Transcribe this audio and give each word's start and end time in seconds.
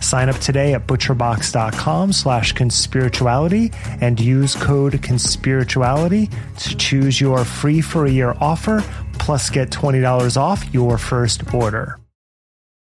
Sign 0.00 0.28
up 0.28 0.36
today 0.36 0.74
at 0.74 0.86
butcherbox.com 0.86 2.12
slash 2.12 2.54
conspirituality 2.54 3.72
and 4.00 4.18
use 4.18 4.56
code 4.56 4.94
conspirituality 4.94 6.32
to 6.64 6.76
choose 6.76 7.20
your 7.20 7.44
free 7.44 7.80
for 7.80 8.06
a 8.06 8.10
year 8.10 8.34
offer 8.40 8.82
plus 9.20 9.50
get 9.50 9.70
$20 9.70 10.36
off 10.36 10.72
your 10.74 10.98
first 10.98 11.54
order. 11.54 11.99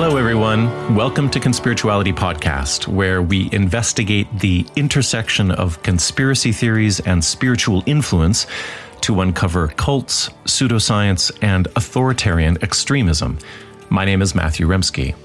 Hello, 0.00 0.16
everyone. 0.16 0.94
Welcome 0.94 1.28
to 1.30 1.40
Conspirituality 1.40 2.14
Podcast, 2.14 2.86
where 2.86 3.20
we 3.20 3.48
investigate 3.50 4.28
the 4.38 4.64
intersection 4.76 5.50
of 5.50 5.82
conspiracy 5.82 6.52
theories 6.52 7.00
and 7.00 7.24
spiritual 7.24 7.82
influence 7.84 8.46
to 9.00 9.20
uncover 9.20 9.66
cults, 9.66 10.28
pseudoscience, 10.44 11.36
and 11.42 11.66
authoritarian 11.74 12.62
extremism. 12.62 13.40
My 13.90 14.04
name 14.04 14.22
is 14.22 14.36
Matthew 14.36 14.68
Remski. 14.68 15.16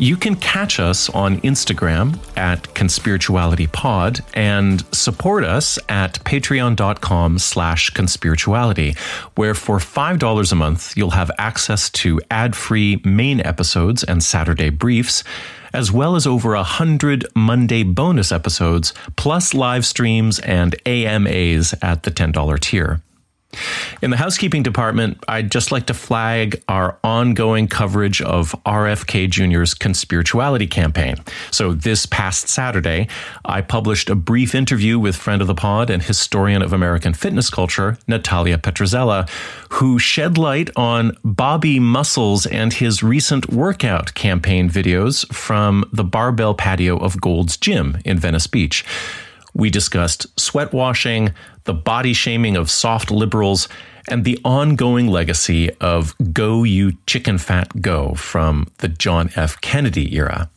You 0.00 0.16
can 0.16 0.36
catch 0.36 0.80
us 0.80 1.10
on 1.10 1.42
Instagram 1.42 2.18
at 2.34 2.62
conspiritualitypod 2.72 4.22
and 4.32 4.82
support 4.94 5.44
us 5.44 5.78
at 5.90 6.14
patreon.com 6.24 7.38
slash 7.38 7.90
conspirituality, 7.90 8.96
where 9.34 9.54
for 9.54 9.76
$5 9.76 10.52
a 10.52 10.54
month, 10.54 10.96
you'll 10.96 11.10
have 11.10 11.30
access 11.36 11.90
to 11.90 12.18
ad-free 12.30 13.02
main 13.04 13.42
episodes 13.42 14.02
and 14.02 14.22
Saturday 14.22 14.70
briefs, 14.70 15.22
as 15.74 15.92
well 15.92 16.16
as 16.16 16.26
over 16.26 16.54
a 16.54 16.62
hundred 16.62 17.26
Monday 17.36 17.82
bonus 17.82 18.32
episodes, 18.32 18.94
plus 19.16 19.52
live 19.52 19.84
streams 19.84 20.38
and 20.38 20.76
AMAs 20.86 21.74
at 21.82 22.04
the 22.04 22.10
$10 22.10 22.58
tier. 22.60 23.02
In 24.02 24.10
the 24.10 24.16
housekeeping 24.16 24.62
department, 24.62 25.22
I'd 25.28 25.50
just 25.50 25.72
like 25.72 25.86
to 25.86 25.94
flag 25.94 26.62
our 26.68 26.98
ongoing 27.04 27.68
coverage 27.68 28.22
of 28.22 28.52
RFK 28.64 29.28
Jr.'s 29.28 29.74
conspirituality 29.74 30.70
campaign. 30.70 31.16
So, 31.50 31.74
this 31.74 32.06
past 32.06 32.48
Saturday, 32.48 33.08
I 33.44 33.60
published 33.60 34.08
a 34.08 34.14
brief 34.14 34.54
interview 34.54 34.98
with 34.98 35.16
friend 35.16 35.42
of 35.42 35.48
the 35.48 35.54
pod 35.54 35.90
and 35.90 36.02
historian 36.02 36.62
of 36.62 36.72
American 36.72 37.12
fitness 37.12 37.50
culture, 37.50 37.98
Natalia 38.06 38.56
Petrzela, 38.56 39.28
who 39.72 39.98
shed 39.98 40.38
light 40.38 40.70
on 40.76 41.16
Bobby 41.24 41.78
Muscles 41.78 42.46
and 42.46 42.72
his 42.72 43.02
recent 43.02 43.50
workout 43.52 44.14
campaign 44.14 44.70
videos 44.70 45.30
from 45.32 45.84
the 45.92 46.04
barbell 46.04 46.54
patio 46.54 46.96
of 46.96 47.20
Gold's 47.20 47.56
Gym 47.56 47.98
in 48.04 48.18
Venice 48.18 48.46
Beach. 48.46 48.84
We 49.54 49.70
discussed 49.70 50.26
sweat 50.38 50.72
washing, 50.72 51.32
the 51.64 51.74
body 51.74 52.12
shaming 52.12 52.56
of 52.56 52.70
soft 52.70 53.10
liberals, 53.10 53.68
and 54.08 54.24
the 54.24 54.38
ongoing 54.44 55.06
legacy 55.06 55.70
of 55.80 56.14
Go 56.32 56.64
You 56.64 56.92
Chicken 57.06 57.38
Fat 57.38 57.80
Go 57.80 58.14
from 58.14 58.68
the 58.78 58.88
John 58.88 59.30
F. 59.36 59.60
Kennedy 59.60 60.14
era. 60.16 60.50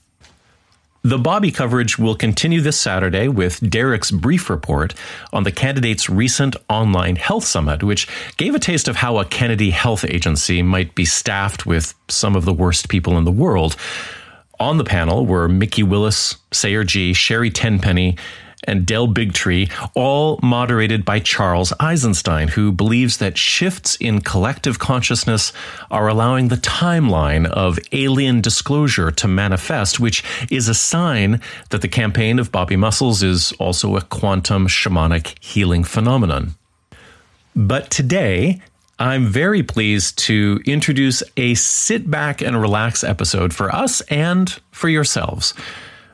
The 1.06 1.18
Bobby 1.18 1.52
coverage 1.52 2.00
will 2.00 2.16
continue 2.16 2.62
this 2.62 2.80
Saturday 2.80 3.28
with 3.28 3.60
Derek's 3.70 4.10
brief 4.10 4.50
report 4.50 4.94
on 5.34 5.44
the 5.44 5.52
candidate's 5.52 6.10
recent 6.10 6.56
online 6.70 7.18
health 7.18 7.44
summit, 7.44 7.84
which 7.84 8.08
gave 8.38 8.56
a 8.56 8.60
taste 8.60 8.88
of 8.88 8.96
how 8.96 9.18
a 9.18 9.26
Kennedy 9.26 9.72
health 9.72 10.06
agency 10.06 10.62
might 10.62 10.96
be 10.96 11.04
staffed 11.04 11.66
with 11.66 11.94
some 12.08 12.38
of 12.38 12.46
the 12.46 12.54
worst 12.54 12.88
people 12.88 13.18
in 13.18 13.26
the 13.26 13.32
world. 13.32 13.76
On 14.62 14.78
the 14.78 14.86
panel 14.86 15.26
were 15.26 15.50
Mikki 15.50 15.84
Willis, 15.84 16.38
Sayer 16.54 16.86
Ji, 16.86 17.12
Sherri 17.12 17.52
Tenpenny, 17.52 18.16
and 18.64 18.86
Del 18.86 19.08
Bigtree, 19.08 19.72
all 19.94 20.40
moderated 20.42 21.06
by 21.06 21.20
Charles 21.20 21.74
Eisenstein, 21.80 22.50
who 22.50 22.72
believes 22.72 23.18
that 23.18 23.38
shifts 23.38 23.96
in 23.98 24.22
collective 24.22 24.80
consciousness 24.80 25.54
are 25.92 26.08
allowing 26.08 26.48
the 26.48 26.56
timeline 26.56 27.46
of 27.46 27.80
alien 27.92 28.42
disclosure 28.42 29.12
to 29.12 29.28
manifest, 29.28 30.00
which 30.00 30.24
is 30.50 30.68
a 30.68 30.74
sign 30.74 31.42
that 31.70 31.82
the 31.82 31.88
campaign 31.88 32.40
of 32.40 32.52
Bobby 32.52 32.76
Muscles 32.76 33.24
is 33.24 33.52
also 33.54 33.96
a 33.96 34.02
quantum 34.02 34.68
shamanic 34.68 35.36
healing 35.44 35.84
phenomenon. 35.84 36.56
But 37.56 37.92
today, 37.92 38.62
I'm 39.00 39.28
very 39.28 39.64
pleased 39.64 40.18
to 40.20 40.62
introduce 40.66 41.24
a 41.36 41.56
sit 41.56 42.10
back 42.10 42.42
and 42.42 42.60
relax 42.60 43.04
episode 43.04 43.54
for 43.54 43.74
us 43.74 44.02
and 44.02 44.50
for 44.72 44.90
yourselves 44.90 45.54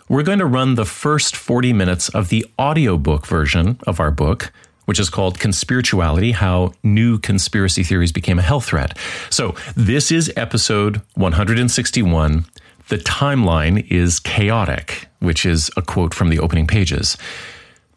we're 0.10 0.24
going 0.24 0.40
to 0.40 0.46
run 0.46 0.74
the 0.74 0.86
first 0.86 1.36
40 1.36 1.72
minutes 1.72 2.10
of 2.10 2.30
the 2.30 2.44
audiobook 2.58 3.28
version 3.28 3.80
of 3.86 4.00
our 4.00 4.10
book, 4.10 4.52
which 4.86 5.00
is 5.00 5.08
called 5.08 5.38
Conspirituality 5.38 6.34
How 6.34 6.74
New 6.84 7.20
Conspiracy 7.20 7.84
Theories 7.84 8.12
Became 8.12 8.40
a 8.40 8.42
Health 8.42 8.66
Threat. 8.66 8.98
So, 9.30 9.56
this 9.76 10.12
is 10.12 10.34
episode 10.36 11.04
161. 11.14 12.46
The 12.88 12.98
timeline 12.98 13.86
is 13.92 14.20
chaotic, 14.20 15.08
which 15.20 15.46
is 15.46 15.70
a 15.78 15.84
quote 15.84 16.16
from 16.16 16.30
the 16.30 16.40
opening 16.40 16.66
pages. 16.66 17.16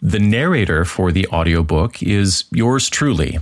The 0.02 0.18
narrator 0.18 0.84
for 0.84 1.12
the 1.12 1.26
audiobook 1.28 2.02
is 2.02 2.44
yours 2.52 2.90
truly. 2.90 3.38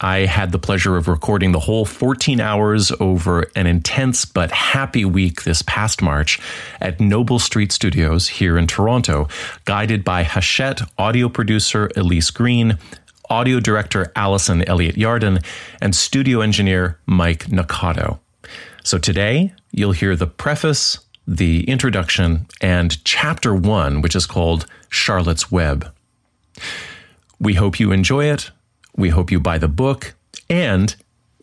I 0.00 0.26
had 0.26 0.52
the 0.52 0.60
pleasure 0.60 0.96
of 0.96 1.08
recording 1.08 1.50
the 1.50 1.58
whole 1.58 1.84
14 1.84 2.40
hours 2.40 2.92
over 3.00 3.50
an 3.56 3.66
intense 3.66 4.24
but 4.24 4.52
happy 4.52 5.04
week 5.04 5.42
this 5.42 5.62
past 5.62 6.02
March 6.02 6.38
at 6.80 7.00
Noble 7.00 7.40
Street 7.40 7.72
Studios 7.72 8.28
here 8.28 8.56
in 8.56 8.68
Toronto, 8.68 9.26
guided 9.64 10.04
by 10.04 10.22
Hachette 10.22 10.82
audio 10.98 11.28
producer 11.28 11.90
Elise 11.96 12.30
Green, 12.30 12.78
audio 13.28 13.58
director 13.58 14.12
Allison 14.14 14.62
Elliott 14.68 14.94
Yarden, 14.94 15.44
and 15.80 15.96
studio 15.96 16.42
engineer 16.42 17.00
Mike 17.06 17.46
Nakato. 17.46 18.20
So 18.84 18.98
today, 18.98 19.52
you'll 19.72 19.92
hear 19.92 20.14
the 20.14 20.28
preface, 20.28 21.00
the 21.26 21.64
introduction, 21.64 22.46
and 22.60 23.04
chapter 23.04 23.52
one, 23.52 24.00
which 24.00 24.14
is 24.14 24.26
called 24.26 24.64
Charlotte's 24.90 25.50
Web. 25.50 25.92
We 27.40 27.54
hope 27.54 27.80
you 27.80 27.90
enjoy 27.90 28.26
it. 28.26 28.52
We 28.98 29.10
hope 29.10 29.30
you 29.30 29.38
buy 29.38 29.58
the 29.58 29.68
book. 29.68 30.16
And 30.50 30.94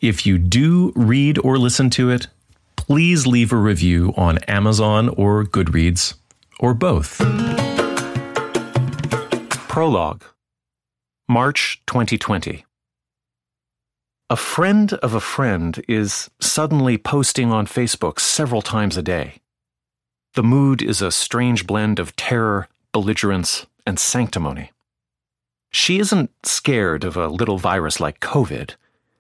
if 0.02 0.25
you 0.25 0.38
do 0.38 0.92
read 0.94 1.40
or 1.40 1.57
listen 1.57 1.90
to 1.92 2.10
it, 2.10 2.28
please 2.75 3.25
leave 3.25 3.54
a 3.54 3.56
review 3.56 4.13
on 4.18 4.40
Amazon 4.40 5.07
or 5.07 5.46
Goodreads 5.46 6.16
or 6.60 6.74
both. 6.74 7.18
Prologue 9.69 10.25
March 11.30 11.81
2020. 11.88 12.66
A 14.30 14.36
friend 14.36 14.94
of 14.94 15.13
a 15.13 15.22
friend 15.22 15.81
is 15.88 16.30
suddenly 16.42 16.98
posting 16.98 17.54
on 17.54 17.68
Facebook 17.68 18.19
several 18.19 18.62
times 18.62 18.98
a 18.98 19.02
day. 19.02 19.36
The 20.34 20.44
mood 20.44 20.81
is 20.81 21.02
a 21.02 21.10
strange 21.10 21.66
blend 21.66 22.00
of 22.00 22.18
terror, 22.18 22.68
belligerence, 22.92 23.66
and 23.88 23.98
sanctimony. 23.98 24.72
She 25.75 26.00
isn't 26.00 26.31
scared 26.44 27.04
of 27.04 27.18
a 27.18 27.27
little 27.27 27.57
virus 27.57 28.00
like 28.00 28.22
COVID. 28.22 28.75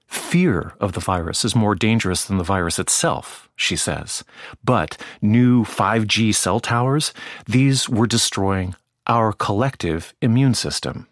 Fear 0.07 0.73
of 0.79 0.93
the 0.93 1.01
virus 1.01 1.43
is 1.43 1.53
more 1.53 1.75
dangerous 1.75 2.23
than 2.23 2.37
the 2.37 2.45
virus 2.45 2.79
itself, 2.79 3.49
she 3.57 3.75
says. 3.75 4.23
But 4.63 4.95
new 5.21 5.65
5G 5.65 6.33
cell 6.33 6.61
towers, 6.61 7.13
these 7.45 7.89
were 7.89 8.07
destroying 8.07 8.73
our 9.05 9.33
collective 9.33 10.13
immune 10.21 10.53
system. 10.53 11.07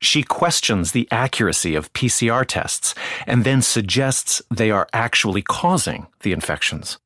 She 0.00 0.22
questions 0.22 0.92
the 0.92 1.08
accuracy 1.10 1.74
of 1.74 1.92
PCR 1.92 2.46
tests 2.46 2.94
and 3.26 3.42
then 3.42 3.62
suggests 3.62 4.40
they 4.48 4.70
are 4.70 4.86
actually 4.92 5.42
causing 5.42 6.06
the 6.20 6.30
infections. 6.30 6.98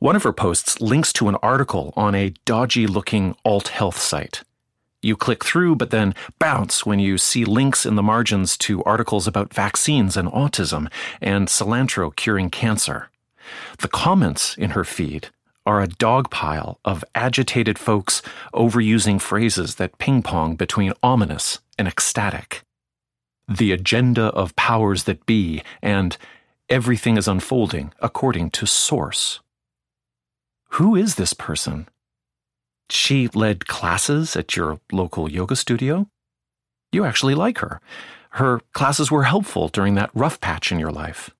One 0.00 0.16
of 0.16 0.24
her 0.24 0.32
posts 0.32 0.80
links 0.80 1.12
to 1.12 1.28
an 1.28 1.36
article 1.36 1.92
on 1.94 2.16
a 2.16 2.34
dodgy 2.44 2.88
looking 2.88 3.36
alt 3.44 3.68
health 3.68 3.96
site. 3.96 4.42
You 5.02 5.16
click 5.16 5.44
through, 5.44 5.76
but 5.76 5.90
then 5.90 6.14
bounce 6.38 6.86
when 6.86 7.00
you 7.00 7.18
see 7.18 7.44
links 7.44 7.84
in 7.84 7.96
the 7.96 8.02
margins 8.02 8.56
to 8.58 8.84
articles 8.84 9.26
about 9.26 9.52
vaccines 9.52 10.16
and 10.16 10.28
autism 10.28 10.90
and 11.20 11.48
cilantro 11.48 12.14
curing 12.14 12.50
cancer. 12.50 13.10
The 13.80 13.88
comments 13.88 14.56
in 14.56 14.70
her 14.70 14.84
feed 14.84 15.28
are 15.66 15.80
a 15.80 15.88
dog 15.88 16.30
pile 16.30 16.78
of 16.84 17.04
agitated 17.14 17.78
folks 17.78 18.22
overusing 18.54 19.20
phrases 19.20 19.76
that 19.76 19.98
ping 19.98 20.22
pong 20.22 20.54
between 20.54 20.92
ominous 21.02 21.58
and 21.78 21.88
ecstatic. 21.88 22.62
The 23.48 23.72
agenda 23.72 24.26
of 24.26 24.56
powers 24.56 25.04
that 25.04 25.26
be 25.26 25.62
and 25.82 26.16
everything 26.68 27.16
is 27.16 27.28
unfolding 27.28 27.92
according 28.00 28.50
to 28.50 28.66
source. 28.66 29.40
Who 30.70 30.96
is 30.96 31.16
this 31.16 31.34
person? 31.34 31.88
She 32.90 33.28
led 33.28 33.66
classes 33.66 34.36
at 34.36 34.56
your 34.56 34.80
local 34.90 35.30
yoga 35.30 35.56
studio. 35.56 36.08
You 36.92 37.04
actually 37.04 37.34
like 37.34 37.58
her. 37.58 37.80
Her 38.30 38.60
classes 38.72 39.10
were 39.10 39.24
helpful 39.24 39.68
during 39.68 39.94
that 39.94 40.10
rough 40.14 40.40
patch 40.40 40.72
in 40.72 40.78
your 40.78 40.92
life. 40.92 41.30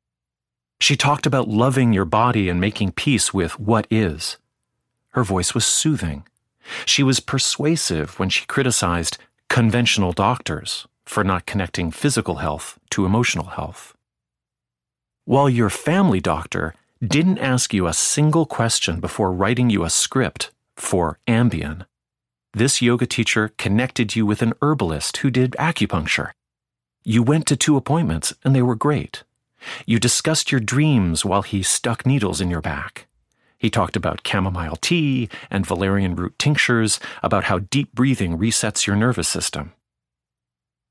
She 0.80 0.96
talked 0.96 1.26
about 1.26 1.48
loving 1.48 1.92
your 1.92 2.04
body 2.04 2.48
and 2.48 2.60
making 2.60 2.92
peace 2.92 3.32
with 3.32 3.58
what 3.58 3.86
is. 3.90 4.38
Her 5.10 5.24
voice 5.24 5.54
was 5.54 5.64
soothing. 5.64 6.24
She 6.86 7.02
was 7.02 7.20
persuasive 7.20 8.18
when 8.18 8.28
she 8.28 8.46
criticized 8.46 9.18
conventional 9.48 10.12
doctors 10.12 10.86
for 11.04 11.22
not 11.22 11.46
connecting 11.46 11.90
physical 11.90 12.36
health 12.36 12.78
to 12.90 13.04
emotional 13.04 13.46
health. 13.46 13.94
While 15.24 15.48
your 15.48 15.70
family 15.70 16.20
doctor 16.20 16.74
didn't 17.00 17.38
ask 17.38 17.72
you 17.72 17.86
a 17.86 17.92
single 17.92 18.46
question 18.46 19.00
before 19.00 19.32
writing 19.32 19.70
you 19.70 19.84
a 19.84 19.90
script 19.90 20.50
for 20.76 21.18
Ambien. 21.26 21.86
This 22.54 22.82
yoga 22.82 23.06
teacher 23.06 23.52
connected 23.56 24.14
you 24.14 24.26
with 24.26 24.42
an 24.42 24.52
herbalist 24.60 25.18
who 25.18 25.30
did 25.30 25.52
acupuncture. 25.58 26.32
You 27.04 27.22
went 27.22 27.46
to 27.46 27.56
two 27.56 27.76
appointments 27.76 28.34
and 28.44 28.54
they 28.54 28.62
were 28.62 28.74
great. 28.74 29.24
You 29.86 29.98
discussed 29.98 30.52
your 30.52 30.60
dreams 30.60 31.24
while 31.24 31.42
he 31.42 31.62
stuck 31.62 32.04
needles 32.04 32.40
in 32.40 32.50
your 32.50 32.60
back. 32.60 33.06
He 33.58 33.70
talked 33.70 33.96
about 33.96 34.26
chamomile 34.26 34.76
tea 34.76 35.28
and 35.48 35.64
valerian 35.64 36.16
root 36.16 36.38
tinctures, 36.38 36.98
about 37.22 37.44
how 37.44 37.60
deep 37.60 37.92
breathing 37.94 38.36
resets 38.36 38.86
your 38.86 38.96
nervous 38.96 39.28
system. 39.28 39.72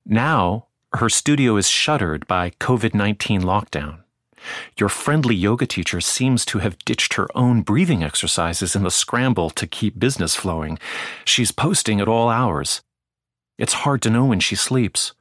Now, 0.05 0.67
her 0.93 1.09
studio 1.09 1.57
is 1.57 1.67
shuttered 1.67 2.25
by 2.27 2.51
COVID 2.51 2.93
19 2.93 3.41
lockdown. 3.41 4.00
Your 4.77 4.89
friendly 4.89 5.35
yoga 5.35 5.65
teacher 5.65 6.01
seems 6.01 6.45
to 6.45 6.59
have 6.59 6.79
ditched 6.85 7.13
her 7.13 7.27
own 7.35 7.61
breathing 7.61 8.03
exercises 8.03 8.75
in 8.75 8.83
the 8.83 8.91
scramble 8.91 9.49
to 9.51 9.67
keep 9.67 9.99
business 9.99 10.35
flowing. 10.35 10.79
She's 11.25 11.51
posting 11.51 12.01
at 12.01 12.07
all 12.07 12.29
hours. 12.29 12.81
It's 13.57 13.73
hard 13.73 14.01
to 14.03 14.09
know 14.09 14.25
when 14.25 14.39
she 14.39 14.55
sleeps. 14.55 15.13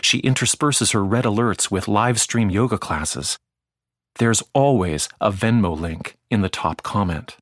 She 0.00 0.18
intersperses 0.18 0.92
her 0.92 1.04
red 1.04 1.24
alerts 1.24 1.70
with 1.70 1.88
live 1.88 2.20
stream 2.20 2.50
yoga 2.50 2.78
classes. 2.78 3.38
There's 4.18 4.42
always 4.54 5.08
a 5.20 5.32
Venmo 5.32 5.78
link 5.78 6.16
in 6.30 6.42
the 6.42 6.48
top 6.48 6.82
comment. 6.82 7.36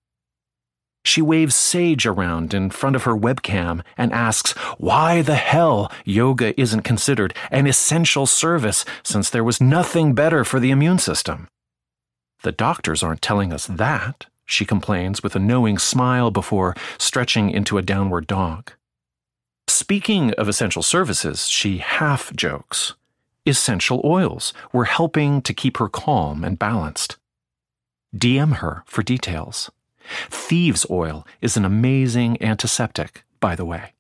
She 1.05 1.23
waves 1.23 1.57
sage 1.57 2.07
around 2.07 2.53
in 2.53 2.71
front 2.71 2.95
of 2.95 3.05
her 3.05 3.17
webcam 3.17 3.83
and 3.97 4.13
asks 4.13 4.53
why 4.79 5.23
the 5.23 5.37
hell 5.37 5.91
yoga 6.05 6.59
isn't 6.61 6.83
considered 6.83 7.35
an 7.51 7.67
essential 7.67 8.27
service 8.27 8.85
since 9.03 9.31
there 9.31 9.45
was 9.45 9.61
nothing 9.61 10.15
better 10.15 10.45
for 10.45 10.61
the 10.61 10.71
immune 10.71 10.99
system. 10.99 11.49
The 12.43 12.53
doctors 12.53 13.03
aren't 13.03 13.23
telling 13.23 13.53
us 13.53 13.67
that, 13.67 14.27
she 14.45 14.65
complains 14.65 15.23
with 15.23 15.37
a 15.37 15.39
knowing 15.39 15.79
smile 15.79 16.31
before 16.31 16.75
stretching 16.99 17.51
into 17.51 17.79
a 17.79 17.83
downward 17.83 18.27
dog. 18.27 18.73
Speaking 19.69 20.33
of 20.35 20.49
essential 20.49 20.83
services, 20.83 21.49
she 21.49 21.79
half 21.79 22.35
jokes. 22.35 22.95
Essential 23.47 24.01
oils 24.05 24.53
were 24.73 24.85
helping 24.85 25.41
to 25.43 25.55
keep 25.55 25.79
her 25.79 25.89
calm 25.89 26.45
and 26.45 26.59
balanced. 26.59 27.17
DM 28.15 28.57
her 28.57 28.83
for 28.87 29.03
details. 29.03 29.71
Thieves' 30.29 30.87
oil 30.91 31.27
is 31.41 31.57
an 31.57 31.65
amazing 31.65 32.43
antiseptic, 32.43 33.25
by 33.41 33.55
the 33.55 33.65
way. 33.65 33.93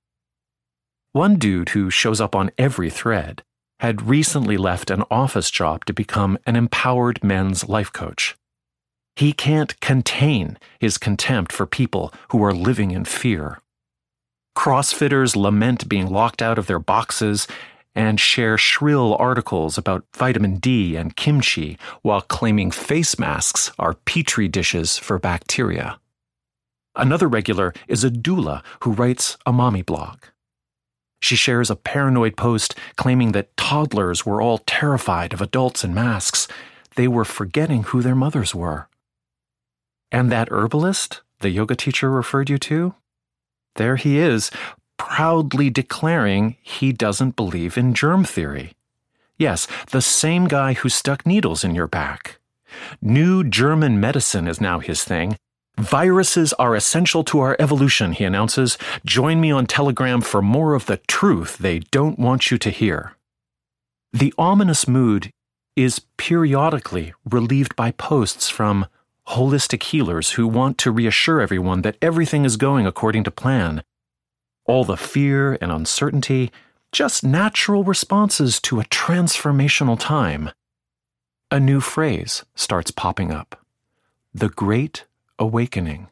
One 1.12 1.36
dude 1.36 1.70
who 1.70 1.90
shows 1.90 2.20
up 2.20 2.36
on 2.36 2.50
every 2.56 2.90
thread 2.90 3.42
had 3.80 4.08
recently 4.08 4.56
left 4.56 4.90
an 4.90 5.02
office 5.10 5.50
job 5.50 5.84
to 5.86 5.92
become 5.92 6.38
an 6.46 6.54
empowered 6.54 7.24
men's 7.24 7.68
life 7.68 7.92
coach. 7.92 8.36
He 9.16 9.32
can't 9.32 9.78
contain 9.80 10.58
his 10.78 10.98
contempt 10.98 11.52
for 11.52 11.66
people 11.66 12.12
who 12.28 12.42
are 12.44 12.52
living 12.52 12.90
in 12.90 13.04
fear. 13.04 13.60
CrossFitters 14.56 15.36
lament 15.36 15.88
being 15.88 16.08
locked 16.08 16.42
out 16.42 16.58
of 16.58 16.66
their 16.66 16.78
boxes 16.78 17.48
and 17.94 18.20
share 18.20 18.56
shrill 18.56 19.16
articles 19.18 19.76
about 19.76 20.04
vitamin 20.16 20.56
D 20.56 20.96
and 20.96 21.16
kimchi 21.16 21.78
while 22.02 22.20
claiming 22.20 22.70
face 22.70 23.18
masks 23.18 23.72
are 23.78 23.94
petri 23.94 24.48
dishes 24.48 24.98
for 24.98 25.18
bacteria. 25.18 25.98
Another 26.96 27.28
regular 27.28 27.72
is 27.88 28.04
a 28.04 28.10
doula 28.10 28.62
who 28.82 28.92
writes 28.92 29.36
a 29.46 29.52
mommy 29.52 29.82
blog. 29.82 30.24
She 31.20 31.36
shares 31.36 31.70
a 31.70 31.76
paranoid 31.76 32.36
post 32.36 32.74
claiming 32.96 33.32
that 33.32 33.56
toddlers 33.56 34.24
were 34.24 34.40
all 34.40 34.58
terrified 34.58 35.32
of 35.32 35.40
adults 35.40 35.84
in 35.84 35.94
masks. 35.94 36.48
They 36.96 37.06
were 37.06 37.24
forgetting 37.24 37.84
who 37.84 38.02
their 38.02 38.14
mothers 38.14 38.54
were. 38.54 38.88
And 40.10 40.32
that 40.32 40.48
herbalist 40.50 41.20
the 41.40 41.50
yoga 41.50 41.74
teacher 41.74 42.10
referred 42.10 42.50
you 42.50 42.58
to? 42.58 42.94
There 43.76 43.96
he 43.96 44.18
is, 44.18 44.50
proudly 45.00 45.70
declaring 45.70 46.58
he 46.60 46.92
doesn't 46.92 47.34
believe 47.34 47.78
in 47.78 47.94
germ 47.94 48.22
theory. 48.22 48.74
Yes, 49.38 49.66
the 49.92 50.02
same 50.02 50.46
guy 50.46 50.74
who 50.74 50.90
stuck 50.90 51.24
needles 51.24 51.64
in 51.64 51.74
your 51.74 51.86
back. 51.86 52.38
New 53.00 53.42
German 53.42 53.98
medicine 53.98 54.46
is 54.46 54.60
now 54.60 54.78
his 54.78 55.02
thing. 55.02 55.38
Viruses 55.78 56.52
are 56.54 56.76
essential 56.76 57.24
to 57.24 57.40
our 57.40 57.56
evolution, 57.58 58.12
he 58.12 58.24
announces. 58.24 58.76
Join 59.06 59.40
me 59.40 59.50
on 59.50 59.64
Telegram 59.64 60.20
for 60.20 60.42
more 60.42 60.74
of 60.74 60.84
the 60.84 60.98
truth 61.08 61.56
they 61.56 61.78
don't 61.78 62.18
want 62.18 62.50
you 62.50 62.58
to 62.58 62.68
hear. 62.68 63.16
The 64.12 64.34
ominous 64.36 64.86
mood 64.86 65.30
is 65.76 66.02
periodically 66.18 67.14
relieved 67.24 67.74
by 67.74 67.92
posts 67.92 68.50
from 68.50 68.86
holistic 69.28 69.82
healers 69.82 70.32
who 70.32 70.46
want 70.46 70.76
to 70.76 70.90
reassure 70.90 71.40
everyone 71.40 71.80
that 71.82 71.96
everything 72.02 72.44
is 72.44 72.58
going 72.58 72.86
according 72.86 73.24
to 73.24 73.30
plan 73.30 73.82
all 74.70 74.84
the 74.84 74.96
fear 74.96 75.58
and 75.60 75.72
uncertainty 75.72 76.48
just 76.92 77.24
natural 77.24 77.82
responses 77.82 78.60
to 78.60 78.78
a 78.78 78.84
transformational 78.84 79.98
time. 79.98 80.48
A 81.50 81.58
new 81.58 81.80
phrase 81.80 82.44
starts 82.54 82.92
popping 82.92 83.32
up 83.32 83.66
the 84.32 84.48
Great 84.48 85.06
Awakening. 85.40 86.06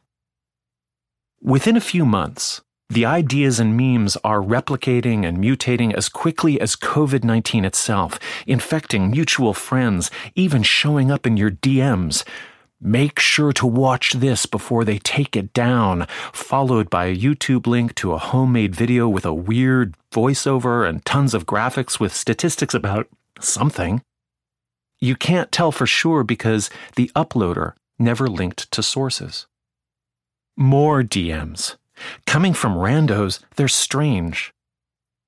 Within 1.40 1.76
a 1.76 1.80
few 1.92 2.04
months, 2.04 2.60
the 2.90 3.06
ideas 3.06 3.60
and 3.60 3.76
memes 3.76 4.16
are 4.24 4.40
replicating 4.40 5.24
and 5.24 5.38
mutating 5.38 5.94
as 5.94 6.08
quickly 6.08 6.60
as 6.60 6.74
COVID 6.74 7.22
19 7.22 7.64
itself, 7.64 8.18
infecting 8.44 9.08
mutual 9.08 9.54
friends, 9.54 10.10
even 10.34 10.64
showing 10.64 11.12
up 11.12 11.28
in 11.28 11.36
your 11.36 11.52
DMs. 11.52 12.24
Make 12.80 13.18
sure 13.18 13.52
to 13.54 13.66
watch 13.66 14.12
this 14.12 14.47
before 14.47 14.85
they 14.85 14.99
take 14.99 15.37
it 15.37 15.52
down, 15.52 16.06
followed 16.32 16.88
by 16.88 17.06
a 17.06 17.16
YouTube 17.16 17.66
link 17.66 17.94
to 17.97 18.12
a 18.12 18.18
homemade 18.18 18.75
video 18.75 19.08
with 19.08 19.26
a 19.26 19.35
weird 19.35 19.97
voiceover 20.12 20.88
and 20.88 21.04
tons 21.04 21.35
of 21.35 21.47
graphics 21.47 21.99
with 21.99 22.14
statistics 22.14 22.75
about 22.75 23.08
something. 23.40 24.00
You 25.00 25.16
can't 25.16 25.50
tell 25.50 25.73
for 25.73 25.87
sure 25.87 26.23
because 26.23 26.70
the 26.94 27.11
uploader 27.16 27.73
never 27.99 28.28
linked 28.28 28.70
to 28.70 28.82
sources. 28.82 29.47
More 30.56 31.02
DMs 31.02 31.76
Coming 32.26 32.54
from 32.54 32.75
randos, 32.75 33.40
they're 33.56 33.68
strange. 33.68 34.52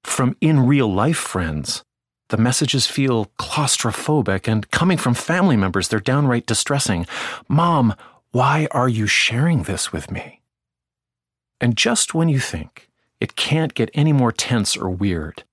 From 0.04 0.36
in 0.40 0.66
real 0.66 0.92
life 0.92 1.18
friends, 1.18 1.82
the 2.30 2.36
messages 2.36 2.86
feel 2.86 3.26
claustrophobic, 3.38 4.48
and 4.48 4.70
coming 4.70 4.98
from 4.98 5.14
family 5.14 5.56
members, 5.56 5.88
they're 5.88 6.00
downright 6.00 6.46
distressing. 6.46 7.06
Mom, 7.48 7.94
why 8.32 8.66
are 8.70 8.88
you 8.88 9.06
sharing 9.06 9.64
this 9.64 9.92
with 9.92 10.10
me? 10.10 10.40
And 11.60 11.76
just 11.76 12.14
when 12.14 12.28
you 12.28 12.40
think 12.40 12.88
it 13.20 13.36
can't 13.36 13.74
get 13.74 13.90
any 13.92 14.12
more 14.12 14.32
tense 14.32 14.76
or 14.76 14.88
weird, 14.88 15.44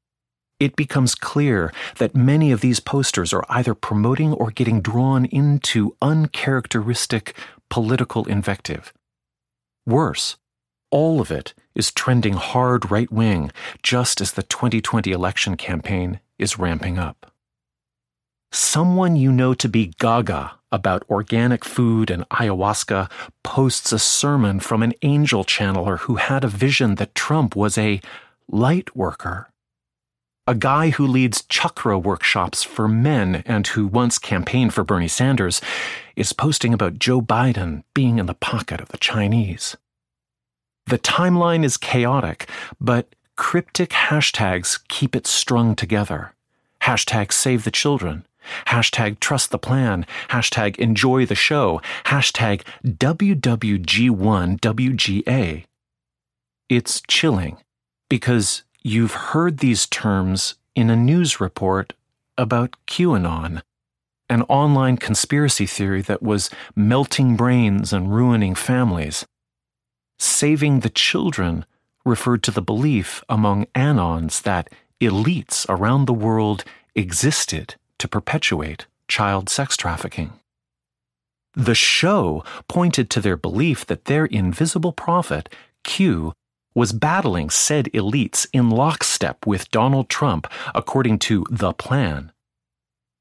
it 0.59 0.75
becomes 0.75 1.13
clear 1.13 1.71
that 1.97 2.15
many 2.15 2.51
of 2.51 2.61
these 2.61 2.79
posters 2.79 3.33
are 3.33 3.45
either 3.49 3.75
promoting 3.75 4.33
or 4.33 4.49
getting 4.49 4.81
drawn 4.81 5.25
into 5.25 5.95
uncharacteristic 6.01 7.35
political 7.69 8.25
invective. 8.25 8.93
Worse, 9.85 10.37
all 10.89 11.21
of 11.21 11.31
it 11.31 11.53
is 11.77 11.91
trending 11.91 12.33
hard 12.33 12.91
right 12.91 13.11
wing, 13.11 13.51
just 13.83 14.19
as 14.19 14.33
the 14.33 14.43
2020 14.43 15.11
election 15.11 15.55
campaign 15.55 16.19
is 16.37 16.59
ramping 16.59 16.97
up. 16.97 17.31
Someone 18.51 19.15
you 19.15 19.31
know 19.31 19.53
to 19.53 19.69
be 19.69 19.93
gaga 19.99 20.53
about 20.71 21.03
organic 21.09 21.63
food 21.63 22.09
and 22.09 22.27
ayahuasca 22.29 23.09
posts 23.43 23.91
a 23.91 23.99
sermon 23.99 24.59
from 24.59 24.83
an 24.83 24.93
angel 25.01 25.45
channeler 25.45 25.99
who 25.99 26.15
had 26.15 26.43
a 26.43 26.49
vision 26.49 26.95
that 26.95 27.15
Trump 27.15 27.55
was 27.55 27.77
a 27.77 28.01
light 28.49 28.95
worker. 28.95 29.49
A 30.49 30.55
guy 30.55 30.91
who 30.91 31.05
leads 31.05 31.43
chakra 31.43 31.99
workshops 31.99 32.63
for 32.63 32.87
men 32.87 33.43
and 33.45 33.67
who 33.67 33.85
once 33.85 34.17
campaigned 34.17 34.73
for 34.73 34.85
Bernie 34.85 35.09
Sanders 35.09 35.61
is 36.15 36.31
posting 36.31 36.73
about 36.73 36.99
Joe 36.99 37.21
Biden 37.21 37.83
being 37.93 38.17
in 38.17 38.27
the 38.27 38.33
pocket 38.33 38.79
of 38.79 38.87
the 38.87 38.97
Chinese. 38.97 39.75
The 40.87 40.99
timeline 40.99 41.65
is 41.65 41.75
chaotic, 41.75 42.47
but 42.79 43.13
cryptic 43.35 43.89
hashtags 43.89 44.79
keep 44.87 45.13
it 45.15 45.27
strung 45.27 45.75
together. 45.75 46.33
Hashtag 46.81 47.33
save 47.33 47.65
the 47.65 47.71
children. 47.71 48.25
Hashtag 48.67 49.19
trust 49.19 49.51
the 49.51 49.59
plan. 49.59 50.05
Hashtag 50.29 50.77
enjoy 50.77 51.25
the 51.25 51.35
show. 51.35 51.81
Hashtag 52.05 52.61
WWG1WGA. 52.85 55.65
It's 56.69 57.01
chilling 57.07 57.57
because 58.09 58.63
you've 58.81 59.13
heard 59.13 59.57
these 59.57 59.85
terms 59.85 60.55
in 60.75 60.89
a 60.89 60.95
news 60.95 61.41
report 61.41 61.91
about 62.37 62.77
QAnon, 62.87 63.61
an 64.29 64.43
online 64.43 64.95
conspiracy 64.95 65.65
theory 65.65 66.01
that 66.03 66.23
was 66.23 66.49
melting 66.75 67.35
brains 67.35 67.91
and 67.91 68.13
ruining 68.13 68.55
families. 68.55 69.25
Saving 70.19 70.79
the 70.79 70.89
children 70.89 71.65
referred 72.05 72.43
to 72.43 72.51
the 72.51 72.61
belief 72.61 73.23
among 73.29 73.65
Anons 73.75 74.41
that 74.43 74.69
elites 75.01 75.65
around 75.69 76.05
the 76.05 76.13
world 76.13 76.63
existed 76.95 77.75
to 77.99 78.07
perpetuate 78.07 78.87
child 79.07 79.49
sex 79.49 79.77
trafficking. 79.77 80.33
The 81.53 81.75
show 81.75 82.43
pointed 82.67 83.09
to 83.11 83.21
their 83.21 83.37
belief 83.37 83.85
that 83.87 84.05
their 84.05 84.25
invisible 84.25 84.91
prophet, 84.91 85.53
Q, 85.83 86.33
was 86.75 86.91
battling 86.91 87.49
said 87.49 87.85
elites 87.93 88.45
in 88.53 88.69
lockstep 88.69 89.47
with 89.47 89.71
Donald 89.71 90.09
Trump 90.09 90.47
according 90.75 91.17
to 91.19 91.45
the 91.49 91.73
plan. 91.73 92.31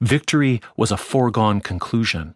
Victory 0.03 0.61
was 0.77 0.91
a 0.91 0.99
foregone 0.99 1.63
conclusion. 1.63 2.35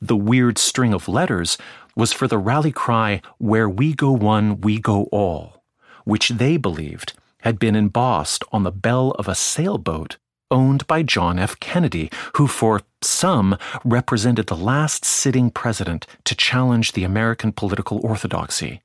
The 0.00 0.16
weird 0.16 0.58
string 0.58 0.92
of 0.92 1.08
letters 1.08 1.56
was 1.94 2.12
for 2.12 2.28
the 2.28 2.38
rally 2.38 2.72
cry, 2.72 3.22
Where 3.38 3.68
we 3.68 3.94
go 3.94 4.12
one, 4.12 4.60
we 4.60 4.78
go 4.78 5.04
all, 5.04 5.62
which 6.04 6.30
they 6.30 6.56
believed 6.56 7.14
had 7.40 7.58
been 7.58 7.76
embossed 7.76 8.44
on 8.52 8.64
the 8.64 8.72
bell 8.72 9.12
of 9.12 9.28
a 9.28 9.34
sailboat 9.34 10.16
owned 10.50 10.86
by 10.86 11.02
John 11.02 11.38
F. 11.38 11.58
Kennedy, 11.60 12.10
who 12.36 12.46
for 12.46 12.82
some 13.02 13.56
represented 13.84 14.46
the 14.46 14.56
last 14.56 15.04
sitting 15.04 15.50
president 15.50 16.06
to 16.24 16.34
challenge 16.34 16.92
the 16.92 17.04
American 17.04 17.52
political 17.52 18.00
orthodoxy. 18.04 18.82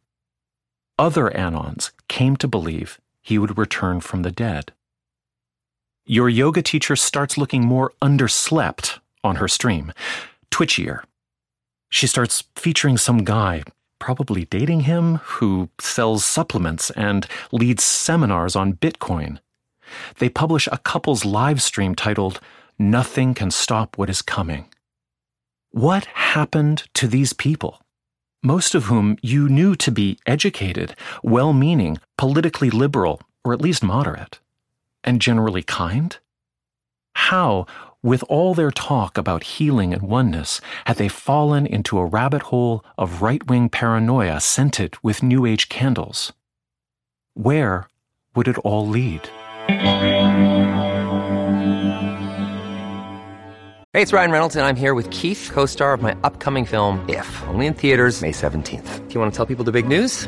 Other 0.98 1.30
Anons 1.30 1.92
came 2.08 2.36
to 2.38 2.48
believe 2.48 3.00
he 3.22 3.38
would 3.38 3.58
return 3.58 4.02
from 4.02 4.24
the 4.24 4.32
dead. 4.32 4.74
Your 6.06 6.30
yoga 6.30 6.62
teacher 6.62 6.96
starts 6.96 7.38
looking 7.38 7.64
more 7.64 7.94
underslept 8.02 9.00
on 9.24 9.36
her 9.36 9.48
stream, 9.48 9.94
twitchier, 10.52 11.04
she 11.90 12.08
starts 12.08 12.46
featuring 12.56 12.98
some 12.98 13.24
guy, 13.24 13.64
probably 14.00 14.46
dating 14.46 14.82
him, 14.82 15.16
who 15.18 15.70
sells 15.80 16.24
supplements 16.24 16.90
and 16.92 17.28
leads 17.52 17.84
seminars 17.84 18.56
on 18.56 18.74
Bitcoin. 18.74 19.40
They 20.20 20.30
publish 20.30 20.68
a 20.72 20.78
couple's 20.78 21.26
live 21.26 21.62
stream 21.62 21.96
titled, 21.96 22.40
Nothing 22.80 23.34
Can 23.34 23.52
Stop 23.52 23.98
What 23.98 24.10
Is 24.10 24.22
Coming. 24.22 24.68
What 25.72 26.06
happened 26.06 26.84
to 26.96 27.08
these 27.08 27.34
people? 27.34 27.82
Most 28.42 28.74
of 28.74 28.86
whom 28.86 29.18
you 29.22 29.48
knew 29.50 29.76
to 29.76 29.92
be 29.92 30.18
educated, 30.26 30.96
well 31.22 31.54
meaning, 31.54 32.00
politically 32.18 32.70
liberal, 32.70 33.22
or 33.44 33.54
at 33.54 33.62
least 33.62 33.84
moderate, 33.84 34.40
and 35.04 35.22
generally 35.22 35.62
kind? 35.62 36.18
How 37.14 37.68
with 38.04 38.24
all 38.30 38.54
their 38.54 38.72
talk 38.72 39.18
about 39.18 39.44
healing 39.44 39.94
and 39.94 40.02
oneness, 40.02 40.60
had 40.86 40.98
they 40.98 41.08
fallen 41.08 41.66
into 41.66 42.00
a 42.00 42.06
rabbit 42.06 42.44
hole 42.44 42.84
of 42.98 43.22
right 43.22 43.46
wing 43.48 43.70
paranoia 43.70 44.40
scented 44.40 44.96
with 45.04 45.22
New 45.22 45.46
Age 45.46 45.70
candles? 45.70 46.34
Where 47.34 47.88
would 48.36 48.48
it 48.48 48.58
all 48.60 48.88
lead? 48.88 49.30
Hey, 53.94 54.02
it's 54.02 54.14
Ryan 54.14 54.32
Reynolds, 54.32 54.56
and 54.56 54.66
I'm 54.66 54.78
here 54.78 54.94
with 54.94 55.10
Keith, 55.10 55.50
co 55.52 55.66
star 55.66 55.94
of 55.94 56.02
my 56.02 56.16
upcoming 56.24 56.66
film, 56.66 57.04
If, 57.10 57.44
only 57.50 57.66
in 57.66 57.74
theaters, 57.74 58.22
May 58.22 58.32
17th. 58.32 59.08
Do 59.08 59.14
you 59.14 59.20
want 59.20 59.34
to 59.34 59.38
tell 59.38 59.46
people 59.46 59.66
the 59.66 59.72
big 59.74 59.88
news? 59.88 60.28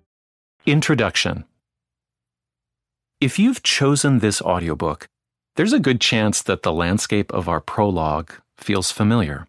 Introduction 0.67 1.45
If 3.19 3.39
you've 3.39 3.63
chosen 3.63 4.19
this 4.19 4.43
audiobook, 4.43 5.07
there's 5.55 5.73
a 5.73 5.79
good 5.79 5.99
chance 5.99 6.43
that 6.43 6.61
the 6.61 6.71
landscape 6.71 7.33
of 7.33 7.49
our 7.49 7.59
prologue 7.59 8.33
feels 8.57 8.91
familiar. 8.91 9.47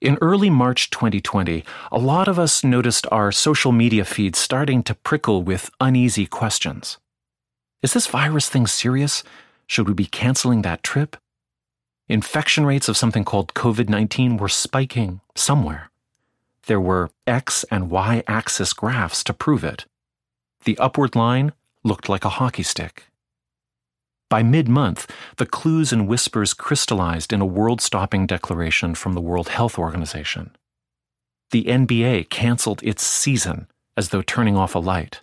In 0.00 0.16
early 0.22 0.48
March 0.48 0.88
2020, 0.88 1.66
a 1.92 1.98
lot 1.98 2.28
of 2.28 2.38
us 2.38 2.64
noticed 2.64 3.06
our 3.12 3.30
social 3.30 3.72
media 3.72 4.06
feeds 4.06 4.38
starting 4.38 4.82
to 4.84 4.94
prickle 4.94 5.42
with 5.42 5.68
uneasy 5.82 6.24
questions. 6.24 6.96
Is 7.82 7.92
this 7.92 8.06
virus 8.06 8.48
thing 8.48 8.66
serious? 8.66 9.22
Should 9.66 9.86
we 9.86 9.92
be 9.92 10.06
canceling 10.06 10.62
that 10.62 10.82
trip? 10.82 11.18
Infection 12.08 12.64
rates 12.64 12.88
of 12.88 12.96
something 12.96 13.26
called 13.26 13.52
COVID 13.52 13.90
19 13.90 14.38
were 14.38 14.48
spiking 14.48 15.20
somewhere. 15.34 15.89
There 16.70 16.80
were 16.80 17.10
X 17.26 17.64
and 17.68 17.90
Y 17.90 18.22
axis 18.28 18.72
graphs 18.72 19.24
to 19.24 19.34
prove 19.34 19.64
it. 19.64 19.86
The 20.62 20.78
upward 20.78 21.16
line 21.16 21.50
looked 21.82 22.08
like 22.08 22.24
a 22.24 22.36
hockey 22.38 22.62
stick. 22.62 23.06
By 24.28 24.44
mid 24.44 24.68
month, 24.68 25.10
the 25.36 25.46
clues 25.46 25.92
and 25.92 26.06
whispers 26.06 26.54
crystallized 26.54 27.32
in 27.32 27.40
a 27.40 27.44
world 27.44 27.80
stopping 27.80 28.24
declaration 28.24 28.94
from 28.94 29.14
the 29.14 29.20
World 29.20 29.48
Health 29.48 29.80
Organization. 29.80 30.54
The 31.50 31.64
NBA 31.64 32.30
canceled 32.30 32.84
its 32.84 33.04
season 33.04 33.66
as 33.96 34.10
though 34.10 34.22
turning 34.22 34.56
off 34.56 34.76
a 34.76 34.78
light. 34.78 35.22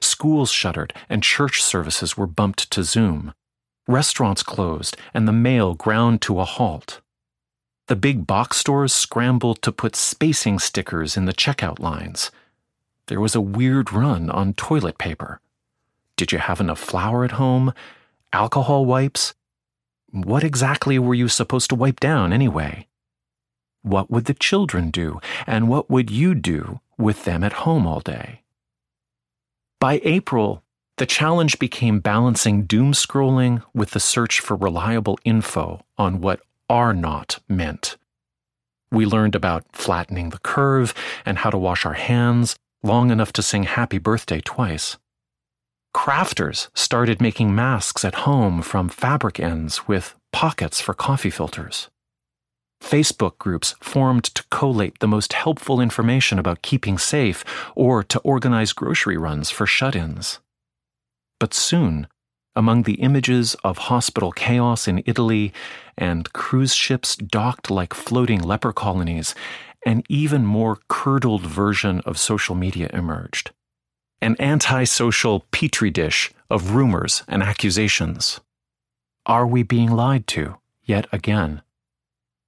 Schools 0.00 0.50
shuttered 0.50 0.94
and 1.10 1.22
church 1.22 1.62
services 1.62 2.16
were 2.16 2.26
bumped 2.26 2.70
to 2.70 2.84
Zoom. 2.84 3.34
Restaurants 3.86 4.42
closed 4.42 4.96
and 5.12 5.28
the 5.28 5.40
mail 5.50 5.74
ground 5.74 6.22
to 6.22 6.40
a 6.40 6.46
halt. 6.46 7.02
The 7.86 7.96
big 7.96 8.26
box 8.26 8.56
stores 8.56 8.94
scrambled 8.94 9.60
to 9.62 9.72
put 9.72 9.94
spacing 9.94 10.58
stickers 10.58 11.16
in 11.16 11.26
the 11.26 11.34
checkout 11.34 11.78
lines. 11.78 12.30
There 13.08 13.20
was 13.20 13.34
a 13.34 13.40
weird 13.40 13.92
run 13.92 14.30
on 14.30 14.54
toilet 14.54 14.96
paper. 14.96 15.40
Did 16.16 16.32
you 16.32 16.38
have 16.38 16.60
enough 16.60 16.80
flour 16.80 17.24
at 17.24 17.32
home? 17.32 17.74
alcohol 18.34 18.84
wipes? 18.84 19.32
What 20.10 20.44
exactly 20.44 20.98
were 20.98 21.14
you 21.14 21.28
supposed 21.28 21.70
to 21.70 21.76
wipe 21.76 22.00
down 22.00 22.32
anyway? 22.32 22.88
What 23.82 24.10
would 24.10 24.24
the 24.24 24.34
children 24.34 24.90
do, 24.90 25.20
and 25.46 25.68
what 25.68 25.88
would 25.88 26.10
you 26.10 26.34
do 26.34 26.80
with 26.98 27.24
them 27.24 27.44
at 27.44 27.64
home 27.64 27.86
all 27.86 28.00
day? 28.00 28.42
By 29.78 30.00
April, 30.04 30.64
the 30.96 31.06
challenge 31.06 31.58
became 31.58 32.00
balancing 32.00 32.64
doom 32.64 32.92
scrolling 32.92 33.62
with 33.72 33.90
the 33.90 34.00
search 34.00 34.40
for 34.40 34.56
reliable 34.56 35.18
info 35.24 35.84
on 35.96 36.20
what 36.20 36.40
are 36.68 36.92
not 36.92 37.40
meant. 37.48 37.96
We 38.90 39.06
learned 39.06 39.34
about 39.34 39.64
flattening 39.72 40.30
the 40.30 40.38
curve 40.38 40.94
and 41.26 41.38
how 41.38 41.50
to 41.50 41.58
wash 41.58 41.84
our 41.84 41.94
hands 41.94 42.56
long 42.82 43.10
enough 43.10 43.32
to 43.32 43.42
sing 43.42 43.64
happy 43.64 43.98
birthday 43.98 44.40
twice. 44.40 44.98
Crafters 45.94 46.68
started 46.74 47.20
making 47.20 47.54
masks 47.54 48.04
at 48.04 48.26
home 48.26 48.62
from 48.62 48.88
fabric 48.88 49.38
ends 49.40 49.86
with 49.88 50.14
pockets 50.32 50.80
for 50.80 50.92
coffee 50.92 51.30
filters. 51.30 51.88
Facebook 52.82 53.38
groups 53.38 53.74
formed 53.80 54.24
to 54.24 54.44
collate 54.50 54.98
the 54.98 55.08
most 55.08 55.32
helpful 55.32 55.80
information 55.80 56.38
about 56.38 56.62
keeping 56.62 56.98
safe 56.98 57.44
or 57.74 58.02
to 58.02 58.18
organize 58.20 58.72
grocery 58.72 59.16
runs 59.16 59.50
for 59.50 59.66
shut 59.66 59.96
ins. 59.96 60.40
But 61.40 61.54
soon, 61.54 62.08
among 62.56 62.82
the 62.82 62.94
images 62.94 63.54
of 63.64 63.78
hospital 63.78 64.32
chaos 64.32 64.86
in 64.86 65.02
Italy 65.06 65.52
and 65.96 66.32
cruise 66.32 66.74
ships 66.74 67.16
docked 67.16 67.70
like 67.70 67.94
floating 67.94 68.40
leper 68.40 68.72
colonies, 68.72 69.34
an 69.86 70.02
even 70.08 70.46
more 70.46 70.78
curdled 70.88 71.42
version 71.42 72.00
of 72.00 72.18
social 72.18 72.54
media 72.54 72.90
emerged 72.92 73.50
an 74.24 74.36
antisocial 74.40 75.40
petri 75.50 75.90
dish 75.90 76.32
of 76.48 76.74
rumors 76.74 77.22
and 77.28 77.42
accusations. 77.42 78.40
Are 79.26 79.46
we 79.46 79.62
being 79.62 79.90
lied 79.90 80.26
to 80.28 80.56
yet 80.82 81.06
again? 81.12 81.60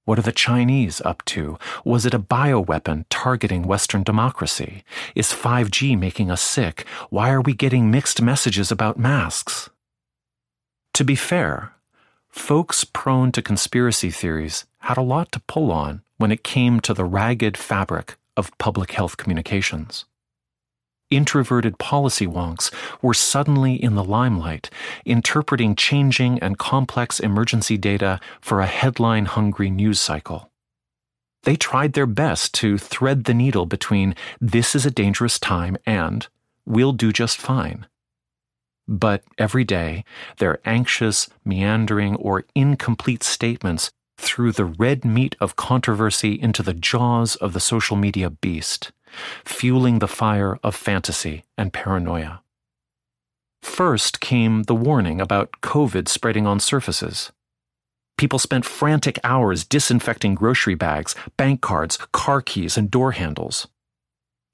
What 0.03 0.17
are 0.17 0.23
the 0.23 0.31
Chinese 0.31 1.01
up 1.01 1.23
to? 1.25 1.59
Was 1.85 2.03
it 2.07 2.15
a 2.15 2.19
bioweapon 2.19 3.05
targeting 3.09 3.61
Western 3.61 4.01
democracy? 4.01 4.83
Is 5.13 5.27
5G 5.27 5.99
making 5.99 6.31
us 6.31 6.41
sick? 6.41 6.83
Why 7.11 7.29
are 7.29 7.41
we 7.41 7.53
getting 7.53 7.91
mixed 7.91 8.23
messages 8.23 8.71
about 8.71 8.97
masks? 8.97 9.69
To 10.97 11.03
be 11.03 11.15
fair, 11.15 11.73
folks 12.27 12.83
prone 12.83 13.31
to 13.33 13.43
conspiracy 13.43 14.09
theories 14.09 14.65
had 14.79 14.97
a 14.97 15.03
lot 15.13 15.31
to 15.33 15.39
pull 15.41 15.71
on 15.71 16.01
when 16.17 16.31
it 16.31 16.43
came 16.43 16.79
to 16.79 16.93
the 16.95 17.05
ragged 17.05 17.55
fabric 17.55 18.17
of 18.35 18.57
public 18.57 18.93
health 18.93 19.15
communications 19.15 20.05
introverted 21.09 21.77
policy 21.77 22.27
wonks 22.27 22.73
were 23.01 23.13
suddenly 23.13 23.75
in 23.75 23.95
the 23.95 24.03
limelight, 24.03 24.69
interpreting 25.05 25.75
changing 25.75 26.39
and 26.39 26.57
complex 26.57 27.19
emergency 27.19 27.77
data 27.77 28.19
for 28.41 28.59
a 28.59 28.65
headline 28.65 29.25
hungry 29.25 29.69
news 29.69 29.99
cycle. 29.99 30.51
They 31.43 31.55
tried 31.55 31.93
their 31.93 32.07
best 32.07 32.53
to 32.55 32.77
thread 32.77 33.23
the 33.23 33.33
needle 33.33 33.65
between 33.65 34.15
this 34.41 34.75
is 34.75 34.85
a 34.85 34.91
dangerous 34.91 35.39
time 35.39 35.77
and 35.85 36.27
we'll 36.65 36.93
do 36.93 37.13
just 37.13 37.37
fine. 37.37 37.85
But 38.87 39.23
every 39.37 39.63
day, 39.63 40.05
their 40.37 40.59
anxious, 40.65 41.29
meandering, 41.43 42.15
or 42.15 42.45
incomplete 42.55 43.23
statements 43.23 43.91
threw 44.17 44.51
the 44.51 44.65
red 44.65 45.05
meat 45.05 45.35
of 45.39 45.55
controversy 45.55 46.39
into 46.39 46.63
the 46.63 46.73
jaws 46.73 47.35
of 47.35 47.53
the 47.53 47.59
social 47.59 47.95
media 47.95 48.29
beast 48.29 48.91
fueling 49.45 49.99
the 49.99 50.07
fire 50.07 50.59
of 50.63 50.75
fantasy 50.75 51.43
and 51.57 51.73
paranoia. 51.73 52.41
First 53.61 54.19
came 54.19 54.63
the 54.63 54.75
warning 54.75 55.19
about 55.19 55.51
COVID 55.61 56.07
spreading 56.07 56.45
on 56.45 56.59
surfaces. 56.59 57.31
People 58.17 58.39
spent 58.39 58.65
frantic 58.65 59.19
hours 59.23 59.63
disinfecting 59.63 60.35
grocery 60.35 60.75
bags, 60.75 61.13
bank 61.35 61.61
cards, 61.61 61.97
car 62.11 62.41
keys, 62.41 62.77
and 62.77 62.89
door 62.89 63.11
handles. 63.11 63.67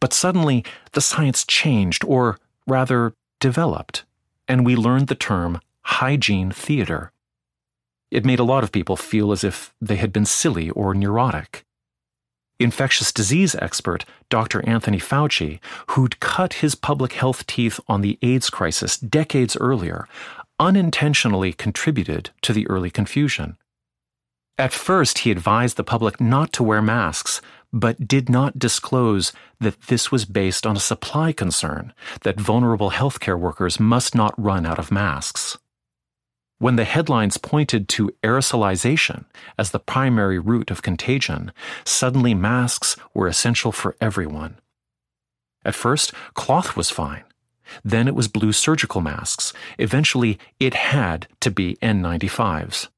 But 0.01 0.13
suddenly, 0.13 0.65
the 0.91 1.01
science 1.01 1.45
changed, 1.45 2.03
or 2.03 2.37
rather, 2.67 3.13
developed, 3.39 4.03
and 4.47 4.65
we 4.65 4.75
learned 4.75 5.07
the 5.07 5.15
term 5.15 5.59
hygiene 5.81 6.51
theater. 6.51 7.11
It 8.11 8.25
made 8.25 8.39
a 8.39 8.43
lot 8.43 8.63
of 8.63 8.71
people 8.71 8.95
feel 8.95 9.31
as 9.31 9.43
if 9.43 9.73
they 9.81 9.95
had 9.95 10.13
been 10.13 10.25
silly 10.25 10.69
or 10.69 10.93
neurotic 10.93 11.65
infectious 12.63 13.11
disease 13.11 13.55
expert 13.55 14.05
Dr. 14.29 14.67
Anthony 14.67 14.99
Fauci, 14.99 15.59
who'd 15.91 16.19
cut 16.19 16.53
his 16.53 16.75
public 16.75 17.13
health 17.13 17.45
teeth 17.45 17.79
on 17.87 18.01
the 18.01 18.17
AIDS 18.21 18.49
crisis 18.49 18.97
decades 18.97 19.57
earlier, 19.57 20.07
unintentionally 20.59 21.53
contributed 21.53 22.31
to 22.41 22.53
the 22.53 22.67
early 22.67 22.89
confusion. 22.89 23.57
At 24.57 24.73
first, 24.73 25.19
he 25.19 25.31
advised 25.31 25.77
the 25.77 25.83
public 25.83 26.21
not 26.21 26.53
to 26.53 26.63
wear 26.63 26.81
masks, 26.81 27.41
but 27.73 28.07
did 28.07 28.29
not 28.29 28.59
disclose 28.59 29.33
that 29.59 29.81
this 29.87 30.11
was 30.11 30.25
based 30.25 30.65
on 30.65 30.77
a 30.77 30.79
supply 30.79 31.33
concern 31.33 31.91
that 32.21 32.39
vulnerable 32.39 32.91
healthcare 32.91 33.37
workers 33.37 33.79
must 33.79 34.13
not 34.13 34.33
run 34.37 34.65
out 34.65 34.77
of 34.77 34.91
masks. 34.91 35.57
When 36.59 36.75
the 36.75 36.85
headlines 36.85 37.37
pointed 37.37 37.89
to 37.89 38.13
aerosolization 38.23 39.25
as 39.57 39.71
the 39.71 39.79
primary 39.79 40.39
route 40.39 40.71
of 40.71 40.83
contagion, 40.83 41.51
suddenly 41.83 42.33
masks 42.33 42.95
were 43.13 43.27
essential 43.27 43.71
for 43.71 43.97
everyone. 43.99 44.59
At 45.65 45.75
first, 45.75 46.13
cloth 46.35 46.77
was 46.77 46.89
fine. 46.89 47.23
Then 47.83 48.07
it 48.07 48.15
was 48.15 48.27
blue 48.27 48.51
surgical 48.51 49.01
masks. 49.01 49.51
Eventually, 49.79 50.37
it 50.59 50.73
had 50.73 51.27
to 51.39 51.49
be 51.49 51.77
N95s. 51.81 52.89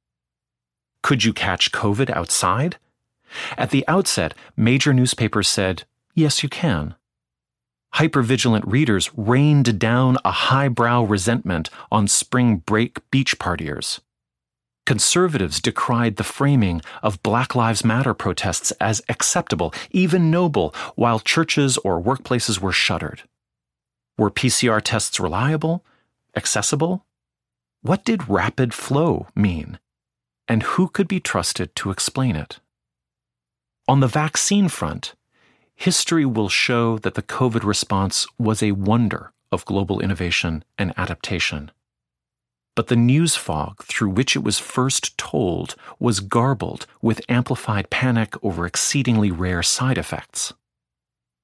Could 1.02 1.24
you 1.24 1.34
catch 1.34 1.72
COVID 1.72 2.10
outside? 2.10 2.78
At 3.58 3.72
the 3.72 3.88
outset, 3.88 4.34
major 4.56 4.94
newspapers 4.94 5.48
said, 5.48 5.84
yes, 6.14 6.44
you 6.44 6.50
can 6.50 6.96
hypervigilant 7.96 8.64
readers 8.66 9.10
rained 9.16 9.80
down 9.80 10.18
a 10.26 10.32
highbrow 10.32 11.02
resentment 11.04 11.70
on 11.92 12.08
spring 12.08 12.58
break 12.58 13.00
beach 13.10 13.40
partiers. 13.40 14.02
Conservatives 14.86 15.62
decried 15.62 16.18
the 16.18 16.24
framing 16.24 16.82
of 17.02 17.24
Black 17.24 17.56
Lives 17.56 17.86
Matter 17.86 18.14
protests 18.14 18.72
as 18.82 19.02
acceptable, 19.08 19.74
even 19.92 20.30
noble, 20.30 20.76
while 20.96 21.20
churches 21.20 21.78
or 21.80 22.02
workplaces 22.02 22.60
were 22.60 22.74
shuttered. 22.74 23.24
Were 24.18 24.30
PCR 24.30 24.82
tests 24.84 25.20
reliable? 25.20 25.84
Accessible? 26.36 27.06
What 27.82 28.04
did 28.04 28.30
rapid 28.30 28.74
flow 28.74 29.28
mean? 29.36 29.80
And 30.48 30.64
who 30.64 30.90
could 30.90 31.08
be 31.08 31.20
trusted 31.22 31.76
to 31.78 31.92
explain 31.92 32.36
it? 32.36 32.60
On 33.88 34.00
the 34.00 34.08
vaccine 34.08 34.68
front, 34.68 35.14
history 35.76 36.26
will 36.26 36.50
show 36.50 36.98
that 36.98 37.14
the 37.14 37.22
COVID 37.22 37.64
response 37.64 38.26
was 38.40 38.64
a 38.64 38.72
wonder 38.72 39.32
of 39.52 39.64
global 39.66 40.00
innovation 40.00 40.64
and 40.76 40.92
adaptation. 40.98 41.70
But 42.76 42.88
the 42.88 42.96
news 42.96 43.36
fog 43.36 43.84
through 43.84 44.10
which 44.10 44.36
it 44.36 44.44
was 44.44 44.58
first 44.58 45.16
told 45.20 45.76
was 46.00 46.20
garbled 46.20 46.88
with 47.04 47.22
amplified 47.30 47.92
panic 47.92 48.34
over 48.44 48.66
exceedingly 48.66 49.30
rare 49.30 49.62
side 49.62 50.00
effects. 50.00 50.52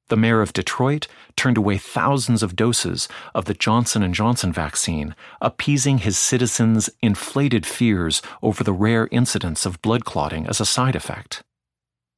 The 0.10 0.18
mayor 0.18 0.42
of 0.42 0.52
Detroit 0.52 1.08
turned 1.36 1.58
away 1.58 1.78
thousands 1.78 2.42
of 2.42 2.56
doses 2.56 3.08
of 3.36 3.46
the 3.46 3.54
Johnson 3.54 4.12
& 4.14 4.16
Johnson 4.16 4.52
vaccine, 4.52 5.16
appeasing 5.40 6.00
his 6.00 6.18
citizens' 6.18 6.90
inflated 7.04 7.68
fears 7.68 8.24
over 8.42 8.64
the 8.64 8.74
rare 8.74 9.08
incidence 9.12 9.64
of 9.64 9.82
blood 9.84 10.06
clotting 10.06 10.48
as 10.48 10.60
a 10.60 10.66
side 10.66 10.96
effect. 10.96 11.44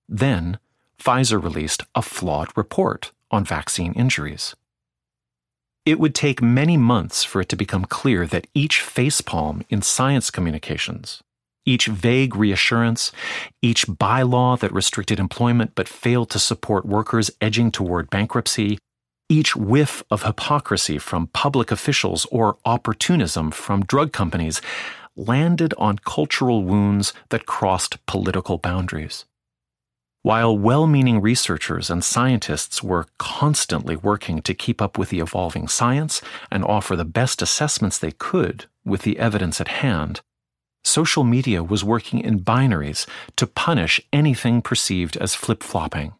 Then, 0.08 0.60
Pfizer 1.00 1.42
released 1.42 1.84
a 1.96 2.02
flawed 2.02 2.50
report 2.56 3.12
on 3.32 3.44
vaccine 3.44 3.94
injuries. 3.94 4.56
It 5.86 6.00
would 6.00 6.16
take 6.16 6.42
many 6.42 6.78
months 6.78 7.26
for 7.26 7.42
it 7.42 7.50
to 7.50 7.58
become 7.58 7.84
clear 7.84 8.26
that 8.28 8.48
each 8.54 8.80
facepalm 8.80 9.66
in 9.70 9.82
science 9.82 10.32
communications, 10.32 11.22
each 11.66 11.88
vague 11.88 12.36
reassurance, 12.36 13.12
each 13.62 13.88
bylaw 13.88 14.58
that 14.60 14.72
restricted 14.72 15.20
employment 15.20 15.72
but 15.76 15.90
failed 15.90 16.30
to 16.30 16.40
support 16.40 16.86
workers 16.86 17.32
edging 17.42 17.70
toward 17.70 18.10
bankruptcy, 18.10 18.78
each 19.28 19.56
whiff 19.58 20.04
of 20.10 20.24
hypocrisy 20.24 20.98
from 20.98 21.28
public 21.28 21.72
officials 21.72 22.26
or 22.32 22.58
opportunism 22.66 23.52
from 23.52 23.84
drug 23.84 24.14
companies 24.14 24.62
landed 25.18 25.74
on 25.78 25.98
cultural 26.00 26.64
wounds 26.64 27.14
that 27.30 27.46
crossed 27.46 28.04
political 28.06 28.58
boundaries. 28.58 29.26
While 30.24 30.58
well 30.58 30.88
meaning 30.88 31.20
researchers 31.20 31.90
and 31.90 32.02
scientists 32.02 32.82
were 32.82 33.08
constantly 33.18 33.98
working 33.98 34.42
to 34.44 34.54
keep 34.54 34.82
up 34.82 34.98
with 34.98 35.10
the 35.10 35.20
evolving 35.20 35.68
science 35.68 36.22
and 36.50 36.64
offer 36.64 36.96
the 36.96 37.04
best 37.04 37.42
assessments 37.42 37.98
they 37.98 38.12
could 38.12 38.68
with 38.86 39.02
the 39.02 39.20
evidence 39.20 39.60
at 39.60 39.68
hand, 39.68 40.22
social 40.86 41.26
media 41.26 41.62
was 41.62 41.84
working 41.84 42.22
in 42.22 42.40
binaries 42.40 43.06
to 43.36 43.46
punish 43.46 44.00
anything 44.14 44.62
perceived 44.62 45.18
as 45.18 45.36
flip 45.36 45.62
flopping. 45.62 46.14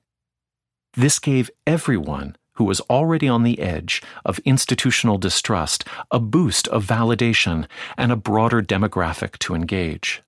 This 0.96 1.18
gave 1.18 1.50
everyone 1.66 2.36
who 2.56 2.66
was 2.66 2.82
already 2.82 3.30
on 3.30 3.44
the 3.44 3.60
edge 3.60 4.04
of 4.26 4.38
institutional 4.40 5.18
distrust 5.18 5.86
a 6.12 6.20
boost 6.20 6.68
of 6.68 6.86
validation 6.86 7.68
and 7.98 8.12
a 8.12 8.18
broader 8.18 8.62
demographic 8.62 9.38
to 9.40 9.56
engage. 9.56 10.22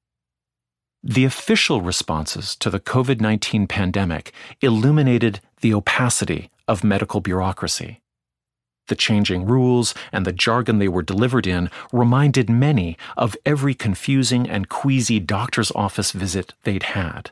The 1.07 1.23
official 1.23 1.81
responses 1.81 2.55
to 2.55 2.71
the 2.71 2.79
COVID 2.79 3.21
19 3.21 3.67
pandemic 3.67 4.33
illuminated 4.59 5.39
the 5.61 5.71
opacity 5.71 6.49
of 6.67 6.83
medical 6.83 7.21
bureaucracy. 7.21 8.01
The 8.87 8.95
changing 8.95 9.45
rules 9.45 9.93
and 10.11 10.25
the 10.25 10.31
jargon 10.31 10.79
they 10.79 10.87
were 10.87 11.03
delivered 11.03 11.45
in 11.45 11.69
reminded 11.93 12.49
many 12.49 12.97
of 13.15 13.37
every 13.45 13.75
confusing 13.75 14.49
and 14.49 14.67
queasy 14.67 15.19
doctor's 15.19 15.71
office 15.75 16.11
visit 16.11 16.55
they'd 16.63 16.83
had. 16.97 17.29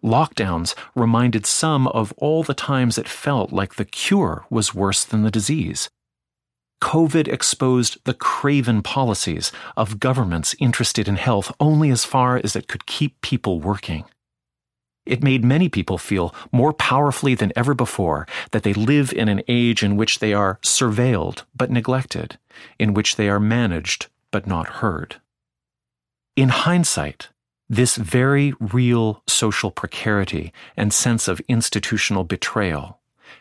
Lockdowns 0.00 0.76
reminded 0.94 1.46
some 1.46 1.88
of 1.88 2.12
all 2.16 2.44
the 2.44 2.54
times 2.54 2.96
it 2.96 3.08
felt 3.08 3.52
like 3.52 3.74
the 3.74 3.84
cure 3.84 4.44
was 4.50 4.72
worse 4.72 5.04
than 5.04 5.22
the 5.22 5.32
disease 5.32 5.90
COVID 6.80 7.28
exposed 7.28 7.98
the 8.04 8.14
craven 8.14 8.82
policies 8.82 9.50
of 9.76 10.00
governments 10.00 10.54
interested 10.60 11.08
in 11.08 11.16
health 11.16 11.52
only 11.58 11.90
as 11.90 12.04
far 12.04 12.40
as 12.42 12.54
it 12.54 12.68
could 12.68 12.86
keep 12.86 13.20
people 13.20 13.60
working. 13.60 14.04
It 15.04 15.22
made 15.22 15.42
many 15.42 15.68
people 15.68 15.96
feel 15.96 16.34
more 16.52 16.72
powerfully 16.72 17.34
than 17.34 17.52
ever 17.56 17.74
before 17.74 18.26
that 18.52 18.62
they 18.62 18.74
live 18.74 19.12
in 19.12 19.28
an 19.28 19.42
age 19.48 19.82
in 19.82 19.96
which 19.96 20.18
they 20.18 20.34
are 20.34 20.58
surveilled 20.62 21.44
but 21.56 21.70
neglected, 21.70 22.38
in 22.78 22.92
which 22.92 23.16
they 23.16 23.28
are 23.28 23.40
managed 23.40 24.08
but 24.30 24.46
not 24.46 24.68
heard. 24.68 25.16
In 26.36 26.50
hindsight, 26.50 27.30
this 27.70 27.96
very 27.96 28.52
real 28.60 29.22
social 29.26 29.70
precarity 29.70 30.52
and 30.76 30.92
sense 30.92 31.26
of 31.26 31.40
institutional 31.48 32.24
betrayal 32.24 32.97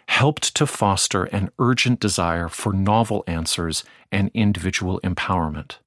helped 0.08 0.56
to 0.56 0.66
foster 0.66 1.26
an 1.26 1.50
urgent 1.60 2.00
desire 2.00 2.48
for 2.48 2.74
novel 2.74 3.24
answers 3.28 3.84
and 4.12 4.32
individual 4.34 5.00
empowerment. 5.04 5.78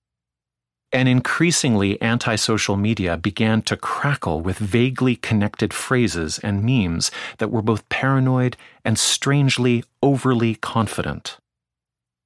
And 0.92 1.08
increasingly, 1.08 2.00
anti-social 2.02 2.76
media 2.76 3.16
began 3.16 3.62
to 3.62 3.76
crackle 3.76 4.40
with 4.40 4.58
vaguely 4.58 5.14
connected 5.14 5.72
phrases 5.72 6.40
and 6.40 6.64
memes 6.64 7.12
that 7.38 7.50
were 7.50 7.62
both 7.62 7.88
paranoid 7.88 8.56
and 8.84 8.98
strangely 8.98 9.84
overly 10.02 10.56
confident. 10.56 11.38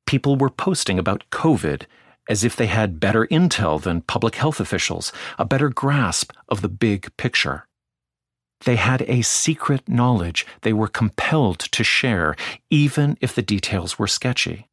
People 0.06 0.36
were 0.36 0.50
posting 0.50 0.98
about 0.98 1.24
COVID 1.30 1.82
as 2.28 2.42
if 2.42 2.56
they 2.56 2.66
had 2.66 3.00
better 3.00 3.26
intel 3.26 3.80
than 3.80 4.00
public 4.00 4.36
health 4.36 4.60
officials, 4.60 5.12
a 5.38 5.44
better 5.44 5.68
grasp 5.68 6.32
of 6.48 6.62
the 6.62 6.68
big 6.68 7.14
picture. 7.18 7.66
They 8.64 8.76
had 8.76 9.02
a 9.02 9.22
secret 9.22 9.88
knowledge 9.88 10.46
they 10.62 10.72
were 10.72 10.88
compelled 10.88 11.60
to 11.60 11.84
share, 11.84 12.34
even 12.70 13.16
if 13.20 13.34
the 13.34 13.42
details 13.42 13.98
were 13.98 14.06
sketchy. 14.06 14.68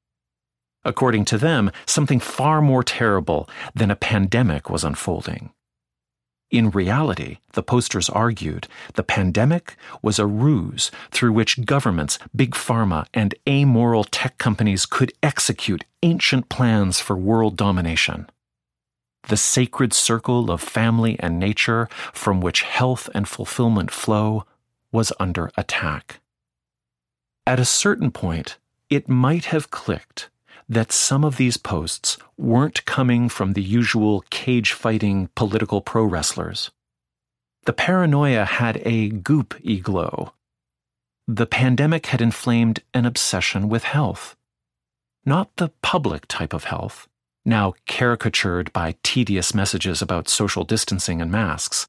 According 0.83 1.25
to 1.25 1.37
them, 1.37 1.71
something 1.85 2.19
far 2.19 2.61
more 2.61 2.83
terrible 2.83 3.49
than 3.75 3.91
a 3.91 3.95
pandemic 3.95 4.69
was 4.69 4.83
unfolding. 4.83 5.51
In 6.49 6.69
reality, 6.69 7.37
the 7.53 7.63
posters 7.63 8.09
argued, 8.09 8.67
the 8.95 9.03
pandemic 9.03 9.77
was 10.01 10.19
a 10.19 10.25
ruse 10.25 10.91
through 11.09 11.31
which 11.31 11.65
governments, 11.65 12.19
big 12.35 12.51
pharma, 12.51 13.05
and 13.13 13.35
amoral 13.47 14.03
tech 14.03 14.37
companies 14.37 14.85
could 14.85 15.13
execute 15.23 15.85
ancient 16.03 16.49
plans 16.49 16.99
for 16.99 17.15
world 17.15 17.55
domination 17.55 18.27
the 19.27 19.37
sacred 19.37 19.93
circle 19.93 20.51
of 20.51 20.61
family 20.61 21.17
and 21.19 21.39
nature 21.39 21.87
from 22.13 22.41
which 22.41 22.63
health 22.63 23.09
and 23.13 23.27
fulfillment 23.27 23.91
flow 23.91 24.45
was 24.91 25.13
under 25.19 25.51
attack. 25.55 26.19
At 27.45 27.59
a 27.59 27.65
certain 27.65 28.11
point, 28.11 28.57
it 28.89 29.09
might 29.09 29.45
have 29.45 29.71
clicked 29.71 30.29
that 30.67 30.91
some 30.91 31.23
of 31.23 31.37
these 31.37 31.57
posts 31.57 32.17
weren't 32.37 32.85
coming 32.85 33.29
from 33.29 33.53
the 33.53 33.61
usual 33.61 34.23
cage 34.29 34.73
fighting 34.73 35.29
political 35.35 35.81
pro 35.81 36.03
wrestlers. 36.03 36.71
The 37.65 37.73
paranoia 37.73 38.45
had 38.45 38.81
a 38.85 39.09
goop 39.09 39.55
glow. 39.83 40.33
The 41.27 41.45
pandemic 41.45 42.07
had 42.07 42.21
inflamed 42.21 42.81
an 42.93 43.05
obsession 43.05 43.69
with 43.69 43.83
health. 43.83 44.35
Not 45.25 45.55
the 45.57 45.69
public 45.81 46.27
type 46.27 46.53
of 46.53 46.65
health, 46.65 47.07
now 47.45 47.73
caricatured 47.87 48.71
by 48.73 48.95
tedious 49.03 49.53
messages 49.53 50.01
about 50.01 50.29
social 50.29 50.63
distancing 50.63 51.21
and 51.21 51.31
masks, 51.31 51.87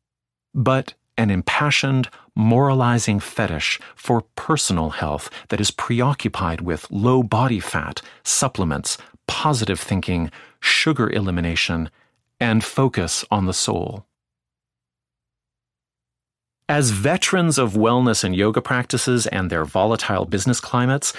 but 0.54 0.94
an 1.18 1.30
impassioned, 1.30 2.08
moralizing 2.34 3.20
fetish 3.20 3.78
for 3.94 4.22
personal 4.34 4.90
health 4.90 5.30
that 5.48 5.60
is 5.60 5.70
preoccupied 5.70 6.62
with 6.62 6.90
low 6.90 7.22
body 7.22 7.60
fat, 7.60 8.00
supplements, 8.24 8.96
positive 9.26 9.78
thinking, 9.78 10.30
sugar 10.60 11.10
elimination, 11.10 11.90
and 12.40 12.64
focus 12.64 13.24
on 13.30 13.46
the 13.46 13.52
soul. 13.52 14.06
As 16.68 16.90
veterans 16.90 17.58
of 17.58 17.74
wellness 17.74 18.24
and 18.24 18.34
yoga 18.34 18.62
practices 18.62 19.26
and 19.26 19.50
their 19.50 19.64
volatile 19.64 20.24
business 20.24 20.58
climates, 20.58 21.12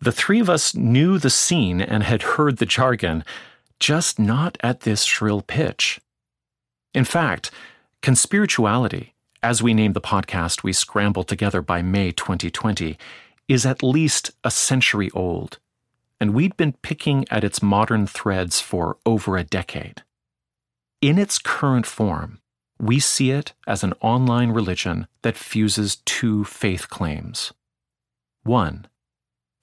the 0.00 0.12
three 0.12 0.40
of 0.40 0.50
us 0.50 0.74
knew 0.74 1.18
the 1.18 1.30
scene 1.30 1.80
and 1.80 2.02
had 2.02 2.22
heard 2.22 2.56
the 2.56 2.66
jargon 2.66 3.22
just 3.80 4.18
not 4.18 4.58
at 4.60 4.80
this 4.80 5.02
shrill 5.02 5.42
pitch. 5.42 6.00
In 6.94 7.04
fact, 7.04 7.50
conspirituality, 8.02 9.12
as 9.42 9.62
we 9.62 9.74
named 9.74 9.94
the 9.94 10.00
podcast 10.00 10.62
we 10.62 10.72
scrambled 10.72 11.26
together 11.26 11.62
by 11.62 11.82
May 11.82 12.12
2020, 12.12 12.98
is 13.48 13.66
at 13.66 13.82
least 13.82 14.30
a 14.44 14.50
century 14.50 15.10
old, 15.12 15.58
and 16.20 16.34
we'd 16.34 16.56
been 16.56 16.74
picking 16.82 17.24
at 17.30 17.42
its 17.42 17.62
modern 17.62 18.06
threads 18.06 18.60
for 18.60 18.98
over 19.06 19.36
a 19.36 19.44
decade. 19.44 20.02
In 21.00 21.18
its 21.18 21.38
current 21.38 21.86
form, 21.86 22.40
we 22.78 23.00
see 23.00 23.30
it 23.30 23.54
as 23.66 23.82
an 23.82 23.94
online 24.00 24.50
religion 24.50 25.06
that 25.22 25.36
fuses 25.36 25.96
two 26.04 26.44
faith 26.44 26.88
claims. 26.88 27.52
One, 28.42 28.86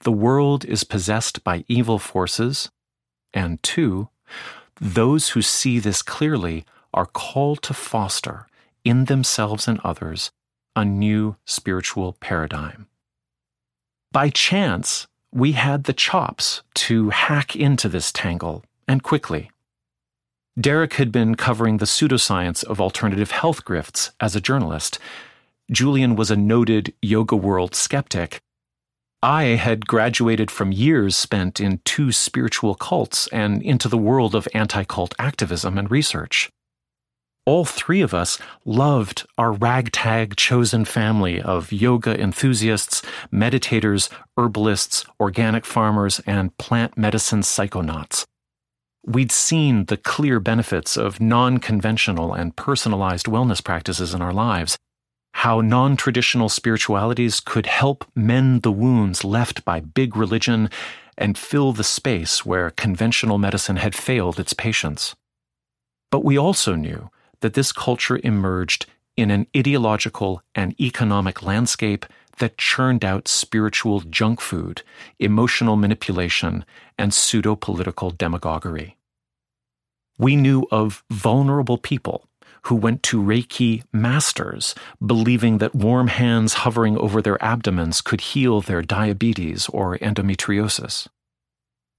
the 0.01 0.11
world 0.11 0.65
is 0.65 0.83
possessed 0.83 1.43
by 1.43 1.63
evil 1.67 1.99
forces 1.99 2.69
and 3.37 3.61
two, 3.61 4.09
those 4.81 5.29
who 5.29 5.41
see 5.41 5.79
this 5.79 6.01
clearly 6.01 6.65
are 6.93 7.05
called 7.05 7.61
to 7.61 7.73
foster, 7.73 8.47
in 8.83 9.05
themselves 9.05 9.67
and 9.67 9.79
others, 9.83 10.31
a 10.75 10.83
new 10.83 11.35
spiritual 11.45 12.13
paradigm. 12.13 12.87
By 14.11 14.29
chance, 14.29 15.07
we 15.31 15.51
had 15.51 15.83
the 15.83 15.93
chops 15.93 16.63
to 16.85 17.09
hack 17.09 17.55
into 17.55 17.87
this 17.89 18.11
tangle, 18.11 18.63
and 18.87 19.03
quickly. 19.03 19.51
Derek 20.59 20.93
had 20.95 21.11
been 21.11 21.35
covering 21.35 21.77
the 21.77 21.85
pseudoscience 21.85 22.63
of 22.63 22.81
alternative 22.81 23.31
health 23.31 23.63
grifts 23.63 24.11
as 24.19 24.35
a 24.35 24.41
journalist. 24.41 24.97
Julian 25.69 26.15
was 26.15 26.31
a 26.31 26.35
noted 26.35 26.93
yoga 27.01 27.35
world 27.35 27.75
skeptic, 27.75 28.39
I 29.23 29.43
had 29.55 29.87
graduated 29.87 30.51
from 30.51 30.71
years 30.71 31.15
spent 31.15 31.59
in 31.59 31.81
two 31.83 32.11
spiritual 32.11 32.75
cults 32.75 33.27
and 33.27 33.63
into 33.63 33.89
the 33.89 33.97
world 33.97 34.35
of 34.35 34.47
anti 34.53 34.83
cult 34.83 35.15
activism 35.17 35.77
and 35.77 35.89
research. 35.89 36.49
All 37.47 37.65
three 37.65 38.01
of 38.01 38.13
us 38.13 38.37
loved 38.63 39.25
our 39.37 39.53
ragtag 39.53 40.35
chosen 40.35 40.85
family 40.85 41.41
of 41.41 41.71
yoga 41.71 42.19
enthusiasts, 42.19 43.01
meditators, 43.33 44.09
herbalists, 44.37 45.05
organic 45.19 45.65
farmers, 45.65 46.19
and 46.27 46.55
plant 46.57 46.95
medicine 46.97 47.41
psychonauts. 47.41 48.25
We'd 49.03 49.31
seen 49.31 49.85
the 49.85 49.97
clear 49.97 50.39
benefits 50.39 50.95
of 50.95 51.19
non 51.19 51.57
conventional 51.57 52.33
and 52.33 52.55
personalized 52.55 53.25
wellness 53.25 53.63
practices 53.63 54.13
in 54.13 54.21
our 54.21 54.33
lives 54.33 54.77
how 55.41 55.61
non 55.61 55.95
traditional 55.95 56.49
spiritualities 56.49 57.39
could 57.39 57.67
help 57.67 58.03
mend 58.15 58.63
the 58.63 58.71
wounds 58.71 59.23
left 59.23 59.63
by 59.63 59.79
big 59.79 60.17
religion 60.17 60.67
and 61.15 61.37
fill 61.37 61.71
the 61.71 61.83
space 61.83 62.43
where 62.43 62.71
conventional 62.71 63.37
medicine 63.37 63.75
had 63.75 63.93
failed 63.93 64.39
its 64.39 64.53
patients. 64.53 65.15
But 66.09 66.25
we 66.25 66.39
also 66.39 66.73
knew 66.73 67.11
that 67.41 67.53
this 67.53 67.71
culture 67.71 68.19
emerged 68.23 68.87
in 69.15 69.29
an 69.29 69.45
ideological 69.55 70.41
and 70.55 70.73
economic 70.81 71.43
landscape 71.43 72.07
that 72.39 72.57
churned 72.57 73.05
out 73.05 73.27
spiritual 73.27 73.99
junk 73.99 74.41
food, 74.41 74.81
emotional 75.19 75.75
manipulation, 75.75 76.65
and 76.97 77.13
pseudo 77.13 77.55
political 77.55 78.09
demagoguery. 78.09 78.97
We 80.17 80.35
knew 80.35 80.65
of 80.71 81.03
vulnerable 81.11 81.77
people 81.77 82.27
who 82.63 82.75
went 82.75 83.03
to 83.03 83.21
Reiki 83.21 83.83
masters, 83.91 84.75
believing 85.05 85.59
that 85.59 85.75
warm 85.75 86.07
hands 86.07 86.55
hovering 86.55 86.97
over 86.97 87.21
their 87.21 87.43
abdomens 87.43 88.01
could 88.01 88.21
heal 88.21 88.61
their 88.61 88.81
diabetes 88.81 89.69
or 89.69 89.97
endometriosis. 89.97 91.07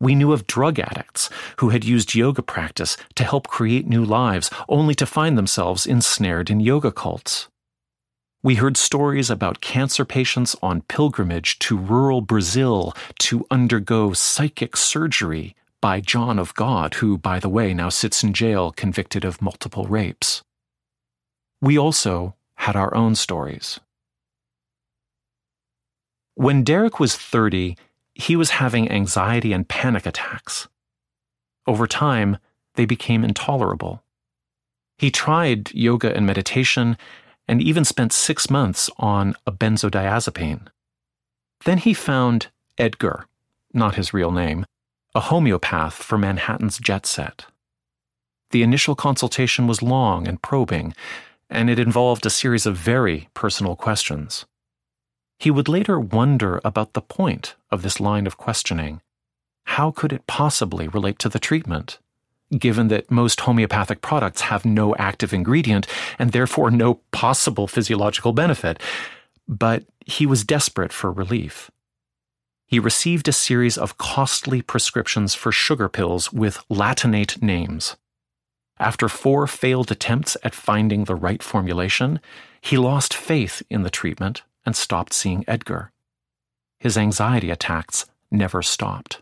We 0.01 0.14
knew 0.14 0.33
of 0.33 0.47
drug 0.47 0.79
addicts 0.79 1.29
who 1.59 1.71
had 1.71 1.85
used 1.85 2.14
yoga 2.14 2.42
practice 2.42 2.97
to 3.16 3.25
help 3.25 3.49
create 3.49 3.88
new 3.88 4.05
lives, 4.05 4.51
only 4.68 4.94
to 4.94 5.07
find 5.07 5.37
themselves 5.37 5.87
ensnared 5.87 6.51
in 6.51 6.61
yoga 6.61 6.92
cults. 6.92 7.49
We 8.40 8.55
heard 8.55 8.77
stories 8.77 9.31
about 9.31 9.61
cancer 9.61 10.05
patients 10.05 10.55
on 10.62 10.83
pilgrimage 10.83 11.59
to 11.61 11.77
rural 11.77 12.21
Brazil 12.21 12.94
to 13.21 13.44
undergo 13.51 14.12
psychic 14.12 14.77
surgery 14.77 15.57
by 15.81 16.01
John 16.01 16.38
of 16.38 16.55
God, 16.55 16.94
who, 16.94 17.18
by 17.18 17.40
the 17.40 17.49
way, 17.49 17.75
now 17.75 17.88
sits 17.88 18.23
in 18.23 18.33
jail 18.33 18.71
convicted 18.71 19.25
of 19.25 19.42
multiple 19.42 19.87
rapes. 19.87 20.42
We 21.61 21.79
also 21.79 22.35
had 22.57 22.77
our 22.77 22.94
own 22.94 23.14
stories. 23.14 23.81
When 26.35 26.62
Derek 26.62 27.01
was 27.01 27.16
30, 27.16 27.77
he 28.14 28.37
was 28.37 28.51
having 28.51 28.90
anxiety 28.90 29.53
and 29.53 29.68
panic 29.68 30.07
attacks. 30.07 30.68
Over 31.66 31.87
time, 31.87 32.38
they 32.75 32.85
became 32.85 33.25
intolerable. 33.25 34.03
He 34.99 35.11
tried 35.11 35.73
yoga 35.73 36.14
and 36.14 36.27
meditation 36.27 36.97
and 37.47 37.62
even 37.62 37.85
spent 37.85 38.12
six 38.12 38.51
months 38.51 38.90
on 38.99 39.35
a 39.47 39.53
benzodiazepine. 39.53 40.68
Then 41.64 41.79
he 41.79 41.94
found 41.94 42.49
Edgar, 42.77 43.27
not 43.73 43.97
his 43.97 44.12
real 44.12 44.31
name, 44.31 44.66
a 45.14 45.21
homeopath 45.21 45.94
for 45.94 46.18
Manhattan's 46.18 46.79
jet 46.79 47.07
set. 47.07 47.47
The 48.51 48.62
initial 48.62 48.94
consultation 48.94 49.66
was 49.66 49.83
long 49.83 50.29
and 50.29 50.40
probing, 50.40 50.94
and 51.50 51.70
it 51.70 51.78
involved 51.78 52.26
a 52.26 52.30
series 52.30 52.66
of 52.66 52.76
very 52.76 53.28
personal 53.34 53.76
questions. 53.76 54.46
He 55.38 55.50
would 55.50 55.68
later 55.68 56.00
wonder 56.00 56.61
about 56.64 56.92
the 56.92 57.00
point 57.00 57.54
of 57.70 57.82
this 57.82 58.00
line 58.00 58.26
of 58.26 58.37
questioning. 58.37 59.00
How 59.64 59.90
could 59.90 60.12
it 60.12 60.26
possibly 60.26 60.88
relate 60.88 61.18
to 61.20 61.28
the 61.28 61.38
treatment? 61.38 61.98
Given 62.50 62.88
that 62.88 63.11
most 63.11 63.40
homeopathic 63.40 64.00
products 64.00 64.40
have 64.42 64.64
no 64.64 64.96
active 64.96 65.32
ingredient 65.32 65.87
and 66.18 66.32
therefore 66.32 66.70
no 66.70 67.00
possible 67.12 67.68
physiological 67.68 68.32
benefit. 68.32 68.80
But 69.46 69.84
he 70.04 70.26
was 70.26 70.44
desperate 70.44 70.92
for 70.92 71.12
relief. 71.12 71.70
He 72.66 72.78
received 72.78 73.28
a 73.28 73.32
series 73.32 73.78
of 73.78 73.96
costly 73.96 74.61
prescriptions 74.61 75.34
for 75.34 75.52
sugar 75.52 75.88
pills 75.88 76.32
with 76.32 76.58
Latinate 76.68 77.40
names. 77.40 77.96
After 78.81 79.09
four 79.09 79.47
failed 79.47 79.91
attempts 79.91 80.37
at 80.43 80.55
finding 80.55 81.05
the 81.05 81.17
right 81.17 81.43
formulation, 81.43 82.21
he 82.61 82.77
lost 82.77 83.14
faith 83.14 83.62
in 83.69 83.83
the 83.83 83.91
treatment 83.91 84.43
and 84.64 84.77
stopped 84.77 85.12
seeing 85.12 85.45
Edgar. 85.49 85.91
His 86.79 86.97
anxiety 86.97 87.51
attacks 87.51 88.07
never 88.31 88.62
stopped. 88.62 89.21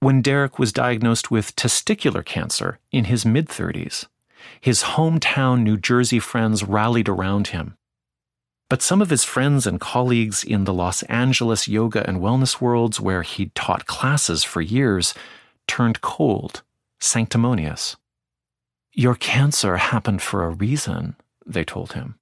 When 0.00 0.22
Derek 0.22 0.58
was 0.58 0.72
diagnosed 0.72 1.30
with 1.30 1.56
testicular 1.56 2.24
cancer 2.24 2.78
in 2.90 3.04
his 3.04 3.24
mid 3.24 3.48
30s, 3.48 4.06
his 4.60 4.82
hometown 4.82 5.62
New 5.62 5.76
Jersey 5.76 6.18
friends 6.18 6.64
rallied 6.64 7.08
around 7.08 7.48
him. 7.48 7.76
But 8.68 8.82
some 8.82 9.02
of 9.02 9.10
his 9.10 9.24
friends 9.24 9.66
and 9.66 9.80
colleagues 9.80 10.42
in 10.42 10.64
the 10.64 10.72
Los 10.72 11.02
Angeles 11.04 11.68
yoga 11.68 12.08
and 12.08 12.18
wellness 12.20 12.60
worlds, 12.60 13.00
where 13.00 13.22
he'd 13.22 13.54
taught 13.54 13.86
classes 13.86 14.44
for 14.44 14.60
years, 14.60 15.14
turned 15.66 16.00
cold, 16.00 16.62
sanctimonious. 17.00 17.96
Your 18.94 19.14
cancer 19.14 19.78
happened 19.78 20.20
for 20.20 20.44
a 20.44 20.50
reason, 20.50 21.16
they 21.46 21.64
told 21.64 21.94
him. 21.94 22.16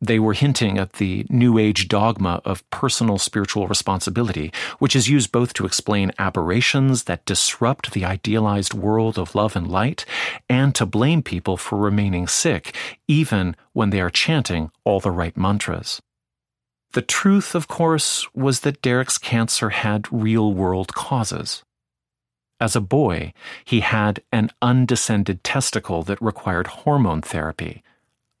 They 0.00 0.18
were 0.18 0.32
hinting 0.32 0.78
at 0.78 0.94
the 0.94 1.26
New 1.28 1.58
Age 1.58 1.88
dogma 1.88 2.40
of 2.44 2.68
personal 2.70 3.18
spiritual 3.18 3.68
responsibility, 3.68 4.50
which 4.78 4.96
is 4.96 5.10
used 5.10 5.30
both 5.30 5.52
to 5.54 5.66
explain 5.66 6.12
aberrations 6.18 7.04
that 7.04 7.26
disrupt 7.26 7.92
the 7.92 8.04
idealized 8.04 8.72
world 8.72 9.18
of 9.18 9.34
love 9.34 9.56
and 9.56 9.68
light, 9.68 10.06
and 10.48 10.74
to 10.74 10.86
blame 10.86 11.22
people 11.22 11.58
for 11.58 11.78
remaining 11.78 12.28
sick, 12.28 12.74
even 13.06 13.54
when 13.74 13.90
they 13.90 14.00
are 14.00 14.10
chanting 14.10 14.70
all 14.84 15.00
the 15.00 15.10
right 15.10 15.36
mantras. 15.36 16.00
The 16.92 17.02
truth, 17.02 17.54
of 17.54 17.68
course, 17.68 18.26
was 18.34 18.60
that 18.60 18.80
Derek's 18.80 19.18
cancer 19.18 19.70
had 19.70 20.10
real 20.10 20.52
world 20.54 20.94
causes. 20.94 21.62
As 22.60 22.76
a 22.76 22.80
boy, 22.80 23.32
he 23.64 23.80
had 23.80 24.22
an 24.30 24.50
undescended 24.62 25.42
testicle 25.42 26.02
that 26.04 26.22
required 26.22 26.68
hormone 26.68 27.20
therapy, 27.20 27.82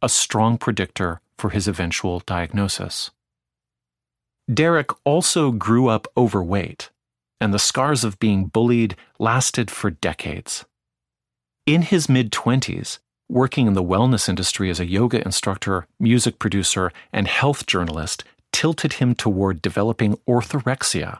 a 0.00 0.08
strong 0.08 0.56
predictor 0.56 1.20
for 1.36 1.50
his 1.50 1.66
eventual 1.66 2.20
diagnosis. 2.20 3.10
Derek 4.52 4.90
also 5.04 5.50
grew 5.50 5.88
up 5.88 6.06
overweight, 6.16 6.90
and 7.40 7.52
the 7.52 7.58
scars 7.58 8.04
of 8.04 8.20
being 8.20 8.46
bullied 8.46 8.94
lasted 9.18 9.70
for 9.70 9.90
decades. 9.90 10.64
In 11.66 11.82
his 11.82 12.08
mid 12.08 12.30
20s, 12.30 12.98
working 13.28 13.66
in 13.66 13.72
the 13.72 13.82
wellness 13.82 14.28
industry 14.28 14.70
as 14.70 14.78
a 14.78 14.86
yoga 14.86 15.22
instructor, 15.24 15.86
music 15.98 16.38
producer, 16.38 16.92
and 17.12 17.26
health 17.26 17.66
journalist 17.66 18.22
tilted 18.54 18.94
him 18.94 19.16
toward 19.16 19.60
developing 19.60 20.16
orthorexia, 20.28 21.18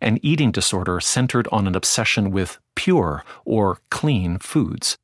an 0.00 0.20
eating 0.22 0.52
disorder 0.52 1.00
centered 1.00 1.48
on 1.50 1.66
an 1.66 1.74
obsession 1.74 2.30
with 2.30 2.58
pure 2.76 3.24
or 3.44 3.80
clean 3.90 4.38
foods. 4.38 4.96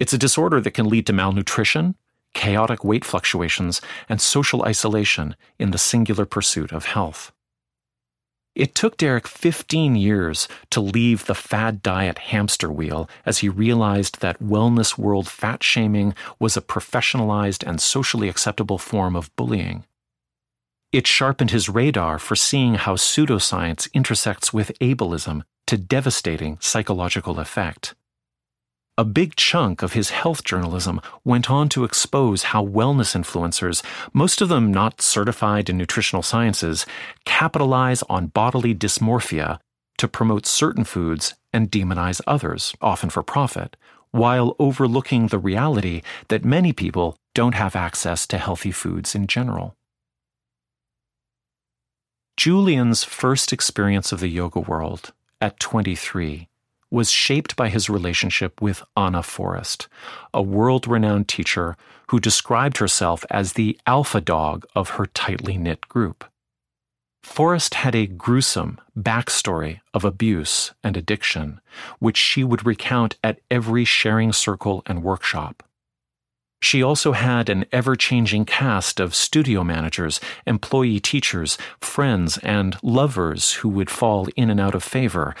It's 0.00 0.14
a 0.14 0.18
disorder 0.18 0.58
that 0.62 0.70
can 0.70 0.88
lead 0.88 1.06
to 1.06 1.12
malnutrition, 1.12 1.96
chaotic 2.32 2.82
weight 2.82 3.04
fluctuations, 3.04 3.82
and 4.08 4.22
social 4.22 4.62
isolation 4.62 5.36
in 5.58 5.70
the 5.70 5.78
singular 5.78 6.24
pursuit 6.24 6.72
of 6.72 6.86
health. 6.86 7.30
It 8.54 8.74
took 8.74 8.96
Derek 8.96 9.28
15 9.28 9.96
years 9.96 10.48
to 10.70 10.80
leave 10.80 11.26
the 11.26 11.34
fad 11.34 11.82
diet 11.82 12.16
hamster 12.32 12.72
wheel 12.72 13.06
as 13.26 13.38
he 13.38 13.50
realized 13.50 14.22
that 14.22 14.42
wellness 14.42 14.96
world 14.96 15.28
fat 15.28 15.62
shaming 15.62 16.14
was 16.38 16.56
a 16.56 16.62
professionalized 16.62 17.62
and 17.68 17.82
socially 17.82 18.30
acceptable 18.30 18.78
form 18.78 19.14
of 19.14 19.34
bullying. 19.36 19.84
It 20.96 21.06
sharpened 21.06 21.50
his 21.50 21.68
radar 21.68 22.18
for 22.18 22.34
seeing 22.34 22.76
how 22.76 22.94
pseudoscience 22.94 23.92
intersects 23.92 24.54
with 24.54 24.72
ableism 24.78 25.42
to 25.66 25.76
devastating 25.76 26.56
psychological 26.58 27.38
effect. 27.38 27.94
A 28.96 29.04
big 29.04 29.36
chunk 29.36 29.82
of 29.82 29.92
his 29.92 30.08
health 30.08 30.42
journalism 30.42 31.02
went 31.22 31.50
on 31.50 31.68
to 31.68 31.84
expose 31.84 32.44
how 32.44 32.64
wellness 32.64 33.14
influencers, 33.14 33.84
most 34.14 34.40
of 34.40 34.48
them 34.48 34.72
not 34.72 35.02
certified 35.02 35.68
in 35.68 35.76
nutritional 35.76 36.22
sciences, 36.22 36.86
capitalize 37.26 38.02
on 38.08 38.28
bodily 38.28 38.74
dysmorphia 38.74 39.58
to 39.98 40.08
promote 40.08 40.46
certain 40.46 40.84
foods 40.84 41.34
and 41.52 41.70
demonize 41.70 42.22
others, 42.26 42.74
often 42.80 43.10
for 43.10 43.22
profit, 43.22 43.76
while 44.12 44.56
overlooking 44.58 45.26
the 45.26 45.38
reality 45.38 46.00
that 46.28 46.42
many 46.42 46.72
people 46.72 47.18
don't 47.34 47.54
have 47.54 47.76
access 47.76 48.26
to 48.26 48.38
healthy 48.38 48.72
foods 48.72 49.14
in 49.14 49.26
general. 49.26 49.75
Julian's 52.36 53.02
first 53.02 53.50
experience 53.50 54.12
of 54.12 54.20
the 54.20 54.28
yoga 54.28 54.60
world 54.60 55.12
at 55.40 55.58
23 55.58 56.48
was 56.90 57.10
shaped 57.10 57.56
by 57.56 57.70
his 57.70 57.88
relationship 57.88 58.60
with 58.60 58.82
Ana 58.94 59.22
Forrest, 59.22 59.88
a 60.34 60.42
world 60.42 60.86
renowned 60.86 61.28
teacher 61.28 61.78
who 62.08 62.20
described 62.20 62.76
herself 62.76 63.24
as 63.30 63.54
the 63.54 63.78
alpha 63.86 64.20
dog 64.20 64.66
of 64.74 64.90
her 64.90 65.06
tightly 65.06 65.56
knit 65.56 65.88
group. 65.88 66.26
Forrest 67.22 67.74
had 67.74 67.94
a 67.94 68.06
gruesome 68.06 68.78
backstory 68.96 69.80
of 69.94 70.04
abuse 70.04 70.74
and 70.84 70.94
addiction, 70.94 71.60
which 72.00 72.18
she 72.18 72.44
would 72.44 72.66
recount 72.66 73.16
at 73.24 73.40
every 73.50 73.86
sharing 73.86 74.32
circle 74.32 74.82
and 74.84 75.02
workshop. 75.02 75.62
She 76.60 76.82
also 76.82 77.12
had 77.12 77.48
an 77.48 77.66
ever 77.72 77.96
changing 77.96 78.46
cast 78.46 78.98
of 78.98 79.14
studio 79.14 79.62
managers, 79.62 80.20
employee 80.46 81.00
teachers, 81.00 81.58
friends, 81.80 82.38
and 82.38 82.76
lovers 82.82 83.54
who 83.54 83.68
would 83.68 83.90
fall 83.90 84.28
in 84.36 84.50
and 84.50 84.60
out 84.60 84.74
of 84.74 84.82
favor, 84.82 85.34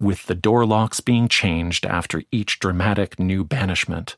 with 0.00 0.26
the 0.26 0.34
door 0.34 0.64
locks 0.64 1.00
being 1.00 1.28
changed 1.28 1.84
after 1.84 2.22
each 2.30 2.60
dramatic 2.60 3.18
new 3.18 3.44
banishment. 3.44 4.16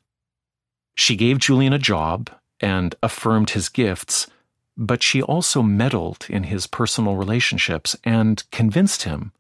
She 0.95 1.17
gave 1.17 1.39
Julian 1.39 1.73
a 1.73 1.79
job 1.79 2.31
and 2.61 2.95
affirmed 3.03 3.51
his 3.51 3.69
gifts, 3.69 4.27
but 4.77 5.03
she 5.03 5.23
also 5.23 5.63
meddled 5.63 6.27
in 6.29 6.45
his 6.45 6.67
personal 6.67 7.17
relationships 7.17 7.97
and 8.05 8.43
convinced 8.51 9.05
him, 9.05 9.33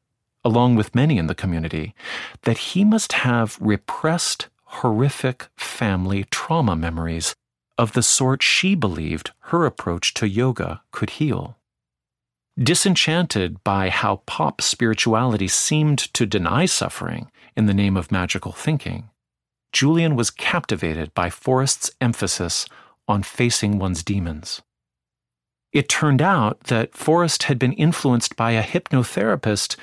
along 0.44 0.76
with 0.76 0.94
many 0.94 1.18
in 1.18 1.26
the 1.26 1.34
community, 1.34 1.94
that 2.42 2.58
he 2.58 2.84
must 2.84 3.12
have 3.12 3.58
repressed, 3.60 4.48
horrific 4.74 5.48
family 5.56 6.24
trauma 6.30 6.76
memories 6.76 7.34
of 7.76 7.92
the 7.92 8.02
sort 8.02 8.42
she 8.42 8.74
believed 8.74 9.32
her 9.50 9.66
approach 9.66 10.14
to 10.14 10.28
yoga 10.28 10.82
could 10.92 11.10
heal. 11.10 11.56
Disenchanted 12.58 13.62
by 13.64 13.88
how 13.88 14.22
pop 14.26 14.60
spirituality 14.60 15.48
seemed 15.48 15.98
to 16.14 16.26
deny 16.26 16.66
suffering 16.66 17.30
in 17.56 17.66
the 17.66 17.74
name 17.74 17.96
of 17.96 18.12
magical 18.12 18.52
thinking, 18.52 19.10
Julian 19.72 20.14
was 20.14 20.30
captivated 20.30 21.14
by 21.14 21.30
Forrest's 21.30 21.90
emphasis 22.00 22.66
on 23.08 23.22
facing 23.22 23.78
one's 23.78 24.02
demons. 24.02 24.62
It 25.72 25.88
turned 25.88 26.20
out 26.20 26.64
that 26.64 26.94
Forrest 26.94 27.44
had 27.44 27.58
been 27.58 27.72
influenced 27.72 28.36
by 28.36 28.52
a 28.52 28.62
hypnotherapist 28.62 29.76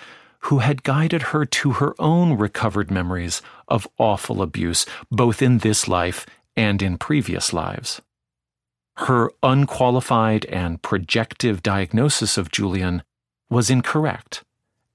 who 0.47 0.59
had 0.59 0.83
guided 0.83 1.21
her 1.33 1.45
to 1.45 1.73
her 1.73 1.93
own 1.99 2.37
recovered 2.37 2.89
memories 2.89 3.41
of 3.67 3.87
awful 3.97 4.41
abuse, 4.41 4.85
both 5.11 5.41
in 5.41 5.57
this 5.57 5.89
life 5.89 6.25
and 6.55 6.81
in 6.81 6.97
previous 6.97 7.51
lives. 7.51 8.01
Her 8.95 9.29
unqualified 9.43 10.45
and 10.45 10.81
projective 10.81 11.61
diagnosis 11.61 12.37
of 12.37 12.49
Julian 12.49 13.03
was 13.49 13.69
incorrect 13.69 14.45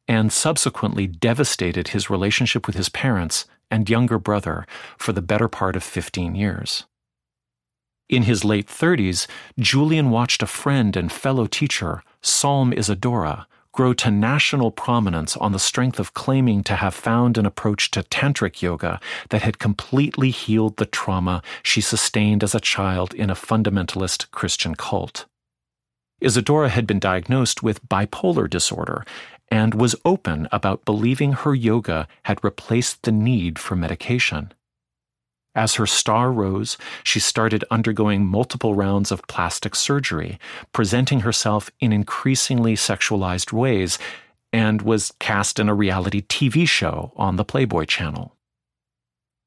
and 0.08 0.32
subsequently 0.32 1.06
devastated 1.06 1.88
his 1.88 2.08
relationship 2.08 2.66
with 2.66 2.76
his 2.76 2.88
parents 2.88 3.44
and 3.70 3.90
younger 3.90 4.18
brother 4.18 4.66
for 4.96 5.12
the 5.12 5.22
better 5.22 5.48
part 5.48 5.76
of 5.76 5.84
15 5.84 6.34
years. 6.34 6.86
In 8.08 8.22
his 8.22 8.42
late 8.42 8.68
30s, 8.68 9.26
Julian 9.58 10.08
watched 10.08 10.42
a 10.42 10.46
friend 10.46 10.96
and 10.96 11.12
fellow 11.12 11.46
teacher, 11.46 12.02
Psalm 12.22 12.72
Isadora, 12.72 13.46
grow 13.72 13.94
to 13.94 14.10
national 14.10 14.70
prominence 14.70 15.36
on 15.36 15.52
the 15.52 15.58
strength 15.58 15.98
of 15.98 16.14
claiming 16.14 16.62
to 16.62 16.76
have 16.76 16.94
found 16.94 17.38
an 17.38 17.46
approach 17.46 17.90
to 17.90 18.02
tantric 18.04 18.62
yoga 18.62 19.00
that 19.30 19.42
had 19.42 19.58
completely 19.58 20.30
healed 20.30 20.76
the 20.76 20.86
trauma 20.86 21.42
she 21.62 21.80
sustained 21.80 22.44
as 22.44 22.54
a 22.54 22.60
child 22.60 23.14
in 23.14 23.30
a 23.30 23.34
fundamentalist 23.34 24.30
Christian 24.30 24.74
cult. 24.74 25.26
Isadora 26.20 26.68
had 26.68 26.86
been 26.86 27.00
diagnosed 27.00 27.62
with 27.62 27.86
bipolar 27.88 28.48
disorder 28.48 29.04
and 29.50 29.74
was 29.74 29.96
open 30.04 30.48
about 30.52 30.84
believing 30.84 31.32
her 31.32 31.54
yoga 31.54 32.06
had 32.24 32.42
replaced 32.44 33.02
the 33.02 33.12
need 33.12 33.58
for 33.58 33.74
medication. 33.74 34.52
As 35.54 35.74
her 35.74 35.86
star 35.86 36.32
rose, 36.32 36.78
she 37.04 37.20
started 37.20 37.64
undergoing 37.70 38.24
multiple 38.24 38.74
rounds 38.74 39.12
of 39.12 39.26
plastic 39.26 39.74
surgery, 39.74 40.38
presenting 40.72 41.20
herself 41.20 41.70
in 41.78 41.92
increasingly 41.92 42.74
sexualized 42.74 43.52
ways, 43.52 43.98
and 44.52 44.80
was 44.82 45.12
cast 45.18 45.58
in 45.58 45.68
a 45.68 45.74
reality 45.74 46.22
TV 46.22 46.66
show 46.66 47.12
on 47.16 47.36
the 47.36 47.44
Playboy 47.44 47.84
channel. 47.84 48.36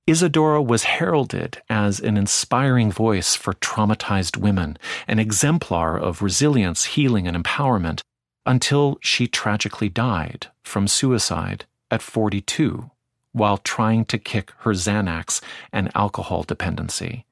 Isadora 0.08 0.62
was 0.62 0.84
heralded 0.84 1.63
as 1.68 2.00
an 2.00 2.18
inspiring 2.18 2.91
voice 2.91 3.36
for 3.36 3.54
traumatized 3.54 4.38
women, 4.38 4.78
an 5.08 5.18
exemplar 5.18 5.98
of 5.98 6.22
resilience, 6.22 6.86
healing, 6.86 7.28
and 7.28 7.36
empowerment, 7.36 8.02
until 8.46 9.00
she 9.02 9.28
tragically 9.28 9.89
died 9.89 10.48
from 10.63 10.88
suicide 10.88 11.65
at 11.89 12.04
42 12.04 12.91
while 13.36 13.58
trying 13.58 14.06
to 14.06 14.17
kick 14.17 14.54
her 14.60 14.71
Xanax 14.71 15.41
and 15.74 15.91
alcohol 15.93 16.43
dependency. 16.43 17.26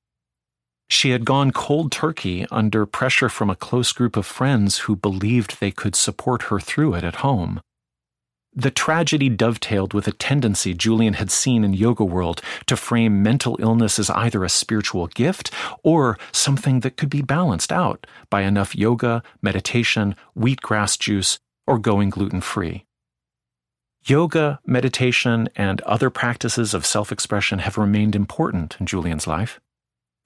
She 0.90 1.12
had 1.12 1.24
gone 1.24 1.52
cold 1.52 1.94
turkey 1.94 2.46
under 2.52 2.86
pressure 2.86 3.30
from 3.30 3.50
a 3.50 3.56
close 3.56 3.94
group 3.94 4.18
of 4.18 4.26
friends 4.26 4.80
who 4.80 4.98
believed 4.98 5.60
they 5.60 5.72
could 5.72 5.96
support 5.96 6.44
her 6.44 6.60
through 6.60 6.96
it 6.96 7.06
at 7.06 7.24
home. 7.28 7.62
The 8.54 8.70
tragedy 8.70 9.30
dovetailed 9.30 9.94
with 9.94 10.08
a 10.08 10.12
tendency 10.12 10.74
Julian 10.74 11.14
had 11.14 11.32
seen 11.32 11.64
in 11.64 11.74
yoga 11.74 12.04
world 12.04 12.42
to 12.68 12.76
frame 12.76 13.24
mental 13.24 13.56
illness 13.60 13.98
as 13.98 14.10
either 14.10 14.44
a 14.44 14.50
spiritual 14.50 15.08
gift 15.08 15.52
or 15.84 16.20
something 16.34 16.82
that 16.82 16.98
could 16.98 17.10
be 17.10 17.22
balanced 17.22 17.72
out 17.72 18.06
by 18.30 18.42
enough 18.42 18.76
yoga, 18.76 19.24
meditation, 19.42 20.16
wheatgrass 20.38 21.00
juice, 21.00 21.40
or 21.66 21.80
going 21.80 22.10
gluten 22.10 22.42
free. 22.42 22.86
Yoga, 24.06 24.60
meditation, 24.66 25.48
and 25.56 25.80
other 25.82 26.10
practices 26.10 26.74
of 26.74 26.86
self 26.86 27.12
expression 27.12 27.60
have 27.60 27.78
remained 27.78 28.16
important 28.16 28.76
in 28.80 28.86
Julian's 28.86 29.28
life. 29.28 29.62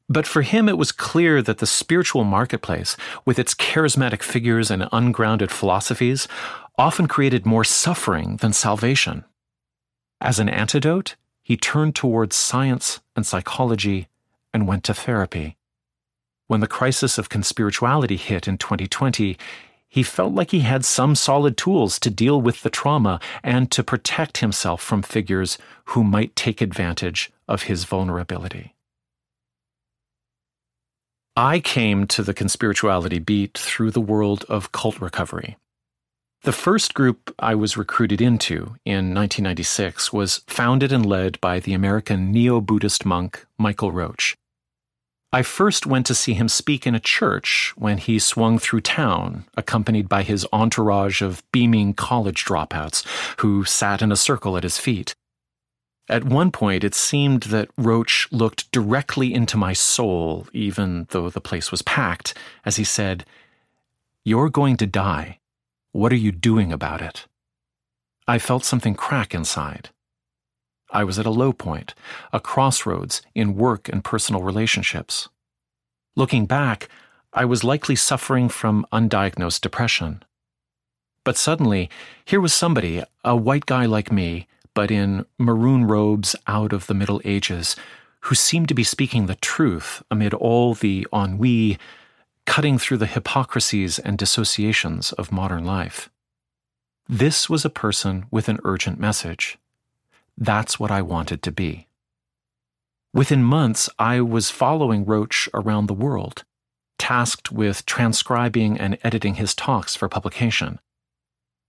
But 0.09 0.25
for 0.25 0.41
him, 0.41 0.67
it 0.67 0.77
was 0.77 0.91
clear 0.91 1.41
that 1.41 1.59
the 1.59 1.67
spiritual 1.67 2.23
marketplace, 2.23 2.97
with 3.25 3.37
its 3.37 3.53
charismatic 3.53 4.23
figures 4.23 4.71
and 4.71 4.87
ungrounded 4.91 5.51
philosophies, 5.51 6.27
often 6.77 7.07
created 7.07 7.45
more 7.45 7.63
suffering 7.63 8.37
than 8.37 8.53
salvation. 8.53 9.25
As 10.19 10.39
an 10.39 10.49
antidote, 10.49 11.15
he 11.43 11.55
turned 11.57 11.95
towards 11.95 12.35
science 12.35 12.99
and 13.15 13.25
psychology 13.25 14.07
and 14.53 14.67
went 14.67 14.83
to 14.85 14.93
therapy. 14.93 15.57
When 16.47 16.61
the 16.61 16.67
crisis 16.67 17.17
of 17.17 17.29
conspirituality 17.29 18.17
hit 18.17 18.47
in 18.47 18.57
2020, 18.57 19.37
he 19.89 20.04
felt 20.04 20.34
like 20.34 20.52
he 20.52 20.60
had 20.60 20.86
some 20.86 21.15
solid 21.15 21.58
tools 21.58 22.00
to 22.00 22.10
deal 22.10 22.41
with 22.41 22.62
the 22.62 22.69
trauma 22.69 23.19
and 23.43 23.71
to 23.71 23.84
protect 23.84 24.38
himself 24.38 24.82
from 24.82 25.02
figures 25.02 25.58
who 25.86 26.04
might 26.04 26.36
take 26.36 26.62
advantage 26.62 27.32
of 27.47 27.63
his 27.63 27.86
vulnerability. 27.86 28.73
I 31.36 31.60
came 31.60 32.08
to 32.08 32.23
the 32.23 32.34
conspirituality 32.34 33.23
beat 33.23 33.58
through 33.58 33.91
the 33.91 34.02
world 34.02 34.43
of 34.50 34.71
cult 34.71 35.00
recovery. 35.00 35.58
The 36.43 36.52
first 36.52 36.93
group 36.93 37.34
I 37.39 37.56
was 37.56 37.78
recruited 37.78 38.21
into 38.21 38.78
in 38.86 39.13
1996 39.13 40.13
was 40.13 40.43
founded 40.47 40.91
and 40.91 41.06
led 41.06 41.39
by 41.41 41.60
the 41.60 41.73
American 41.73 42.32
neo 42.32 42.62
Buddhist 42.62 43.06
monk 43.06 43.45
Michael 43.58 43.91
Roach. 43.91 44.36
I 45.33 45.41
first 45.41 45.85
went 45.85 46.05
to 46.05 46.15
see 46.15 46.33
him 46.33 46.47
speak 46.47 46.87
in 46.87 46.95
a 46.95 47.01
church 47.01 47.73
when 47.75 47.97
he 47.97 48.17
swung 48.17 48.59
through 48.59 48.81
town, 48.81 49.45
accompanied 49.55 50.07
by 50.07 50.23
his 50.23 50.47
entourage 50.53 51.21
of 51.21 51.43
beaming 51.51 51.93
college 51.93 52.45
dropouts 52.45 53.05
who 53.41 53.65
sat 53.65 54.01
in 54.01 54.11
a 54.11 54.15
circle 54.15 54.55
at 54.55 54.63
his 54.63 54.77
feet. 54.77 55.15
At 56.09 56.23
one 56.23 56.51
point, 56.51 56.85
it 56.85 56.95
seemed 56.95 57.43
that 57.43 57.69
Roach 57.77 58.29
looked 58.31 58.71
directly 58.71 59.33
into 59.33 59.57
my 59.57 59.73
soul, 59.73 60.47
even 60.53 61.07
though 61.09 61.29
the 61.29 61.41
place 61.41 61.71
was 61.71 61.81
packed, 61.81 62.33
as 62.63 62.77
he 62.77 62.85
said, 62.85 63.25
You're 64.23 64.49
going 64.49 64.77
to 64.77 64.87
die. 64.87 65.39
What 65.91 66.13
are 66.13 66.15
you 66.15 66.31
doing 66.31 66.71
about 66.71 67.01
it? 67.01 67.25
I 68.27 68.39
felt 68.39 68.63
something 68.63 68.95
crack 68.95 69.33
inside. 69.33 69.89
I 70.97 71.03
was 71.03 71.19
at 71.19 71.27
a 71.27 71.39
low 71.43 71.53
point, 71.53 71.93
a 72.33 72.39
crossroads 72.39 73.21
in 73.36 73.53
work 73.53 73.88
and 73.88 74.03
personal 74.03 74.41
relationships. 74.41 75.29
Looking 76.15 76.47
back, 76.47 76.89
I 77.31 77.45
was 77.45 77.63
likely 77.63 77.95
suffering 77.95 78.49
from 78.49 78.88
undiagnosed 78.91 79.62
depression. 79.62 80.23
But 81.23 81.38
suddenly, 81.38 81.88
here 82.25 82.41
was 82.41 82.51
somebody, 82.51 83.03
a 83.23 83.36
white 83.36 83.67
guy 83.67 83.86
like 83.86 84.12
me, 84.12 84.47
but 84.73 84.89
in 84.89 85.27
maroon 85.38 85.86
robes 85.86 86.36
out 86.47 86.73
of 86.73 86.88
the 86.88 86.95
Middle 86.95 87.21
Ages, 87.23 87.75
who 88.21 88.33
seemed 88.33 88.67
to 88.69 88.73
be 88.73 88.83
speaking 88.83 89.27
the 89.27 89.36
truth 89.36 90.01
amid 90.10 90.33
all 90.33 90.73
the 90.73 91.05
ennui, 91.13 91.77
cutting 92.47 92.79
through 92.79 92.97
the 92.97 93.05
hypocrisies 93.05 93.99
and 93.99 94.17
dissociations 94.17 95.12
of 95.12 95.31
modern 95.31 95.63
life. 95.63 96.10
This 97.07 97.47
was 97.51 97.63
a 97.63 97.69
person 97.86 98.25
with 98.31 98.49
an 98.49 98.57
urgent 98.63 98.99
message. 98.99 99.60
That's 100.38 100.80
what 100.80 100.91
I 100.91 101.02
wanted 101.02 101.41
to 101.43 101.52
be. 101.52 101.88
Within 103.13 103.43
months, 103.43 103.89
I 103.97 104.21
was 104.21 104.52
following 104.52 105.06
Roach 105.06 105.50
around 105.54 105.88
the 105.88 105.93
world, 105.93 106.43
tasked 107.00 107.52
with 107.52 107.86
transcribing 107.86 108.80
and 108.80 108.97
editing 109.04 109.36
his 109.36 109.56
talks 109.56 109.95
for 109.95 110.08
publication. 110.08 110.80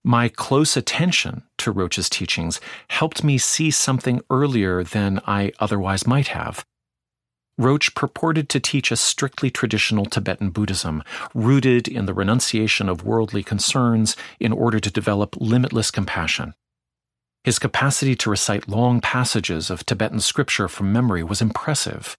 My 0.04 0.28
close 0.28 0.76
attention 0.76 1.44
to 1.58 1.72
Roach's 1.72 2.10
teachings 2.10 2.60
helped 2.88 3.24
me 3.24 3.38
see 3.38 3.70
something 3.70 4.20
earlier 4.30 4.84
than 4.84 5.20
I 5.26 5.52
otherwise 5.58 6.06
might 6.06 6.28
have. 6.28 6.64
Roach 7.56 7.94
purported 7.94 8.48
to 8.50 8.60
teach 8.60 8.92
a 8.92 8.96
strictly 8.96 9.50
traditional 9.50 10.06
Tibetan 10.06 10.50
Buddhism, 10.50 11.02
rooted 11.34 11.88
in 11.88 12.06
the 12.06 12.14
renunciation 12.14 12.88
of 12.88 13.04
worldly 13.04 13.42
concerns 13.42 14.16
in 14.38 14.52
order 14.52 14.78
to 14.78 14.90
develop 14.90 15.36
limitless 15.40 15.90
compassion. 15.90 16.54
His 17.48 17.58
capacity 17.58 18.14
to 18.16 18.28
recite 18.28 18.68
long 18.68 19.00
passages 19.00 19.70
of 19.70 19.86
Tibetan 19.86 20.20
scripture 20.20 20.68
from 20.68 20.92
memory 20.92 21.22
was 21.22 21.40
impressive. 21.40 22.14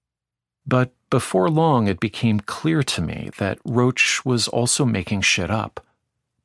But 0.66 0.92
before 1.12 1.52
long, 1.52 1.88
it 1.88 2.00
became 2.00 2.40
clear 2.40 2.82
to 2.82 3.00
me 3.00 3.30
that 3.38 3.60
Roach 3.64 4.26
was 4.26 4.48
also 4.48 4.86
making 4.86 5.22
shit 5.22 5.52
up, 5.52 5.86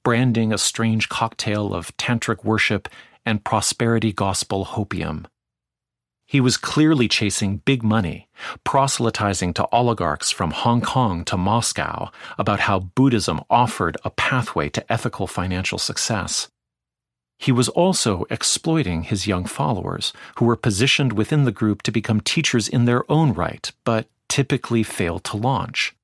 branding 0.03 0.53
a 0.53 0.59
strange 0.59 1.09
cocktail 1.09 1.73
of 1.73 1.97
tantric 1.97 2.45
worship 2.45 2.91
and 3.25 3.43
prosperity 3.43 4.13
gospel 4.13 4.67
hopium. 4.67 5.25
He 6.27 6.43
was 6.43 6.59
clearly 6.59 7.09
chasing 7.09 7.63
big 7.65 7.83
money, 7.83 8.29
proselytizing 8.65 9.55
to 9.55 9.67
oligarchs 9.73 10.31
from 10.31 10.51
Hong 10.51 10.83
Kong 10.83 11.25
to 11.25 11.39
Moscow 11.39 12.11
about 12.37 12.61
how 12.61 12.81
Buddhism 12.81 13.41
offered 13.49 13.97
a 14.05 14.11
pathway 14.11 14.69
to 14.69 14.93
ethical 14.93 15.27
financial 15.27 15.79
success. 15.79 16.49
He 17.39 17.53
was 17.53 17.69
also 17.69 18.25
exploiting 18.31 19.03
his 19.03 19.27
young 19.27 19.45
followers, 19.45 20.13
who 20.37 20.45
were 20.45 20.57
positioned 20.57 21.13
within 21.13 21.45
the 21.45 21.53
group 21.53 21.83
to 21.83 21.93
become 21.93 22.21
teachers 22.21 22.69
in 22.69 22.85
their 22.85 23.11
own 23.11 23.33
right, 23.33 23.71
but 23.85 24.07
typically 24.29 24.83
failed 24.83 25.25
to 25.25 25.37
launch. 25.37 25.95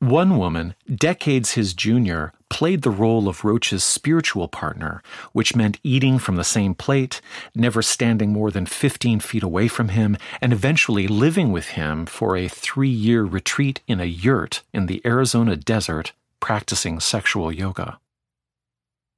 One 0.00 0.38
woman, 0.38 0.74
decades 0.92 1.52
his 1.52 1.74
junior, 1.74 2.32
played 2.48 2.80
the 2.80 2.90
role 2.90 3.28
of 3.28 3.44
Roach's 3.44 3.84
spiritual 3.84 4.48
partner, 4.48 5.02
which 5.32 5.54
meant 5.54 5.78
eating 5.84 6.18
from 6.18 6.36
the 6.36 6.42
same 6.42 6.74
plate, 6.74 7.20
never 7.54 7.82
standing 7.82 8.32
more 8.32 8.50
than 8.50 8.64
15 8.64 9.20
feet 9.20 9.42
away 9.42 9.68
from 9.68 9.90
him, 9.90 10.16
and 10.40 10.54
eventually 10.54 11.06
living 11.06 11.52
with 11.52 11.68
him 11.68 12.06
for 12.06 12.34
a 12.34 12.48
three 12.48 12.88
year 12.88 13.24
retreat 13.24 13.82
in 13.86 14.00
a 14.00 14.06
yurt 14.06 14.62
in 14.72 14.86
the 14.86 15.02
Arizona 15.04 15.54
desert, 15.54 16.12
practicing 16.40 16.98
sexual 16.98 17.52
yoga. 17.52 17.99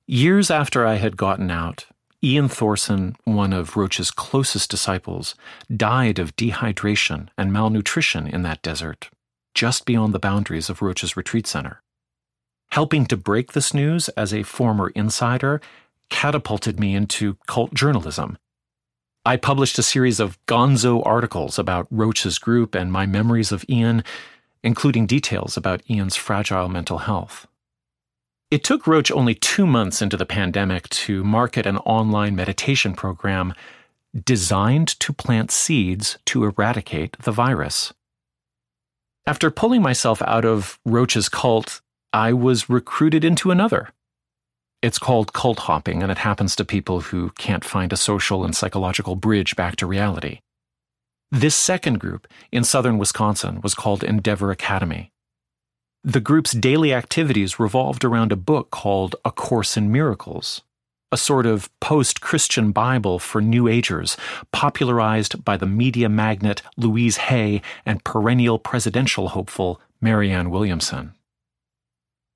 Years 0.06 0.50
after 0.50 0.84
I 0.84 0.94
had 0.96 1.16
gotten 1.16 1.50
out, 1.50 1.86
Ian 2.24 2.48
Thorson, 2.48 3.14
one 3.24 3.52
of 3.52 3.76
Roach's 3.76 4.10
closest 4.10 4.68
disciples, 4.68 5.36
died 5.74 6.18
of 6.18 6.34
dehydration 6.34 7.28
and 7.38 7.52
malnutrition 7.52 8.26
in 8.26 8.42
that 8.42 8.62
desert, 8.62 9.10
just 9.54 9.84
beyond 9.84 10.12
the 10.12 10.18
boundaries 10.18 10.68
of 10.68 10.82
Roach's 10.82 11.16
retreat 11.16 11.46
center. 11.46 11.82
Helping 12.72 13.06
to 13.06 13.16
break 13.16 13.52
this 13.52 13.72
news 13.72 14.08
as 14.10 14.34
a 14.34 14.42
former 14.42 14.88
insider 14.90 15.60
catapulted 16.10 16.80
me 16.80 16.94
into 16.94 17.36
cult 17.46 17.72
journalism. 17.72 18.38
I 19.24 19.36
published 19.36 19.78
a 19.78 19.84
series 19.84 20.18
of 20.18 20.38
gonzo 20.46 21.00
articles 21.06 21.60
about 21.60 21.86
Roach's 21.90 22.40
group 22.40 22.74
and 22.74 22.90
my 22.90 23.06
memories 23.06 23.52
of 23.52 23.64
Ian, 23.68 24.02
including 24.64 25.06
details 25.06 25.56
about 25.56 25.82
Ian's 25.88 26.16
fragile 26.16 26.68
mental 26.68 26.98
health. 26.98 27.46
It 28.52 28.62
took 28.62 28.86
Roach 28.86 29.10
only 29.10 29.34
two 29.34 29.66
months 29.66 30.02
into 30.02 30.18
the 30.18 30.26
pandemic 30.26 30.86
to 30.90 31.24
market 31.24 31.64
an 31.64 31.78
online 31.78 32.36
meditation 32.36 32.92
program 32.92 33.54
designed 34.26 34.88
to 35.00 35.14
plant 35.14 35.50
seeds 35.50 36.18
to 36.26 36.44
eradicate 36.44 37.16
the 37.20 37.32
virus. 37.32 37.94
After 39.26 39.50
pulling 39.50 39.80
myself 39.80 40.20
out 40.26 40.44
of 40.44 40.78
Roach's 40.84 41.30
cult, 41.30 41.80
I 42.12 42.34
was 42.34 42.68
recruited 42.68 43.24
into 43.24 43.50
another. 43.50 43.88
It's 44.82 44.98
called 44.98 45.32
cult 45.32 45.60
hopping, 45.60 46.02
and 46.02 46.12
it 46.12 46.18
happens 46.18 46.54
to 46.56 46.64
people 46.66 47.00
who 47.00 47.30
can't 47.38 47.64
find 47.64 47.90
a 47.90 47.96
social 47.96 48.44
and 48.44 48.54
psychological 48.54 49.16
bridge 49.16 49.56
back 49.56 49.76
to 49.76 49.86
reality. 49.86 50.40
This 51.30 51.56
second 51.56 52.00
group 52.00 52.28
in 52.50 52.64
southern 52.64 52.98
Wisconsin 52.98 53.62
was 53.62 53.74
called 53.74 54.04
Endeavor 54.04 54.50
Academy. 54.50 55.11
The 56.04 56.20
group's 56.20 56.50
daily 56.50 56.92
activities 56.92 57.60
revolved 57.60 58.04
around 58.04 58.32
a 58.32 58.36
book 58.36 58.72
called 58.72 59.14
A 59.24 59.30
Course 59.30 59.76
in 59.76 59.92
Miracles, 59.92 60.62
a 61.12 61.16
sort 61.16 61.46
of 61.46 61.70
post 61.78 62.20
Christian 62.20 62.72
Bible 62.72 63.20
for 63.20 63.40
New 63.40 63.68
Agers, 63.68 64.16
popularized 64.50 65.44
by 65.44 65.56
the 65.56 65.66
media 65.66 66.08
magnate 66.08 66.60
Louise 66.76 67.18
Hay 67.28 67.62
and 67.86 68.02
perennial 68.02 68.58
presidential 68.58 69.28
hopeful 69.28 69.80
Marianne 70.00 70.50
Williamson. 70.50 71.14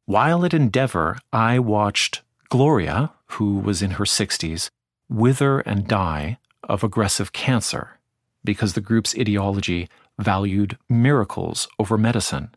While 0.04 0.44
at 0.44 0.54
Endeavor, 0.54 1.18
I 1.32 1.58
watched 1.58 2.22
Gloria, 2.48 3.14
who 3.30 3.58
was 3.58 3.82
in 3.82 3.92
her 3.92 4.04
60s, 4.04 4.70
wither 5.08 5.58
and 5.58 5.88
die 5.88 6.38
of 6.62 6.84
aggressive 6.84 7.32
cancer 7.32 7.98
because 8.44 8.74
the 8.74 8.80
group's 8.80 9.18
ideology 9.18 9.88
valued 10.20 10.78
miracles 10.88 11.66
over 11.80 11.98
medicine 11.98 12.54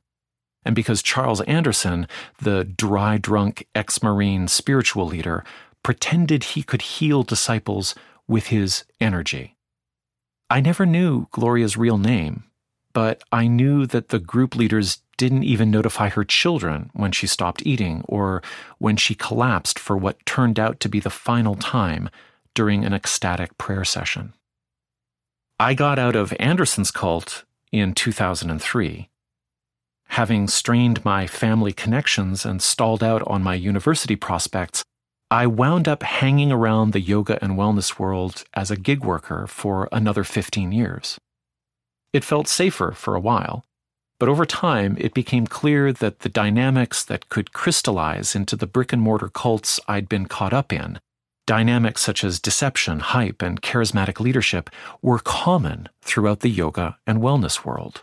and 0.65 0.75
because 0.75 1.01
Charles 1.01 1.41
Anderson, 1.41 2.07
the 2.41 2.63
dry 2.63 3.17
drunk 3.17 3.67
ex 3.73 4.03
Marine 4.03 4.47
spiritual 4.47 5.05
leader, 5.05 5.43
pretended 5.83 6.43
he 6.43 6.63
could 6.63 6.81
heal 6.81 7.23
disciples 7.23 7.95
with 8.27 8.47
his 8.47 8.83
energy. 8.99 9.55
I 10.49 10.61
never 10.61 10.85
knew 10.85 11.27
Gloria's 11.31 11.77
real 11.77 11.97
name, 11.97 12.43
but 12.93 13.23
I 13.31 13.47
knew 13.47 13.85
that 13.85 14.09
the 14.09 14.19
group 14.19 14.55
leaders 14.55 15.01
didn't 15.17 15.43
even 15.43 15.69
notify 15.69 16.09
her 16.09 16.23
children 16.23 16.89
when 16.93 17.11
she 17.11 17.27
stopped 17.27 17.65
eating 17.65 18.03
or 18.07 18.41
when 18.77 18.95
she 18.95 19.13
collapsed 19.13 19.77
for 19.77 19.97
what 19.97 20.25
turned 20.25 20.59
out 20.59 20.79
to 20.79 20.89
be 20.89 20.99
the 20.99 21.09
final 21.09 21.55
time 21.55 22.09
during 22.53 22.85
an 22.85 22.93
ecstatic 22.93 23.57
prayer 23.57 23.83
session. 23.83 24.33
I 25.59 25.73
got 25.73 25.99
out 25.99 26.15
of 26.15 26.33
Anderson's 26.39 26.89
cult 26.89 27.43
in 27.71 27.93
2003 27.93 29.08
Having 30.09 30.47
strained 30.47 31.05
my 31.05 31.27
family 31.27 31.71
connections 31.71 32.43
and 32.43 32.61
stalled 32.61 33.03
out 33.03 33.21
on 33.27 33.43
my 33.43 33.53
university 33.53 34.15
prospects, 34.15 34.83
I 35.29 35.45
wound 35.45 35.87
up 35.87 36.01
hanging 36.01 36.51
around 36.51 36.91
the 36.91 36.99
yoga 36.99 37.37
and 37.43 37.53
wellness 37.53 37.99
world 37.99 38.43
as 38.55 38.71
a 38.71 38.75
gig 38.75 39.03
worker 39.03 39.45
for 39.45 39.87
another 39.91 40.23
15 40.23 40.71
years. 40.71 41.19
It 42.11 42.23
felt 42.23 42.47
safer 42.47 42.91
for 42.93 43.13
a 43.13 43.19
while, 43.19 43.63
but 44.19 44.27
over 44.27 44.45
time 44.45 44.97
it 44.99 45.13
became 45.13 45.45
clear 45.45 45.93
that 45.93 46.19
the 46.19 46.29
dynamics 46.29 47.05
that 47.05 47.29
could 47.29 47.53
crystallize 47.53 48.35
into 48.35 48.55
the 48.55 48.67
brick 48.67 48.91
and 48.91 49.01
mortar 49.03 49.29
cults 49.29 49.79
I'd 49.87 50.09
been 50.09 50.25
caught 50.25 50.53
up 50.53 50.73
in, 50.73 50.99
dynamics 51.45 52.01
such 52.01 52.23
as 52.23 52.39
deception, 52.39 52.99
hype, 52.99 53.43
and 53.43 53.61
charismatic 53.61 54.19
leadership, 54.19 54.71
were 55.03 55.19
common 55.19 55.87
throughout 56.01 56.39
the 56.39 56.49
yoga 56.49 56.97
and 57.05 57.19
wellness 57.19 57.63
world 57.63 58.01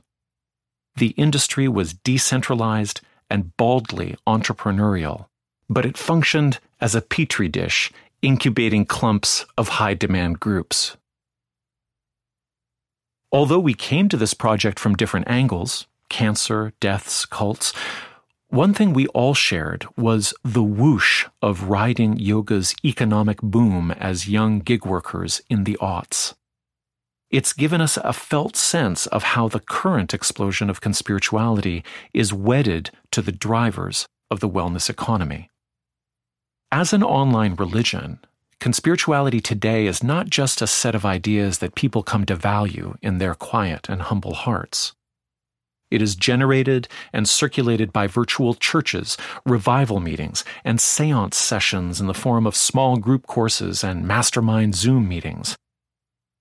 the 0.96 1.08
industry 1.10 1.68
was 1.68 1.94
decentralized 1.94 3.00
and 3.30 3.56
baldly 3.56 4.16
entrepreneurial, 4.26 5.26
but 5.68 5.86
it 5.86 5.98
functioned 5.98 6.58
as 6.80 6.94
a 6.94 7.00
petri 7.00 7.48
dish, 7.48 7.92
incubating 8.22 8.84
clumps 8.84 9.44
of 9.56 9.68
high 9.68 9.94
demand 9.94 10.40
groups. 10.40 10.96
Although 13.32 13.60
we 13.60 13.74
came 13.74 14.08
to 14.08 14.16
this 14.16 14.34
project 14.34 14.78
from 14.78 14.94
different 14.94 15.28
angles 15.28 15.86
cancer, 16.08 16.72
deaths, 16.78 17.26
cults 17.26 17.72
one 18.48 18.74
thing 18.74 18.92
we 18.92 19.08
all 19.08 19.34
shared 19.34 19.86
was 19.96 20.32
the 20.44 20.62
whoosh 20.62 21.26
of 21.42 21.64
riding 21.64 22.16
yoga's 22.16 22.76
economic 22.84 23.42
boom 23.42 23.90
as 23.90 24.28
young 24.28 24.60
gig 24.60 24.86
workers 24.86 25.42
in 25.50 25.64
the 25.64 25.76
aughts. 25.80 26.35
It's 27.28 27.52
given 27.52 27.80
us 27.80 27.96
a 27.96 28.12
felt 28.12 28.54
sense 28.54 29.08
of 29.08 29.24
how 29.24 29.48
the 29.48 29.58
current 29.58 30.14
explosion 30.14 30.70
of 30.70 30.80
conspirituality 30.80 31.82
is 32.14 32.32
wedded 32.32 32.90
to 33.10 33.20
the 33.20 33.32
drivers 33.32 34.06
of 34.30 34.38
the 34.38 34.48
wellness 34.48 34.88
economy. 34.88 35.50
As 36.70 36.92
an 36.92 37.02
online 37.02 37.56
religion, 37.56 38.20
conspirituality 38.60 39.42
today 39.42 39.86
is 39.86 40.04
not 40.04 40.30
just 40.30 40.62
a 40.62 40.68
set 40.68 40.94
of 40.94 41.04
ideas 41.04 41.58
that 41.58 41.74
people 41.74 42.04
come 42.04 42.26
to 42.26 42.36
value 42.36 42.94
in 43.02 43.18
their 43.18 43.34
quiet 43.34 43.88
and 43.88 44.02
humble 44.02 44.34
hearts. 44.34 44.92
It 45.90 46.02
is 46.02 46.14
generated 46.14 46.86
and 47.12 47.28
circulated 47.28 47.92
by 47.92 48.06
virtual 48.06 48.54
churches, 48.54 49.16
revival 49.44 49.98
meetings, 49.98 50.44
and 50.64 50.80
seance 50.80 51.36
sessions 51.36 52.00
in 52.00 52.06
the 52.06 52.14
form 52.14 52.46
of 52.46 52.54
small 52.54 52.98
group 52.98 53.26
courses 53.26 53.82
and 53.82 54.06
mastermind 54.06 54.76
Zoom 54.76 55.08
meetings 55.08 55.56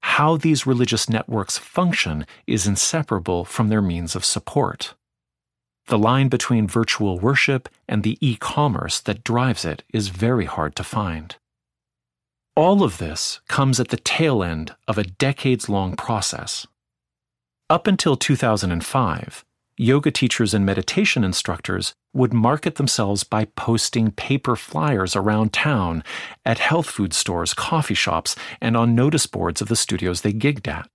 how 0.10 0.38
these 0.38 0.66
religious 0.66 1.10
networks 1.10 1.58
function 1.58 2.26
is 2.47 2.68
inseparable 2.68 3.43
from 3.43 3.70
their 3.70 3.82
means 3.82 4.16
of 4.16 4.24
support. 4.24 4.93
The 5.88 5.97
line 5.97 6.30
between 6.30 6.68
virtual 6.68 7.20
worship 7.20 7.68
and 7.88 8.01
the 8.01 8.18
e 8.22 8.38
commerce 8.38 8.99
that 9.01 9.24
drives 9.24 9.66
it 9.66 9.84
is 9.93 10.08
very 10.10 10.45
hard 10.45 10.76
to 10.78 10.84
find. 10.84 11.36
All 12.56 12.82
of 12.82 12.97
this 12.97 13.41
comes 13.47 13.80
at 13.80 13.89
the 13.89 13.97
tail 13.97 14.41
end 14.41 14.76
of 14.88 14.97
a 14.97 15.03
decades 15.03 15.68
long 15.70 15.95
process. 15.95 16.66
Up 17.70 17.88
until 17.88 18.16
2005, 18.16 19.45
yoga 19.78 20.11
teachers 20.11 20.53
and 20.53 20.65
meditation 20.65 21.23
instructors 21.23 21.93
would 22.13 22.34
market 22.34 22.76
themselves 22.76 23.23
by 23.23 23.45
posting 23.55 24.11
paper 24.11 24.55
flyers 24.55 25.15
around 25.15 25.51
town 25.51 26.03
at 26.45 26.59
health 26.59 26.89
food 26.89 27.13
stores, 27.13 27.53
coffee 27.53 27.93
shops, 27.93 28.36
and 28.61 28.78
on 28.78 28.95
notice 28.95 29.28
boards 29.28 29.61
of 29.61 29.67
the 29.67 29.76
studios 29.76 30.21
they 30.21 30.32
gigged 30.32 30.67
at. 30.67 30.88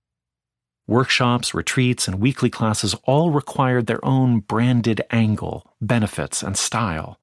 Workshops, 0.87 1.53
retreats, 1.53 2.07
and 2.07 2.19
weekly 2.19 2.49
classes 2.49 2.95
all 3.03 3.29
required 3.29 3.85
their 3.85 4.03
own 4.03 4.39
branded 4.39 5.01
angle, 5.11 5.65
benefits, 5.79 6.41
and 6.41 6.57
style. 6.57 7.19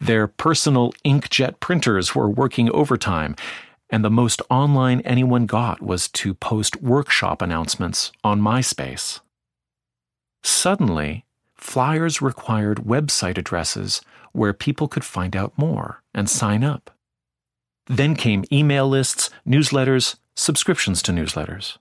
Their 0.00 0.28
personal 0.28 0.92
inkjet 1.04 1.58
printers 1.58 2.14
were 2.14 2.30
working 2.30 2.70
overtime, 2.70 3.34
and 3.90 4.04
the 4.04 4.10
most 4.10 4.40
online 4.48 5.00
anyone 5.00 5.46
got 5.46 5.82
was 5.82 6.08
to 6.08 6.34
post 6.34 6.80
workshop 6.80 7.42
announcements 7.42 8.12
on 8.22 8.40
MySpace. 8.40 9.20
Suddenly, 10.42 11.24
flyers 11.54 12.22
required 12.22 12.78
website 12.78 13.38
addresses 13.38 14.00
where 14.32 14.52
people 14.52 14.88
could 14.88 15.04
find 15.04 15.34
out 15.36 15.52
more 15.56 16.02
and 16.14 16.28
sign 16.28 16.62
up. 16.64 16.90
Then 17.86 18.14
came 18.14 18.44
email 18.52 18.88
lists, 18.88 19.30
newsletters, 19.46 20.16
subscriptions 20.36 21.02
to 21.02 21.12
newsletters. 21.12 21.78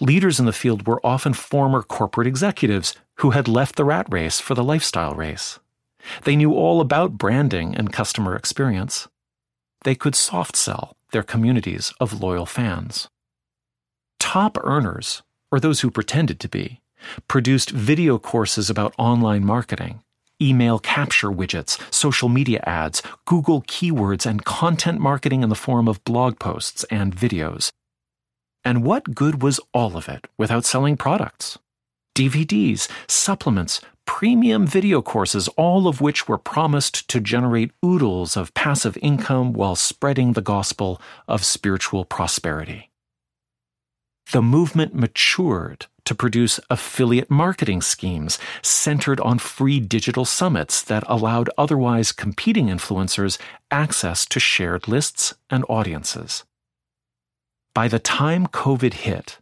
Leaders 0.00 0.40
in 0.40 0.46
the 0.46 0.52
field 0.52 0.86
were 0.86 1.04
often 1.04 1.34
former 1.34 1.82
corporate 1.82 2.26
executives 2.26 2.94
who 3.16 3.30
had 3.30 3.46
left 3.46 3.76
the 3.76 3.84
rat 3.84 4.06
race 4.10 4.40
for 4.40 4.54
the 4.54 4.64
lifestyle 4.64 5.14
race. 5.14 5.58
They 6.24 6.36
knew 6.36 6.54
all 6.54 6.80
about 6.80 7.18
branding 7.18 7.76
and 7.76 7.92
customer 7.92 8.34
experience. 8.34 9.08
They 9.84 9.94
could 9.94 10.14
soft 10.14 10.56
sell 10.56 10.96
their 11.12 11.22
communities 11.22 11.92
of 12.00 12.22
loyal 12.22 12.46
fans. 12.46 13.08
Top 14.18 14.56
earners, 14.64 15.22
or 15.50 15.60
those 15.60 15.80
who 15.80 15.90
pretended 15.90 16.40
to 16.40 16.48
be, 16.48 16.80
produced 17.28 17.70
video 17.70 18.18
courses 18.18 18.70
about 18.70 18.94
online 18.98 19.44
marketing, 19.44 20.02
email 20.40 20.78
capture 20.78 21.28
widgets, 21.28 21.78
social 21.92 22.28
media 22.28 22.62
ads, 22.66 23.02
Google 23.24 23.62
keywords, 23.62 24.26
and 24.26 24.44
content 24.44 25.00
marketing 25.00 25.42
in 25.42 25.48
the 25.48 25.54
form 25.54 25.88
of 25.88 26.02
blog 26.04 26.38
posts 26.38 26.84
and 26.84 27.14
videos. 27.14 27.70
And 28.64 28.84
what 28.84 29.14
good 29.14 29.42
was 29.42 29.60
all 29.72 29.96
of 29.96 30.08
it 30.08 30.26
without 30.38 30.64
selling 30.64 30.96
products? 30.96 31.58
DVDs, 32.16 32.88
supplements, 33.08 33.80
premium 34.04 34.66
video 34.66 35.00
courses, 35.00 35.48
all 35.56 35.86
of 35.86 36.00
which 36.00 36.28
were 36.28 36.36
promised 36.36 37.08
to 37.08 37.20
generate 37.20 37.70
oodles 37.84 38.36
of 38.36 38.52
passive 38.54 38.98
income 39.00 39.52
while 39.52 39.76
spreading 39.76 40.32
the 40.32 40.42
gospel 40.42 41.00
of 41.28 41.44
spiritual 41.44 42.04
prosperity. 42.04 42.89
The 44.32 44.42
movement 44.42 44.94
matured 44.94 45.86
to 46.04 46.14
produce 46.14 46.60
affiliate 46.70 47.30
marketing 47.30 47.82
schemes 47.82 48.38
centered 48.62 49.20
on 49.20 49.38
free 49.38 49.80
digital 49.80 50.24
summits 50.24 50.82
that 50.82 51.04
allowed 51.06 51.50
otherwise 51.58 52.12
competing 52.12 52.66
influencers 52.66 53.38
access 53.70 54.24
to 54.26 54.40
shared 54.40 54.88
lists 54.88 55.34
and 55.50 55.64
audiences. 55.68 56.44
By 57.74 57.88
the 57.88 57.98
time 57.98 58.46
COVID 58.46 58.94
hit, 58.94 59.38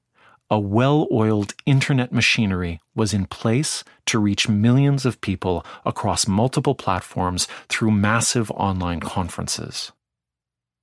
a 0.50 0.58
well 0.58 1.06
oiled 1.12 1.54
internet 1.66 2.12
machinery 2.12 2.80
was 2.94 3.12
in 3.12 3.26
place 3.26 3.84
to 4.06 4.18
reach 4.18 4.48
millions 4.48 5.04
of 5.04 5.20
people 5.20 5.64
across 5.84 6.26
multiple 6.26 6.74
platforms 6.74 7.46
through 7.68 7.90
massive 7.90 8.50
online 8.52 9.00
conferences. 9.00 9.92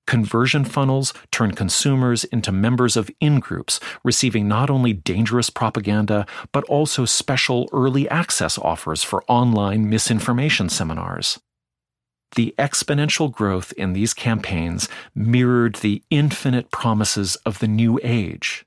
Conversion 0.07 0.63
funnels 0.65 1.13
turn 1.31 1.51
consumers 1.51 2.23
into 2.25 2.51
members 2.51 2.95
of 2.95 3.09
in 3.19 3.39
groups, 3.39 3.79
receiving 4.03 4.47
not 4.47 4.69
only 4.69 4.93
dangerous 4.93 5.49
propaganda, 5.49 6.25
but 6.51 6.63
also 6.65 7.05
special 7.05 7.67
early 7.73 8.07
access 8.09 8.57
offers 8.59 9.03
for 9.03 9.23
online 9.27 9.89
misinformation 9.89 10.69
seminars. 10.69 11.39
The 12.35 12.53
exponential 12.59 13.31
growth 13.31 13.71
in 13.77 13.93
these 13.93 14.13
campaigns 14.13 14.89
mirrored 15.15 15.75
the 15.75 16.03
infinite 16.09 16.69
promises 16.69 17.35
of 17.37 17.59
the 17.59 17.67
new 17.67 17.99
age, 18.03 18.65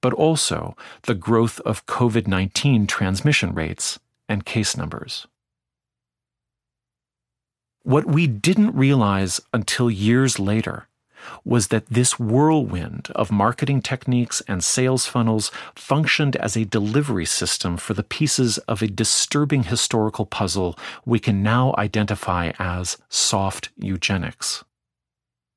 but 0.00 0.14
also 0.14 0.76
the 1.02 1.14
growth 1.14 1.60
of 1.60 1.86
COVID 1.86 2.26
19 2.26 2.86
transmission 2.86 3.52
rates 3.52 3.98
and 4.28 4.46
case 4.46 4.76
numbers. 4.76 5.26
What 7.82 8.06
we 8.06 8.26
didn't 8.26 8.76
realize 8.76 9.40
until 9.54 9.90
years 9.90 10.38
later 10.38 10.86
was 11.44 11.68
that 11.68 11.86
this 11.86 12.18
whirlwind 12.18 13.10
of 13.14 13.30
marketing 13.30 13.80
techniques 13.80 14.42
and 14.46 14.62
sales 14.62 15.06
funnels 15.06 15.50
functioned 15.74 16.36
as 16.36 16.56
a 16.56 16.64
delivery 16.64 17.24
system 17.24 17.76
for 17.76 17.94
the 17.94 18.02
pieces 18.02 18.58
of 18.68 18.82
a 18.82 18.86
disturbing 18.86 19.64
historical 19.64 20.26
puzzle 20.26 20.78
we 21.04 21.18
can 21.18 21.42
now 21.42 21.74
identify 21.78 22.52
as 22.58 22.98
soft 23.08 23.70
eugenics. 23.76 24.64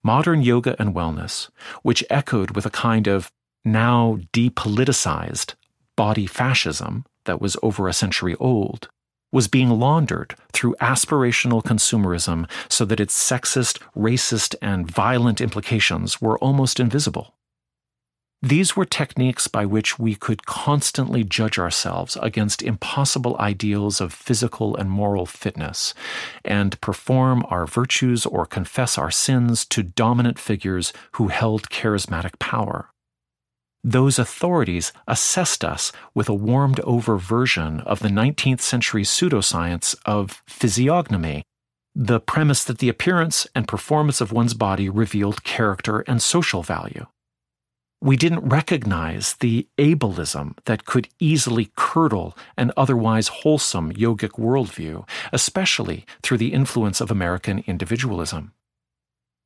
Modern 0.04 0.42
yoga 0.42 0.76
and 0.80 0.94
wellness, 0.94 1.50
which 1.82 2.04
echoed 2.10 2.52
with 2.52 2.66
a 2.66 2.70
kind 2.70 3.08
of 3.08 3.32
now 3.66 4.20
depoliticized 4.34 5.56
body 5.96 6.28
fascism 6.28 7.06
that 7.26 7.42
was 7.42 7.56
over 7.64 7.88
a 7.88 7.94
century 7.94 8.36
old, 8.36 8.90
was 9.34 9.50
being 9.50 9.70
laundered 9.70 10.36
through 10.54 10.76
aspirational 10.80 11.62
consumerism 11.62 12.50
so 12.70 12.86
that 12.86 13.02
its 13.02 13.18
sexist, 13.18 13.80
racist, 13.98 14.56
and 14.62 14.90
violent 14.90 15.42
implications 15.42 16.22
were 16.22 16.38
almost 16.38 16.80
invisible. 16.80 17.34
These 18.44 18.76
were 18.76 18.84
techniques 18.86 19.48
by 19.48 19.66
which 19.66 19.98
we 19.98 20.16
could 20.16 20.46
constantly 20.46 21.24
judge 21.24 21.58
ourselves 21.58 22.18
against 22.22 22.62
impossible 22.62 23.38
ideals 23.40 24.02
of 24.02 24.14
physical 24.14 24.76
and 24.76 24.92
moral 24.92 25.26
fitness, 25.26 25.94
and 26.44 26.80
perform 26.82 27.46
our 27.50 27.66
virtues 27.66 28.26
or 28.26 28.46
confess 28.46 28.98
our 28.98 29.12
sins 29.12 29.66
to 29.68 29.82
dominant 29.82 30.38
figures 30.38 30.92
who 31.14 31.30
held 31.30 31.70
charismatic 31.70 32.38
power 32.38 32.93
those 33.84 34.18
authorities 34.18 34.94
assessed 35.08 35.66
us 35.66 35.92
with 36.16 36.30
a 36.30 36.34
warmed 36.34 36.80
over 36.82 37.18
version 37.18 37.82
of 37.82 38.00
the 38.00 38.08
19th 38.08 38.62
century 38.62 39.04
pseudoscience 39.04 39.96
of 40.06 40.42
physiognomy, 40.48 41.44
the 41.94 42.20
premise 42.20 42.64
that 42.64 42.80
the 42.80 42.90
appearance 42.90 43.46
and 43.54 43.68
performance 43.68 44.22
of 44.22 44.32
one's 44.32 44.54
body 44.54 44.90
revealed 44.90 45.44
character 45.44 46.00
and 46.08 46.22
social 46.22 46.64
value. 46.64 47.06
We 48.02 48.18
didn't 48.18 48.50
recognize 48.50 49.36
the 49.36 49.68
ableism 49.78 50.58
that 50.66 50.86
could 50.86 51.08
easily 51.20 51.72
curdle 51.76 52.38
an 52.58 52.72
otherwise 52.76 53.30
wholesome 53.30 53.94
yogic 53.94 54.32
worldview, 54.32 55.08
especially 55.32 56.06
through 56.22 56.38
the 56.38 56.52
influence 56.54 57.00
of 57.00 57.12
American 57.12 57.64
individualism. 57.66 58.54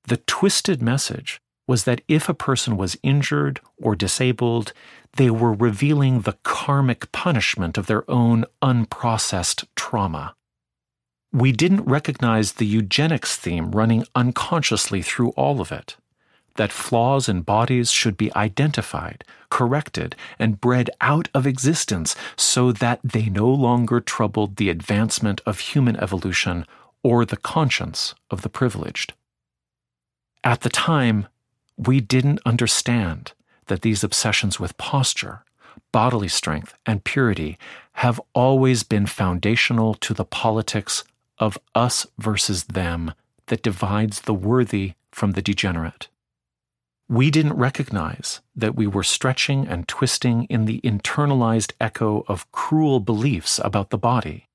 The 0.08 0.18
twisted 0.18 0.82
message 0.82 1.40
was 1.68 1.84
that 1.84 2.02
if 2.08 2.30
a 2.30 2.34
person 2.34 2.78
was 2.78 2.98
injured 3.04 3.60
or 3.78 3.96
disabled, 3.96 4.74
they 5.18 5.30
were 5.30 5.54
revealing 5.54 6.22
the 6.22 6.38
karmic 6.44 7.12
punishment 7.12 7.78
of 7.78 7.88
their 7.88 8.10
own 8.10 8.46
unprocessed 8.62 9.66
trauma. 9.76 10.34
We 11.34 11.52
didn't 11.52 11.84
recognize 11.84 12.54
the 12.54 12.66
eugenics 12.66 13.36
theme 13.36 13.72
running 13.72 14.06
unconsciously 14.16 15.02
through 15.02 15.32
all 15.32 15.60
of 15.60 15.72
it 15.72 15.98
that 16.58 16.72
flaws 16.72 17.30
in 17.30 17.42
bodies 17.42 17.92
should 17.92 18.18
be 18.18 18.34
identified, 18.36 19.24
corrected, 19.50 20.16
and 20.38 20.60
bred 20.60 20.90
out 21.00 21.30
of 21.34 21.48
existence 21.48 22.16
so 22.36 22.72
that 22.72 23.00
they 23.04 23.30
no 23.30 23.48
longer 23.48 24.00
troubled 24.00 24.58
the 24.58 24.70
advancement 24.70 25.40
of 25.46 25.60
human 25.60 25.96
evolution 25.98 26.66
or 27.04 27.26
the 27.26 27.38
conscience 27.38 28.14
of 28.30 28.42
the 28.42 28.50
privileged. 28.50 29.14
At 30.44 30.62
the 30.62 30.70
time, 30.70 31.28
we 31.78 32.00
didn't 32.02 32.42
understand 32.46 33.34
that 33.68 33.82
these 33.82 34.04
obsessions 34.04 34.60
with 34.60 34.78
posture, 34.78 35.44
bodily 35.92 36.28
strength, 36.28 36.74
and 36.86 37.04
purity 37.04 37.58
have 37.94 38.20
always 38.34 38.84
been 38.84 39.06
foundational 39.06 39.94
to 39.94 40.14
the 40.14 40.26
politics 40.26 41.04
of 41.38 41.58
us 41.76 42.08
versus 42.18 42.66
them 42.66 43.14
that 43.48 43.64
divides 43.64 44.22
the 44.22 44.34
worthy 44.34 44.94
from 45.12 45.32
the 45.32 45.42
degenerate. 45.42 46.08
We 47.10 47.32
didn't 47.32 47.54
recognize 47.54 48.42
that 48.56 48.76
we 48.76 48.86
were 48.86 49.04
stretching 49.04 49.66
and 49.66 49.88
twisting 49.88 50.44
in 50.46 50.66
the 50.66 50.82
internalized 50.82 51.72
echo 51.80 52.26
of 52.28 52.52
cruel 52.52 53.00
beliefs 53.00 53.62
about 53.64 53.92
the 53.92 53.98
body, 53.98 54.48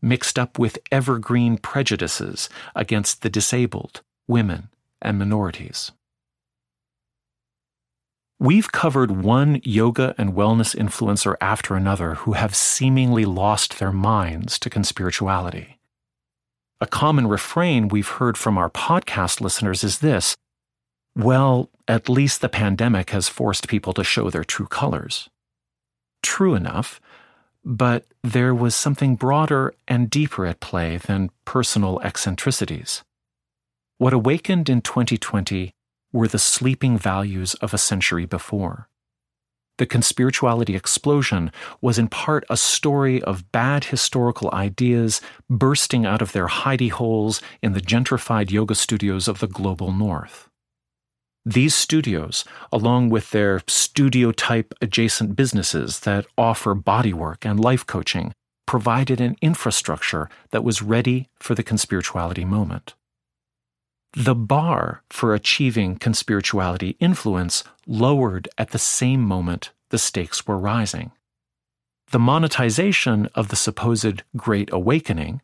mixed 0.00 0.38
up 0.38 0.58
with 0.58 0.78
evergreen 0.90 1.58
prejudices 1.58 2.48
against 2.74 3.20
the 3.20 3.28
disabled, 3.28 4.00
women, 4.26 4.70
and 5.02 5.18
minorities. 5.18 5.92
We've 8.42 8.72
covered 8.72 9.10
one 9.10 9.60
yoga 9.64 10.14
and 10.16 10.32
wellness 10.32 10.74
influencer 10.74 11.36
after 11.42 11.74
another 11.74 12.14
who 12.14 12.32
have 12.32 12.54
seemingly 12.54 13.26
lost 13.26 13.78
their 13.78 13.92
minds 13.92 14.58
to 14.60 14.70
conspirituality. 14.70 15.74
A 16.80 16.86
common 16.86 17.26
refrain 17.26 17.88
we've 17.88 18.08
heard 18.08 18.38
from 18.38 18.56
our 18.56 18.70
podcast 18.70 19.42
listeners 19.42 19.84
is 19.84 19.98
this 19.98 20.38
well, 21.14 21.68
at 21.86 22.08
least 22.08 22.40
the 22.40 22.48
pandemic 22.48 23.10
has 23.10 23.28
forced 23.28 23.68
people 23.68 23.92
to 23.92 24.02
show 24.02 24.30
their 24.30 24.44
true 24.44 24.66
colors. 24.66 25.28
True 26.22 26.54
enough, 26.54 26.98
but 27.62 28.06
there 28.22 28.54
was 28.54 28.74
something 28.74 29.16
broader 29.16 29.74
and 29.86 30.08
deeper 30.08 30.46
at 30.46 30.60
play 30.60 30.96
than 30.96 31.30
personal 31.44 32.00
eccentricities. 32.00 33.02
What 33.98 34.14
awakened 34.14 34.70
in 34.70 34.80
2020 34.80 35.74
were 36.12 36.28
the 36.28 36.38
sleeping 36.38 36.98
values 36.98 37.54
of 37.54 37.72
a 37.72 37.78
century 37.78 38.26
before. 38.26 38.88
The 39.78 39.86
conspirituality 39.86 40.76
explosion 40.76 41.50
was 41.80 41.98
in 41.98 42.08
part 42.08 42.44
a 42.50 42.56
story 42.58 43.22
of 43.22 43.50
bad 43.50 43.84
historical 43.84 44.50
ideas 44.52 45.22
bursting 45.48 46.04
out 46.04 46.20
of 46.20 46.32
their 46.32 46.48
hidey 46.48 46.90
holes 46.90 47.40
in 47.62 47.72
the 47.72 47.80
gentrified 47.80 48.50
yoga 48.50 48.74
studios 48.74 49.26
of 49.26 49.38
the 49.38 49.46
global 49.46 49.90
north. 49.90 50.50
These 51.46 51.74
studios, 51.74 52.44
along 52.70 53.08
with 53.08 53.30
their 53.30 53.62
studio 53.66 54.32
type 54.32 54.74
adjacent 54.82 55.34
businesses 55.34 56.00
that 56.00 56.26
offer 56.36 56.74
bodywork 56.74 57.48
and 57.48 57.58
life 57.58 57.86
coaching, 57.86 58.34
provided 58.66 59.18
an 59.18 59.36
infrastructure 59.40 60.28
that 60.50 60.62
was 60.62 60.82
ready 60.82 61.30
for 61.38 61.54
the 61.54 61.64
conspirituality 61.64 62.46
moment. 62.46 62.94
The 64.12 64.34
bar 64.34 65.02
for 65.08 65.34
achieving 65.34 65.96
conspirituality 65.96 66.96
influence 66.98 67.62
lowered 67.86 68.48
at 68.58 68.70
the 68.70 68.78
same 68.78 69.22
moment 69.22 69.70
the 69.90 69.98
stakes 69.98 70.46
were 70.46 70.58
rising. 70.58 71.12
The 72.10 72.18
monetization 72.18 73.26
of 73.36 73.48
the 73.48 73.56
supposed 73.56 74.24
Great 74.36 74.68
Awakening, 74.72 75.42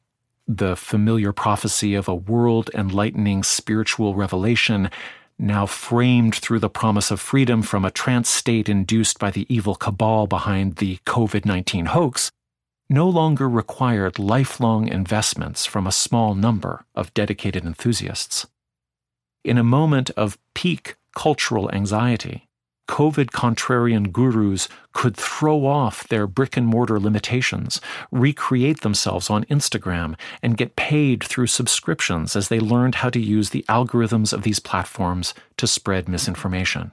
the 0.49 0.75
familiar 0.75 1.33
prophecy 1.33 1.95
of 1.95 2.09
a 2.09 2.15
world 2.15 2.71
enlightening 2.75 3.45
spiritual 3.45 4.17
revelation, 4.17 4.91
now 5.39 5.67
framed 5.67 6.35
through 6.35 6.59
the 6.59 6.71
promise 6.71 7.13
of 7.13 7.21
freedom 7.21 7.63
from 7.63 7.85
a 7.85 7.91
trance 7.91 8.29
state 8.29 8.69
induced 8.69 9.21
by 9.21 9.31
the 9.31 9.47
evil 9.49 9.77
cabal 9.77 10.27
behind 10.27 10.77
the 10.77 10.99
COVID 11.07 11.45
19 11.45 11.87
hoax, 11.87 12.33
no 12.89 13.09
longer 13.09 13.49
required 13.49 14.19
lifelong 14.19 14.89
investments 14.89 15.67
from 15.67 15.87
a 15.87 15.93
small 15.93 16.35
number 16.35 16.85
of 16.97 17.15
dedicated 17.15 17.65
enthusiasts. 17.65 18.47
In 19.47 19.59
a 19.59 19.63
moment 19.63 20.11
of 20.17 20.39
peak 20.55 20.97
cultural 21.15 21.71
anxiety, 21.73 22.49
COVID 22.89 23.27
contrarian 23.27 24.11
gurus 24.11 24.69
could 24.93 25.17
throw 25.17 25.67
off 25.67 26.09
their 26.09 26.27
brick 26.27 26.57
and 26.57 26.67
mortar 26.67 26.99
limitations, 26.99 27.81
recreate 28.11 28.81
themselves 28.81 29.31
on 29.31 29.45
Instagram, 29.45 30.17
and 30.43 30.57
get 30.57 30.75
paid 30.75 31.23
through 31.23 31.47
subscriptions 31.47 32.35
as 32.35 32.49
they 32.49 32.59
learned 32.59 32.97
how 32.97 33.09
to 33.09 33.21
use 33.21 33.51
the 33.51 33.65
algorithms 33.69 34.33
of 34.33 34.43
these 34.43 34.59
platforms 34.59 35.33
to 35.59 35.69
spread 35.69 36.09
misinformation. 36.09 36.91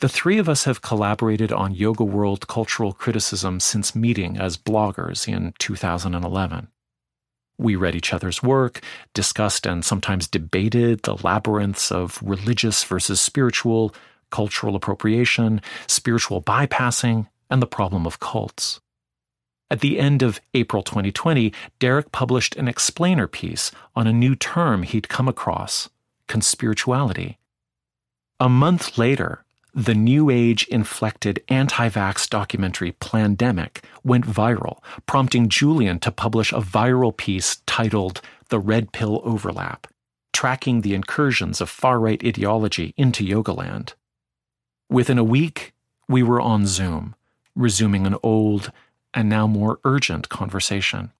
The 0.00 0.10
three 0.10 0.36
of 0.36 0.50
us 0.50 0.64
have 0.64 0.82
collaborated 0.82 1.50
on 1.50 1.74
Yoga 1.74 2.04
World 2.04 2.46
cultural 2.46 2.92
criticism 2.92 3.58
since 3.58 3.96
meeting 3.96 4.36
as 4.36 4.58
bloggers 4.58 5.26
in 5.26 5.54
2011. 5.58 6.68
We 7.58 7.76
read 7.76 7.94
each 7.94 8.12
other's 8.12 8.42
work, 8.42 8.80
discussed 9.14 9.66
and 9.66 9.84
sometimes 9.84 10.26
debated 10.26 11.02
the 11.02 11.16
labyrinths 11.22 11.92
of 11.92 12.18
religious 12.22 12.82
versus 12.84 13.20
spiritual, 13.20 13.94
cultural 14.30 14.74
appropriation, 14.74 15.60
spiritual 15.86 16.42
bypassing, 16.42 17.28
and 17.50 17.62
the 17.62 17.66
problem 17.66 18.06
of 18.06 18.18
cults. 18.18 18.80
At 19.70 19.80
the 19.80 19.98
end 19.98 20.22
of 20.22 20.40
April 20.52 20.82
2020, 20.82 21.52
Derek 21.78 22.12
published 22.12 22.56
an 22.56 22.68
explainer 22.68 23.26
piece 23.26 23.70
on 23.96 24.06
a 24.06 24.12
new 24.12 24.34
term 24.34 24.82
he'd 24.82 25.08
come 25.08 25.28
across 25.28 25.88
conspirituality. 26.28 27.36
A 28.40 28.48
month 28.48 28.98
later, 28.98 29.44
the 29.74 29.94
New 29.94 30.28
Age 30.28 30.66
inflected 30.68 31.42
anti 31.48 31.88
vax 31.88 32.28
documentary 32.28 32.92
Plandemic 32.92 33.82
went 34.04 34.26
viral, 34.26 34.82
prompting 35.06 35.48
Julian 35.48 35.98
to 36.00 36.12
publish 36.12 36.52
a 36.52 36.60
viral 36.60 37.16
piece 37.16 37.62
titled 37.66 38.20
The 38.50 38.58
Red 38.58 38.92
Pill 38.92 39.22
Overlap, 39.24 39.86
tracking 40.32 40.82
the 40.82 40.94
incursions 40.94 41.60
of 41.60 41.70
far 41.70 41.98
right 41.98 42.22
ideology 42.22 42.92
into 42.98 43.24
Yogaland. 43.24 43.94
Within 44.90 45.16
a 45.16 45.24
week, 45.24 45.72
we 46.06 46.22
were 46.22 46.40
on 46.40 46.66
Zoom, 46.66 47.14
resuming 47.56 48.06
an 48.06 48.16
old 48.22 48.72
and 49.14 49.28
now 49.28 49.46
more 49.46 49.80
urgent 49.84 50.28
conversation. 50.28 51.12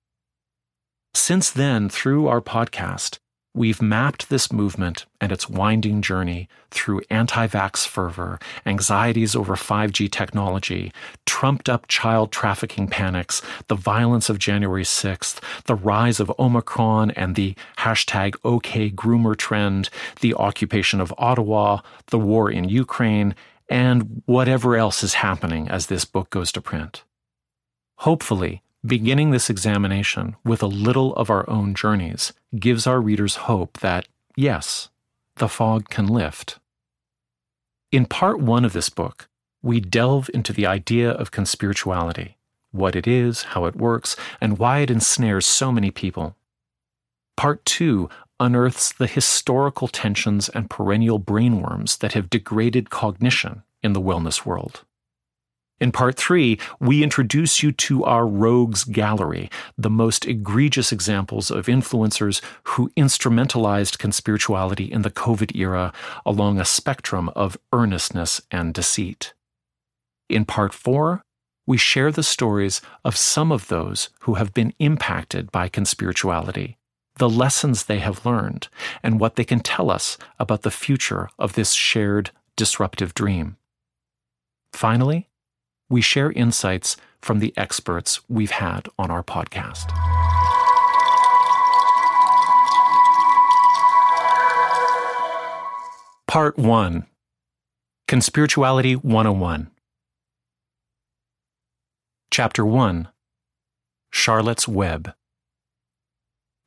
Since 1.15 1.51
then, 1.51 1.89
through 1.89 2.27
our 2.27 2.43
podcast, 2.43 3.19
We've 3.55 3.83
mapped 3.83 4.31
this 4.31 4.51
movement 4.51 5.05
and 5.21 5.31
its 5.31 5.47
winding 5.47 6.01
journey 6.01 6.49
through 6.71 7.03
anti 7.11 7.47
vax 7.47 7.87
fervor, 7.87 8.39
anxieties 8.65 9.37
over 9.37 9.57
5G 9.57 10.11
technology, 10.11 10.91
trumped 11.27 11.69
up 11.69 11.87
child 11.87 12.33
trafficking 12.33 12.89
panics, 12.89 13.43
the 13.69 13.75
violence 13.75 14.31
of 14.31 14.39
January 14.39 14.85
6th, 14.85 15.43
the 15.65 15.75
rise 15.75 16.19
of 16.19 16.33
Omicron 16.39 17.11
and 17.11 17.35
the 17.35 17.55
hashtag 17.77 18.37
OK 18.43 18.91
groomer 18.91 19.37
trend, 19.37 19.91
the 20.23 20.33
occupation 20.33 20.99
of 20.99 21.13
Ottawa, 21.19 21.81
the 22.07 22.19
war 22.19 22.51
in 22.51 22.71
Ukraine, 22.71 23.35
and 23.69 24.23
whatever 24.25 24.77
else 24.77 25.03
is 25.03 25.15
happening 25.15 25.69
as 25.69 25.87
this 25.87 26.07
book 26.07 26.31
goes 26.31 26.53
to 26.53 26.63
print. 26.63 27.05
Hopefully, 27.97 28.63
Beginning 28.85 29.31
this 29.31 29.49
examination 29.49 30.35
with 30.45 30.61
a 30.61 30.67
little 30.67 31.15
of 31.15 31.31
our 31.31 31.49
own 31.49 31.73
journeys 31.73 32.33
gives 32.59 32.85
our 32.85 33.01
readers 33.01 33.37
hope 33.47 33.79
that, 33.79 34.09
yes, 34.35 34.89
the 35.37 35.49
fog 35.49 35.89
can 35.89 36.09
lift. 36.09 36.59
In 37.93 38.07
part 38.07 38.41
one 38.41 38.65
of 38.65 38.73
this 38.73 38.89
book, 38.89 39.29
we 39.63 39.79
delve 39.79 40.29
into 40.35 40.53
the 40.53 40.67
idea 40.67 41.13
of 41.13 41.31
conspirituality, 41.31 42.35
what 42.73 42.97
it 42.97 43.07
is, 43.07 43.45
how 43.55 43.67
it 43.67 43.77
works, 43.77 44.17
and 44.41 44.59
why 44.59 44.81
it 44.81 44.91
ensnares 44.91 45.47
so 45.47 45.71
many 45.71 45.93
people. 45.93 46.35
Part 47.37 47.65
two 47.65 48.11
unearths 48.41 48.93
the 48.93 49.07
historical 49.07 49.87
tensions 49.87 50.49
and 50.49 50.69
perennial 50.69 51.21
brainworms 51.21 51.99
that 51.99 52.15
have 52.15 52.29
degraded 52.29 52.91
cognition 52.91 53.63
in 53.81 53.93
the 53.93 54.01
wellness 54.01 54.45
world. 54.45 54.83
In 55.83 55.91
part 55.91 56.17
three, 56.17 56.61
we 56.79 57.03
introduce 57.03 57.61
you 57.61 57.73
to 57.73 58.05
our 58.05 58.25
rogues 58.25 58.85
gallery, 58.85 59.51
the 59.77 59.91
most 59.91 60.29
egregious 60.29 60.93
examples 60.93 61.51
of 61.51 61.67
influencers 61.67 62.41
who 62.63 62.91
instrumentalized 62.91 63.99
conspirituality 63.99 64.89
in 64.89 65.03
the 65.03 65.11
COVID 65.11 65.57
era 65.57 65.93
along 66.25 66.61
a 66.61 66.65
spectrum 66.65 67.31
of 67.31 67.59
earnestness 67.73 68.41
and 68.53 68.73
deceit. 68.73 69.35
In 70.29 70.45
part 70.45 70.73
four, 70.73 71.25
we 71.67 71.79
share 71.79 72.13
the 72.13 72.23
stories 72.23 72.81
of 73.05 73.17
some 73.17 73.51
of 73.51 73.67
those 73.67 74.11
who 74.21 74.35
have 74.35 74.55
been 74.55 74.75
impacted 74.79 75.51
by 75.51 75.69
conspirituality, 75.69 76.77
the 77.17 77.29
lessons 77.29 77.87
they 77.87 77.99
have 77.99 78.25
learned, 78.25 78.69
and 79.03 79.19
what 79.19 79.35
they 79.35 79.45
can 79.45 79.59
tell 79.59 79.91
us 79.91 80.17
about 80.39 80.63
the 80.63 80.71
future 80.71 81.29
of 81.41 81.55
this 81.55 81.73
shared 81.73 82.31
disruptive 82.55 83.15
dream. 83.15 83.57
Finally, 84.73 85.29
we 85.89 86.01
share 86.01 86.33
insights 86.33 86.97
from 87.21 87.39
the 87.39 87.53
experts 87.57 88.21
we've 88.29 88.51
had 88.51 88.89
on 88.99 89.11
our 89.11 89.23
podcast. 89.23 89.89
Part 96.27 96.59
1 96.59 97.07
Conspirituality 98.09 98.97
101. 98.97 99.71
Chapter 102.31 102.65
1 102.65 103.09
Charlotte's 104.11 104.69
Web. 104.69 105.15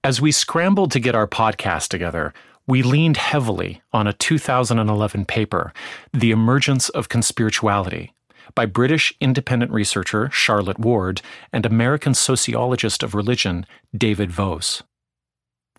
As 0.03 0.21
we 0.21 0.31
scrambled 0.31 0.91
to 0.91 0.99
get 0.99 1.15
our 1.15 1.27
podcast 1.27 1.87
together, 1.89 2.33
we 2.67 2.81
leaned 2.81 3.17
heavily 3.17 3.81
on 3.93 4.07
a 4.07 4.13
2011 4.13 5.25
paper, 5.25 5.71
The 6.13 6.31
Emergence 6.31 6.89
of 6.89 7.09
Conspirituality, 7.09 8.09
by 8.53 8.65
British 8.65 9.13
independent 9.19 9.71
researcher 9.71 10.29
Charlotte 10.31 10.79
Ward 10.79 11.21
and 11.51 11.65
American 11.65 12.13
sociologist 12.13 13.01
of 13.01 13.15
religion 13.15 13.65
David 13.95 14.31
Voas. 14.31 14.83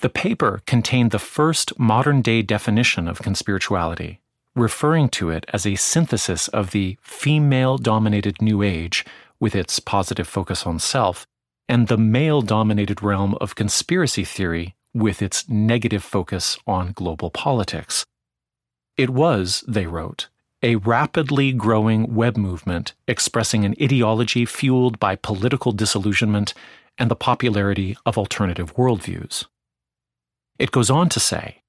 The 0.01 0.09
paper 0.11 0.63
contained 0.67 1.11
the 1.11 1.19
first 1.19 1.79
modern 1.79 2.21
day 2.21 2.43
definition 2.43 3.09
of 3.09 3.21
conspirituality, 3.21 4.19
referring 4.55 5.09
to 5.11 5.31
it 5.31 5.47
as 5.53 5.67
a 5.67 5.77
synthesis 5.77 6.49
of 6.49 6.73
the 6.73 6.99
female 7.01 7.79
dominated 7.79 8.43
New 8.43 8.63
Age, 8.63 9.05
with 9.41 9.55
its 9.55 9.81
positive 9.81 10.27
focus 10.27 10.67
on 10.67 10.79
self, 10.79 11.27
and 11.69 11.89
the 11.89 11.99
male 11.99 12.43
dominated 12.43 13.03
realm 13.03 13.35
of 13.41 13.55
conspiracy 13.55 14.25
theory, 14.25 14.75
with 14.95 15.21
its 15.21 15.49
negative 15.49 16.03
focus 16.03 16.59
on 16.67 16.93
global 16.93 17.31
politics. 17.31 18.07
It 18.97 19.11
was, 19.11 19.63
they 19.69 19.87
wrote, 19.87 20.29
a 20.67 20.75
rapidly 20.75 21.53
growing 21.53 22.13
web 22.13 22.37
movement 22.37 22.93
expressing 23.07 23.65
an 23.65 23.77
ideology 23.81 24.45
fueled 24.45 24.99
by 24.99 25.15
political 25.15 25.71
disillusionment 25.71 26.53
and 26.99 27.09
the 27.09 27.15
popularity 27.15 27.97
of 28.05 28.19
alternative 28.19 28.75
worldviews. 28.75 29.45
It 30.59 30.73
goes 30.73 30.91
on 30.91 31.09
to 31.11 31.21
say 31.21 31.63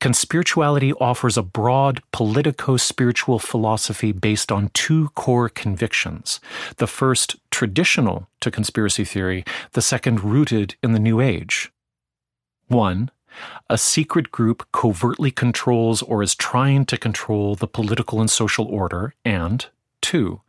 Conspirituality 0.00 0.94
offers 0.98 1.36
a 1.36 1.42
broad 1.42 2.02
politico 2.12 2.78
spiritual 2.78 3.38
philosophy 3.38 4.10
based 4.10 4.50
on 4.50 4.70
two 4.72 5.10
core 5.10 5.50
convictions. 5.50 6.40
The 6.78 6.86
first, 6.86 7.36
traditional 7.50 8.30
to 8.40 8.50
conspiracy 8.50 9.04
theory, 9.04 9.44
the 9.72 9.82
second, 9.82 10.24
rooted 10.24 10.76
in 10.82 10.92
the 10.92 10.98
New 10.98 11.20
Age. 11.20 11.70
One, 12.68 13.10
a 13.68 13.78
secret 13.78 14.30
group 14.30 14.66
covertly 14.72 15.30
controls 15.30 16.02
or 16.02 16.22
is 16.22 16.34
trying 16.34 16.84
to 16.86 16.96
control 16.96 17.54
the 17.54 17.66
political 17.66 18.20
and 18.20 18.30
social 18.30 18.66
order, 18.66 19.14
and 19.24 19.66
two, 20.00 20.40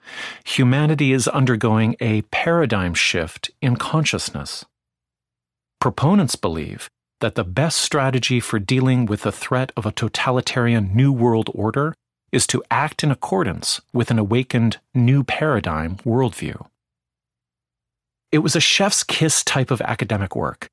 humanity 0.43 1.13
is 1.13 1.27
undergoing 1.27 1.95
a 1.99 2.21
paradigm 2.23 2.93
shift 2.93 3.51
in 3.61 3.75
consciousness. 3.75 4.65
Proponents 5.79 6.35
believe 6.35 6.89
that 7.21 7.35
the 7.35 7.43
best 7.43 7.77
strategy 7.77 8.39
for 8.39 8.59
dealing 8.59 9.05
with 9.05 9.21
the 9.21 9.31
threat 9.31 9.71
of 9.77 9.85
a 9.85 9.91
totalitarian 9.91 10.95
New 10.95 11.11
World 11.11 11.49
Order 11.53 11.95
is 12.31 12.45
to 12.47 12.63
act 12.69 13.03
in 13.03 13.11
accordance 13.11 13.79
with 13.93 14.11
an 14.11 14.19
awakened 14.19 14.77
New 14.93 15.23
Paradigm 15.23 15.95
worldview. 15.97 16.65
It 18.31 18.39
was 18.39 18.55
a 18.55 18.59
chef's 18.59 19.03
kiss 19.03 19.43
type 19.43 19.71
of 19.71 19.79
academic 19.81 20.35
work 20.35 20.69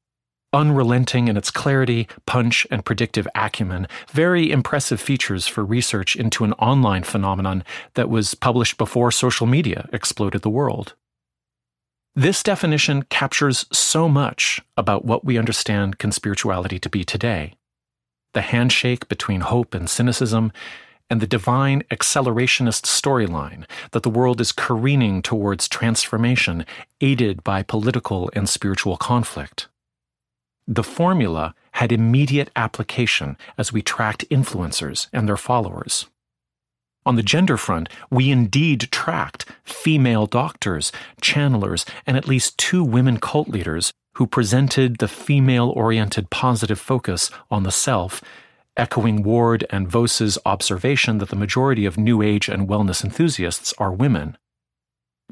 unrelenting 0.53 1.29
in 1.29 1.37
its 1.37 1.51
clarity, 1.51 2.09
punch, 2.27 2.67
and 2.71 2.85
predictive 2.85 3.27
acumen, 3.35 3.87
very 4.11 4.51
impressive 4.51 5.01
features 5.01 5.47
for 5.47 5.65
research 5.65 6.17
into 6.17 6.45
an 6.45 6.53
online 6.55 7.03
phenomenon 7.03 7.65
that 7.95 8.09
was 8.09 8.35
published 8.35 8.77
before 8.79 9.11
social 9.11 9.47
media 9.47 9.89
exploded 9.93 10.43
the 10.43 10.51
world. 10.51 10.95
This 12.15 12.43
definition 12.43 13.05
captures 13.05 13.65
so 13.73 14.09
much 14.09 14.61
about 14.77 15.05
what 15.05 15.25
we 15.25 15.39
understand 15.39 15.99
conspirituality 15.99 16.79
to 16.81 16.91
be 16.91 17.05
today. 17.05 17.55
The 18.35 18.43
handshake 18.43 19.09
between 19.09 19.41
hope 19.41 19.75
and 19.75 19.89
cynicism, 19.89 20.53
and 21.13 21.21
the 21.21 21.27
divine 21.27 21.83
accelerationist 21.91 22.85
storyline 22.85 23.67
that 23.91 24.03
the 24.03 24.09
world 24.09 24.41
is 24.41 24.51
careening 24.51 25.21
towards 25.21 25.69
transformation, 25.69 26.65
aided 27.03 27.45
by 27.45 27.63
political 27.63 28.31
and 28.35 28.49
spiritual 28.49 28.97
conflict. 28.97 29.69
The 30.69 30.85
formula 30.85 31.55
had 31.73 31.93
immediate 31.93 32.51
application 32.55 33.37
as 33.59 33.73
we 33.73 33.83
tracked 33.83 34.29
influencers 34.31 35.09
and 35.13 35.27
their 35.27 35.37
followers. 35.37 36.07
On 37.05 37.17
the 37.17 37.23
gender 37.23 37.57
front, 37.57 37.89
we 38.11 38.31
indeed 38.31 38.89
tracked 38.93 39.47
female 39.65 40.27
doctors, 40.27 40.93
channelers, 41.21 41.85
and 42.07 42.17
at 42.17 42.29
least 42.29 42.59
two 42.59 42.85
women 42.85 43.19
cult 43.19 43.49
leaders 43.49 43.93
who 44.15 44.27
presented 44.27 44.99
the 44.99 45.09
female 45.09 45.71
oriented 45.71 46.31
positive 46.31 46.79
focus 46.79 47.31
on 47.51 47.65
the 47.65 47.73
self, 47.73 48.23
echoing 48.77 49.23
Ward 49.23 49.67
and 49.71 49.89
Voas's 49.89 50.39
observation 50.47 51.19
that 51.19 51.31
the 51.31 51.37
majority 51.37 51.87
of 51.87 51.99
New 51.99 52.23
Age 52.23 52.49
and 52.49 52.69
wellness 52.69 53.03
enthusiasts 53.03 53.75
are 53.79 53.91
women. 53.91 54.37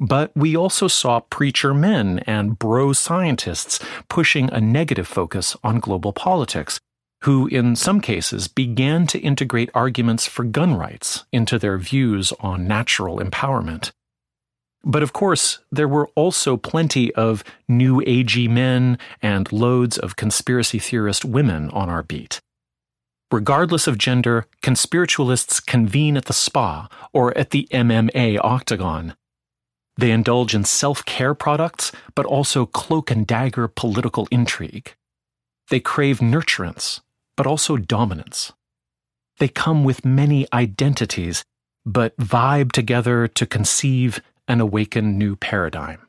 But 0.01 0.33
we 0.35 0.57
also 0.57 0.89
saw 0.89 1.21
preacher 1.21 1.75
men 1.75 2.21
and 2.21 2.59
bro 2.59 2.95
scientists 2.95 3.79
pushing 4.09 4.51
a 4.51 4.61
negative 4.61 5.07
focus 5.07 5.57
on 5.63 5.79
global 5.79 6.15
politics, 6.15 6.81
who 7.25 7.47
in 7.49 7.77
some 7.77 8.01
cases 8.01 8.49
began 8.49 9.07
to 9.09 9.19
integrate 9.19 9.69
arguments 9.75 10.27
for 10.27 10.43
gun 10.43 10.75
rights 10.75 11.25
into 11.33 11.59
their 11.59 11.77
views 11.77 12.33
on 12.41 12.67
natural 12.67 13.19
empowerment. 13.19 13.91
But 14.83 15.03
of 15.03 15.13
course, 15.13 15.59
there 15.71 15.89
were 15.89 16.09
also 16.15 16.57
plenty 16.57 17.15
of 17.15 17.45
new 17.69 18.01
agey 18.01 18.49
men 18.49 18.97
and 19.21 19.53
loads 19.53 19.99
of 19.99 20.17
conspiracy 20.17 20.79
theorist 20.79 21.27
women 21.27 21.69
on 21.71 21.91
our 21.91 22.03
beat. 22.03 22.41
Regardless 23.31 23.87
of 23.87 23.99
gender, 23.99 24.47
conspiritualists 24.63 25.65
convene 25.65 26.17
at 26.17 26.25
the 26.25 26.33
spa 26.33 26.89
or 27.13 27.37
at 27.37 27.51
the 27.51 27.69
MMA 27.71 28.39
octagon 28.43 29.15
they 30.01 30.11
indulge 30.11 30.55
in 30.55 30.65
self 30.65 31.05
care 31.05 31.35
products, 31.35 31.93
but 32.15 32.27
also 32.27 32.67
cloak 32.67 33.11
and 33.11 33.27
dagger 33.27 33.69
political 33.69 34.27
intrigue. 34.31 34.95
They 35.69 35.81
crave 35.81 36.19
nurturance, 36.19 37.01
but 37.37 37.47
also 37.47 37.77
dominance. 37.77 38.53
They 39.39 39.49
come 39.49 39.85
with 39.85 40.05
many 40.05 40.47
identities, 40.53 41.45
but 41.87 42.17
vibe 42.19 42.73
together 42.73 43.27
to 43.29 43.47
conceive 43.47 44.21
and 44.47 44.61
awaken 44.61 45.17
new 45.17 45.37
paradigm. 45.37 46.07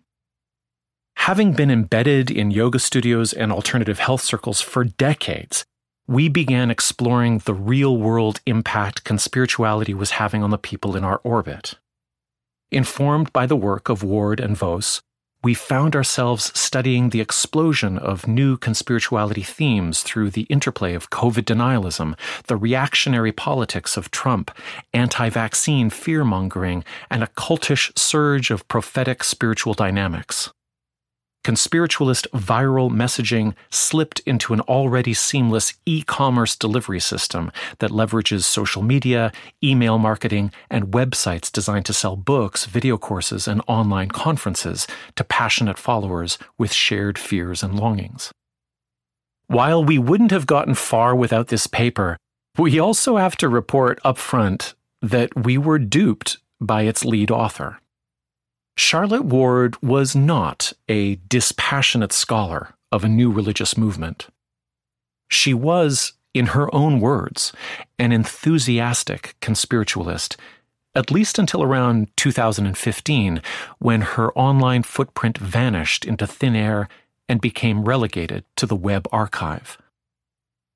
Having 1.17 1.53
been 1.53 1.69
embedded 1.69 2.31
in 2.31 2.51
yoga 2.51 2.79
studios 2.79 3.31
and 3.31 3.51
alternative 3.51 3.99
health 3.99 4.21
circles 4.21 4.59
for 4.59 4.83
decades, 4.83 5.63
we 6.07 6.27
began 6.27 6.71
exploring 6.71 7.37
the 7.39 7.53
real 7.53 7.95
world 7.95 8.41
impact 8.45 9.03
conspirituality 9.03 9.93
was 9.93 10.11
having 10.11 10.43
on 10.43 10.49
the 10.49 10.57
people 10.57 10.95
in 10.95 11.03
our 11.03 11.21
orbit. 11.23 11.75
Informed 12.73 13.33
by 13.33 13.45
the 13.45 13.57
work 13.57 13.89
of 13.89 14.01
Ward 14.01 14.39
and 14.39 14.55
Voas, 14.55 15.01
we 15.43 15.53
found 15.53 15.93
ourselves 15.93 16.57
studying 16.57 17.09
the 17.09 17.19
explosion 17.19 17.97
of 17.97 18.29
new 18.29 18.57
conspirituality 18.57 19.45
themes 19.45 20.03
through 20.03 20.29
the 20.29 20.43
interplay 20.43 20.93
of 20.93 21.09
COVID 21.09 21.43
denialism, 21.43 22.17
the 22.47 22.55
reactionary 22.55 23.33
politics 23.33 23.97
of 23.97 24.09
Trump, 24.09 24.51
anti 24.93 25.27
vaccine 25.27 25.89
fear 25.89 26.23
mongering, 26.23 26.85
and 27.09 27.23
a 27.23 27.27
cultish 27.27 27.91
surge 27.99 28.51
of 28.51 28.65
prophetic 28.69 29.21
spiritual 29.25 29.73
dynamics 29.73 30.49
conspiritualist 31.43 32.27
viral 32.31 32.91
messaging 32.91 33.53
slipped 33.69 34.19
into 34.21 34.53
an 34.53 34.61
already 34.61 35.13
seamless 35.13 35.73
e 35.85 36.03
commerce 36.03 36.55
delivery 36.55 36.99
system 36.99 37.51
that 37.79 37.91
leverages 37.91 38.43
social 38.43 38.81
media, 38.81 39.31
email 39.63 39.97
marketing, 39.97 40.51
and 40.69 40.87
websites 40.87 41.51
designed 41.51 41.85
to 41.85 41.93
sell 41.93 42.15
books, 42.15 42.65
video 42.65 42.97
courses, 42.97 43.47
and 43.47 43.61
online 43.67 44.09
conferences 44.09 44.87
to 45.15 45.23
passionate 45.23 45.77
followers 45.77 46.37
with 46.57 46.71
shared 46.71 47.17
fears 47.17 47.63
and 47.63 47.79
longings. 47.79 48.31
While 49.47 49.83
we 49.83 49.97
wouldn't 49.97 50.31
have 50.31 50.47
gotten 50.47 50.75
far 50.75 51.15
without 51.15 51.47
this 51.49 51.67
paper, 51.67 52.17
we 52.57 52.79
also 52.79 53.17
have 53.17 53.35
to 53.37 53.49
report 53.49 54.01
upfront 54.03 54.75
that 55.01 55.35
we 55.35 55.57
were 55.57 55.79
duped 55.79 56.37
by 56.59 56.83
its 56.83 57.03
lead 57.03 57.31
author. 57.31 57.79
Charlotte 58.81 59.25
Ward 59.25 59.81
was 59.83 60.15
not 60.15 60.73
a 60.89 61.15
dispassionate 61.29 62.11
scholar 62.11 62.73
of 62.91 63.03
a 63.03 63.07
new 63.07 63.31
religious 63.31 63.77
movement. 63.77 64.27
She 65.29 65.53
was, 65.53 66.13
in 66.33 66.47
her 66.47 66.73
own 66.73 66.99
words, 66.99 67.53
an 67.99 68.11
enthusiastic 68.11 69.35
conspiritualist, 69.39 70.35
at 70.95 71.11
least 71.11 71.37
until 71.37 71.61
around 71.61 72.09
2015, 72.17 73.43
when 73.77 74.01
her 74.01 74.33
online 74.33 74.81
footprint 74.81 75.37
vanished 75.37 76.03
into 76.03 76.25
thin 76.25 76.55
air 76.55 76.89
and 77.29 77.39
became 77.39 77.85
relegated 77.85 78.43
to 78.57 78.65
the 78.65 78.75
web 78.75 79.07
archive. 79.11 79.77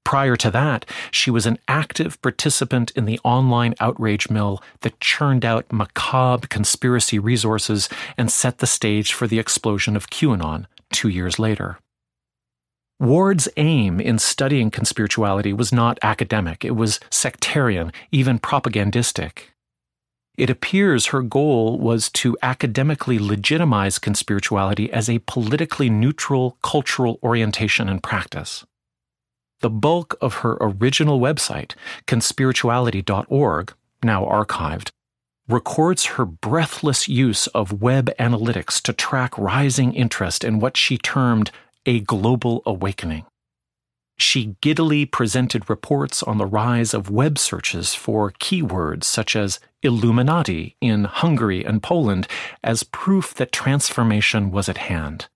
Prior 0.05 0.35
to 0.37 0.51
that, 0.51 0.85
she 1.11 1.31
was 1.31 1.45
an 1.45 1.57
active 1.67 2.21
participant 2.21 2.91
in 2.91 3.05
the 3.05 3.19
online 3.23 3.73
outrage 3.79 4.29
mill 4.29 4.61
that 4.81 4.99
churned 5.01 5.43
out 5.43 5.73
macabre 5.73 6.47
conspiracy 6.47 7.17
resources 7.19 7.89
and 8.15 8.31
set 8.31 8.59
the 8.59 8.67
stage 8.67 9.13
for 9.13 9.27
the 9.27 9.39
explosion 9.39 9.95
of 9.95 10.09
QAnon 10.09 10.67
two 10.93 11.09
years 11.09 11.39
later. 11.39 11.79
Ward's 12.99 13.49
aim 13.57 13.99
in 13.99 14.19
studying 14.19 14.71
conspirituality 14.71 15.57
was 15.57 15.73
not 15.73 15.99
academic, 16.01 16.63
it 16.63 16.75
was 16.75 16.99
sectarian, 17.09 17.91
even 18.11 18.39
propagandistic. 18.39 19.51
It 20.37 20.49
appears 20.49 21.07
her 21.07 21.21
goal 21.21 21.79
was 21.79 22.09
to 22.11 22.37
academically 22.43 23.17
legitimize 23.19 23.99
conspirituality 23.99 24.89
as 24.89 25.09
a 25.09 25.19
politically 25.19 25.89
neutral 25.89 26.57
cultural 26.61 27.19
orientation 27.23 27.89
and 27.89 28.03
practice. 28.03 28.65
The 29.65 29.69
bulk 29.71 30.15
of 30.21 30.35
her 30.45 30.59
original 30.61 31.19
website, 31.19 31.73
conspirituality.org, 32.05 33.73
now 34.03 34.23
archived, 34.23 34.91
records 35.47 36.05
her 36.05 36.25
breathless 36.25 37.07
use 37.07 37.47
of 37.47 37.81
web 37.81 38.11
analytics 38.19 38.79
to 38.83 38.93
track 38.93 39.35
rising 39.39 39.95
interest 39.95 40.43
in 40.43 40.59
what 40.59 40.77
she 40.77 40.99
termed 40.99 41.49
a 41.87 42.01
global 42.01 42.61
awakening. 42.67 43.25
She 44.19 44.55
giddily 44.61 45.03
presented 45.07 45.67
reports 45.67 46.21
on 46.21 46.37
the 46.37 46.45
rise 46.45 46.93
of 46.93 47.09
web 47.09 47.39
searches 47.39 47.95
for 47.95 48.33
keywords 48.33 49.05
such 49.05 49.35
as 49.35 49.59
Illuminati 49.81 50.75
in 50.79 51.05
Hungary 51.05 51.65
and 51.65 51.81
Poland 51.81 52.27
as 52.63 52.83
proof 52.83 53.33
that 53.33 53.51
transformation 53.51 54.51
was 54.51 54.69
at 54.69 54.77
hand. 54.77 55.27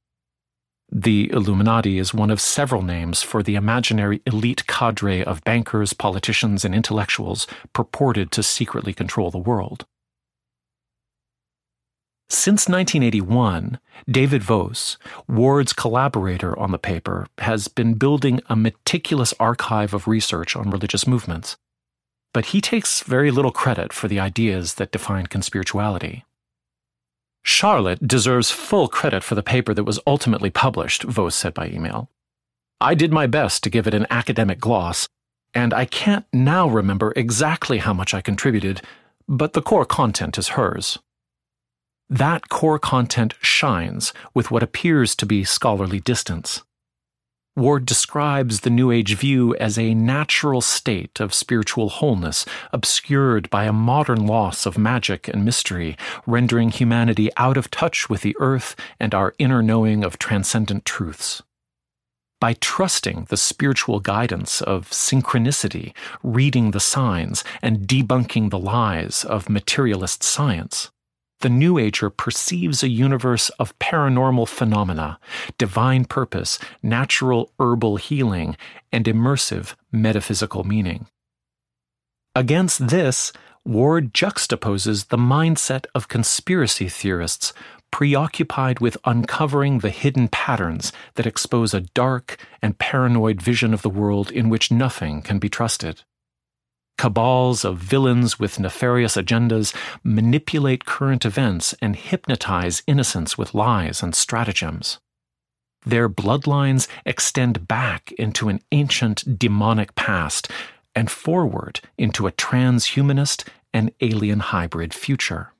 The 0.91 1.29
Illuminati 1.31 1.99
is 1.99 2.15
one 2.15 2.31
of 2.31 2.41
several 2.41 2.81
names 2.81 3.21
for 3.21 3.43
the 3.43 3.55
imaginary 3.55 4.21
elite 4.25 4.65
cadre 4.65 5.23
of 5.23 5.43
bankers, 5.43 5.93
politicians, 5.93 6.65
and 6.65 6.73
intellectuals 6.73 7.45
purported 7.73 8.31
to 8.31 8.41
secretly 8.41 8.93
control 8.93 9.29
the 9.29 9.37
world. 9.37 9.85
Since 12.31 12.67
1981, 12.69 13.79
David 14.09 14.43
Voas, 14.43 14.97
Ward's 15.27 15.73
collaborator 15.73 16.57
on 16.57 16.71
the 16.71 16.77
paper, 16.79 17.27
has 17.39 17.67
been 17.67 17.95
building 17.95 18.39
a 18.47 18.55
meticulous 18.55 19.33
archive 19.39 19.93
of 19.93 20.07
research 20.07 20.55
on 20.55 20.69
religious 20.69 21.05
movements. 21.05 21.57
But 22.33 22.47
he 22.47 22.61
takes 22.61 23.01
very 23.01 23.31
little 23.31 23.51
credit 23.51 23.93
for 23.93 24.07
the 24.07 24.19
ideas 24.19 24.75
that 24.75 24.91
define 24.91 25.25
conspirituality. 25.25 26.23
Charlotte 27.43 28.07
deserves 28.07 28.51
full 28.51 28.87
credit 28.87 29.23
for 29.23 29.35
the 29.35 29.43
paper 29.43 29.73
that 29.73 29.83
was 29.83 29.99
ultimately 30.05 30.49
published, 30.49 31.03
Voas 31.03 31.35
said 31.35 31.53
by 31.53 31.67
email. 31.67 32.09
I 32.81 32.95
did 32.95 33.11
my 33.11 33.27
best 33.27 33.63
to 33.63 33.69
give 33.69 33.87
it 33.87 33.93
an 33.93 34.07
academic 34.09 34.59
gloss, 34.59 35.07
and 35.53 35.73
I 35.73 35.85
can't 35.85 36.25
now 36.31 36.67
remember 36.67 37.11
exactly 37.15 37.79
how 37.79 37.93
much 37.93 38.13
I 38.13 38.21
contributed, 38.21 38.81
but 39.27 39.53
the 39.53 39.61
core 39.61 39.85
content 39.85 40.37
is 40.37 40.49
hers. 40.49 40.99
That 42.09 42.49
core 42.49 42.79
content 42.79 43.35
shines 43.41 44.13
with 44.33 44.49
what 44.49 44.63
appears 44.63 45.15
to 45.15 45.25
be 45.25 45.43
scholarly 45.43 45.99
distance. 45.99 46.63
Ward 47.55 47.85
describes 47.85 48.61
the 48.61 48.69
New 48.69 48.89
Age 48.91 49.15
view 49.15 49.55
as 49.57 49.77
a 49.77 49.93
natural 49.93 50.61
state 50.61 51.19
of 51.19 51.33
spiritual 51.33 51.89
wholeness, 51.89 52.45
obscured 52.71 53.49
by 53.49 53.65
a 53.65 53.73
modern 53.73 54.25
loss 54.25 54.65
of 54.65 54.77
magic 54.77 55.27
and 55.27 55.43
mystery, 55.43 55.97
rendering 56.25 56.69
humanity 56.69 57.29
out 57.35 57.57
of 57.57 57.69
touch 57.69 58.09
with 58.09 58.21
the 58.21 58.35
earth 58.39 58.75
and 58.99 59.13
our 59.13 59.33
inner 59.39 59.61
knowing 59.61 60.03
of 60.05 60.17
transcendent 60.17 60.85
truths. 60.85 61.41
by 62.39 62.53
trusting 62.53 63.25
the 63.29 63.37
spiritual 63.37 63.99
guidance 63.99 64.61
of 64.61 64.89
synchronicity, 64.91 65.93
reading 66.23 66.71
the 66.71 66.79
signs, 66.79 67.43
and 67.61 67.87
debunking 67.87 68.49
the 68.49 68.59
lies 68.59 69.25
of 69.25 69.49
materialist 69.49 70.23
science. 70.23 70.89
The 71.41 71.49
New 71.49 71.77
Ager 71.77 72.09
perceives 72.09 72.83
a 72.83 72.89
universe 72.89 73.49
of 73.59 73.77
paranormal 73.79 74.47
phenomena, 74.49 75.19
divine 75.57 76.03
purpose, 76.03 76.59
natural 76.83 77.53
herbal 77.59 77.95
healing, 77.95 78.57
and 78.91 79.05
immersive 79.05 79.75
metaphysical 79.89 80.65
meaning. 80.65 81.07
Against 82.35 82.89
this, 82.89 83.31
Ward 83.65 84.13
juxtaposes 84.13 85.07
the 85.07 85.17
mindset 85.17 85.85
of 85.95 86.09
conspiracy 86.09 86.89
theorists 86.89 87.53
preoccupied 87.91 88.79
with 88.79 88.97
uncovering 89.05 89.79
the 89.79 89.89
hidden 89.89 90.27
patterns 90.27 90.91
that 91.15 91.25
expose 91.25 91.73
a 91.73 91.81
dark 91.81 92.37
and 92.61 92.77
paranoid 92.77 93.41
vision 93.41 93.73
of 93.73 93.81
the 93.81 93.89
world 93.89 94.29
in 94.29 94.49
which 94.49 94.71
nothing 94.71 95.21
can 95.21 95.39
be 95.39 95.49
trusted. 95.49 96.03
Cabals 96.99 97.63
of 97.63 97.77
villains 97.77 98.39
with 98.39 98.59
nefarious 98.59 99.15
agendas 99.15 99.73
manipulate 100.03 100.83
current 100.83 101.23
events 101.23 101.73
and 101.81 101.95
hypnotize 101.95 102.83
innocents 102.87 103.37
with 103.37 103.53
lies 103.53 104.03
and 104.03 104.13
stratagems. 104.13 104.99
Their 105.85 106.09
bloodlines 106.09 106.89
extend 107.05 107.69
back 107.69 108.11
into 108.17 108.49
an 108.49 108.59
ancient 108.73 109.39
demonic 109.39 109.95
past 109.95 110.51
and 110.93 111.09
forward 111.09 111.79
into 111.97 112.27
a 112.27 112.33
transhumanist 112.33 113.47
and 113.73 113.93
alien 114.01 114.41
hybrid 114.41 114.93
future. 114.93 115.53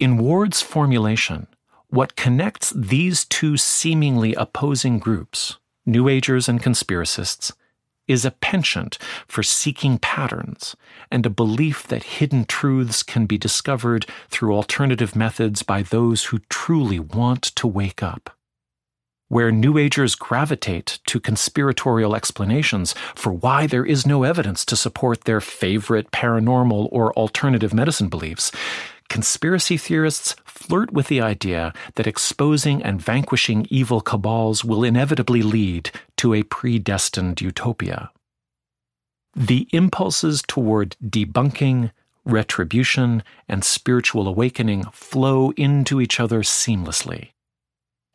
In 0.00 0.18
Ward's 0.18 0.60
formulation, 0.60 1.46
what 1.86 2.16
connects 2.16 2.70
these 2.70 3.24
two 3.24 3.56
seemingly 3.56 4.34
opposing 4.34 4.98
groups, 4.98 5.58
New 5.86 6.08
Agers 6.08 6.48
and 6.48 6.60
conspiracists, 6.60 7.52
is 8.08 8.24
a 8.24 8.30
penchant 8.30 8.98
for 9.26 9.42
seeking 9.42 9.98
patterns 9.98 10.76
and 11.10 11.26
a 11.26 11.30
belief 11.30 11.86
that 11.86 12.02
hidden 12.02 12.44
truths 12.44 13.02
can 13.02 13.26
be 13.26 13.38
discovered 13.38 14.06
through 14.28 14.54
alternative 14.54 15.16
methods 15.16 15.62
by 15.62 15.82
those 15.82 16.24
who 16.24 16.38
truly 16.48 16.98
want 16.98 17.42
to 17.42 17.66
wake 17.66 18.02
up. 18.02 18.30
Where 19.28 19.50
New 19.50 19.76
Agers 19.76 20.14
gravitate 20.14 21.00
to 21.06 21.18
conspiratorial 21.18 22.14
explanations 22.14 22.94
for 23.16 23.32
why 23.32 23.66
there 23.66 23.84
is 23.84 24.06
no 24.06 24.22
evidence 24.22 24.64
to 24.66 24.76
support 24.76 25.24
their 25.24 25.40
favorite 25.40 26.12
paranormal 26.12 26.88
or 26.92 27.12
alternative 27.14 27.74
medicine 27.74 28.08
beliefs, 28.08 28.52
conspiracy 29.08 29.76
theorists 29.76 30.34
flirt 30.44 30.92
with 30.92 31.08
the 31.08 31.20
idea 31.20 31.72
that 31.94 32.06
exposing 32.06 32.82
and 32.82 33.00
vanquishing 33.00 33.66
evil 33.70 34.00
cabals 34.00 34.64
will 34.64 34.84
inevitably 34.84 35.42
lead 35.42 35.90
to 36.16 36.34
a 36.34 36.42
predestined 36.42 37.40
utopia. 37.40 38.10
The 39.34 39.68
impulses 39.72 40.42
toward 40.46 40.96
debunking, 41.04 41.92
retribution, 42.24 43.22
and 43.48 43.62
spiritual 43.62 44.26
awakening 44.26 44.84
flow 44.92 45.50
into 45.56 46.00
each 46.00 46.18
other 46.18 46.40
seamlessly. 46.40 47.30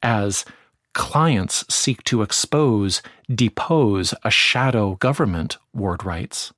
As 0.02 0.46
clients 0.94 1.64
seek 1.74 2.04
to 2.06 2.22
expose, 2.22 3.02
depose 3.34 4.14
a 4.24 4.32
shadow 4.32 4.96
government, 4.96 5.58
Ward 5.74 6.04
writes, 6.04 6.52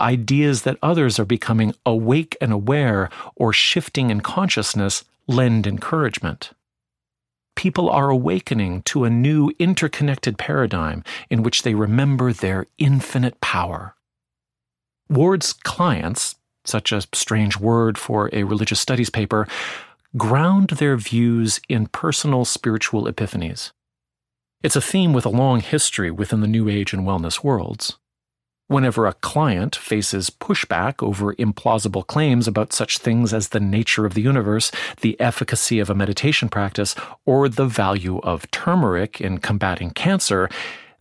ideas 0.00 0.62
that 0.62 0.78
others 0.82 1.18
are 1.18 1.24
becoming 1.24 1.74
awake 1.86 2.36
and 2.40 2.52
aware 2.52 3.10
or 3.36 3.52
shifting 3.52 4.10
in 4.10 4.20
consciousness 4.20 5.04
lend 5.26 5.66
encouragement. 5.66 6.50
People 7.56 7.88
are 7.88 8.10
awakening 8.10 8.82
to 8.82 9.04
a 9.04 9.10
new 9.10 9.52
interconnected 9.58 10.36
paradigm 10.38 11.04
in 11.30 11.42
which 11.42 11.62
they 11.62 11.74
remember 11.74 12.32
their 12.32 12.66
infinite 12.78 13.40
power. 13.40 13.94
Ward's 15.08 15.52
clients, 15.52 16.34
such 16.64 16.92
a 16.92 17.02
strange 17.12 17.58
word 17.58 17.96
for 17.96 18.28
a 18.32 18.42
religious 18.42 18.80
studies 18.80 19.10
paper, 19.10 19.46
ground 20.16 20.70
their 20.70 20.96
views 20.96 21.60
in 21.68 21.86
personal 21.86 22.44
spiritual 22.44 23.04
epiphanies. 23.04 23.72
It's 24.62 24.76
a 24.76 24.80
theme 24.80 25.12
with 25.12 25.26
a 25.26 25.30
long 25.30 25.60
history 25.60 26.10
within 26.10 26.40
the 26.40 26.46
New 26.46 26.68
Age 26.68 26.92
and 26.92 27.06
wellness 27.06 27.44
worlds. 27.44 27.98
Whenever 28.74 29.06
a 29.06 29.12
client 29.12 29.76
faces 29.76 30.30
pushback 30.30 31.00
over 31.00 31.32
implausible 31.34 32.04
claims 32.04 32.48
about 32.48 32.72
such 32.72 32.98
things 32.98 33.32
as 33.32 33.50
the 33.50 33.60
nature 33.60 34.04
of 34.04 34.14
the 34.14 34.20
universe, 34.20 34.72
the 35.00 35.14
efficacy 35.20 35.78
of 35.78 35.90
a 35.90 35.94
meditation 35.94 36.48
practice, 36.48 36.96
or 37.24 37.48
the 37.48 37.66
value 37.66 38.18
of 38.24 38.50
turmeric 38.50 39.20
in 39.20 39.38
combating 39.38 39.90
cancer, 39.90 40.48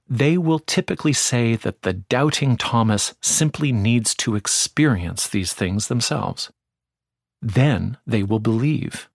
they 0.08 0.38
will 0.38 0.60
typically 0.60 1.14
say 1.14 1.56
that 1.56 1.82
the 1.82 1.94
doubting 1.94 2.58
Thomas 2.58 3.16
simply 3.22 3.72
needs 3.72 4.14
to 4.18 4.36
experience 4.36 5.28
these 5.28 5.52
things 5.52 5.88
themselves. 5.88 6.52
Then 7.42 7.98
they 8.06 8.22
will 8.22 8.38
believe. 8.38 9.10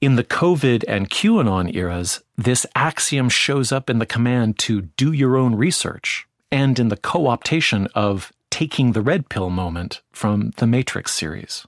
In 0.00 0.16
the 0.16 0.24
COVID 0.24 0.84
and 0.88 1.10
QAnon 1.10 1.74
eras, 1.74 2.22
this 2.34 2.64
axiom 2.74 3.28
shows 3.28 3.72
up 3.72 3.90
in 3.90 3.98
the 3.98 4.06
command 4.06 4.58
to 4.60 4.80
do 4.96 5.12
your 5.12 5.36
own 5.36 5.54
research 5.54 6.27
and 6.50 6.78
in 6.78 6.88
the 6.88 6.96
co 6.96 7.24
optation 7.24 7.88
of 7.94 8.32
taking 8.50 8.92
the 8.92 9.02
red 9.02 9.28
pill 9.28 9.50
moment 9.50 10.02
from 10.12 10.50
the 10.56 10.66
Matrix 10.66 11.12
series. 11.12 11.66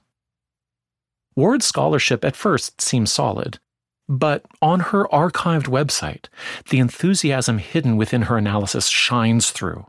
Ward's 1.35 1.65
scholarship 1.65 2.25
at 2.25 2.35
first 2.35 2.81
seems 2.81 3.11
solid, 3.11 3.59
but 4.09 4.45
on 4.61 4.79
her 4.79 5.05
archived 5.05 5.67
website, 5.67 6.25
the 6.69 6.79
enthusiasm 6.79 7.59
hidden 7.59 7.95
within 7.95 8.23
her 8.23 8.37
analysis 8.37 8.87
shines 8.87 9.51
through. 9.51 9.85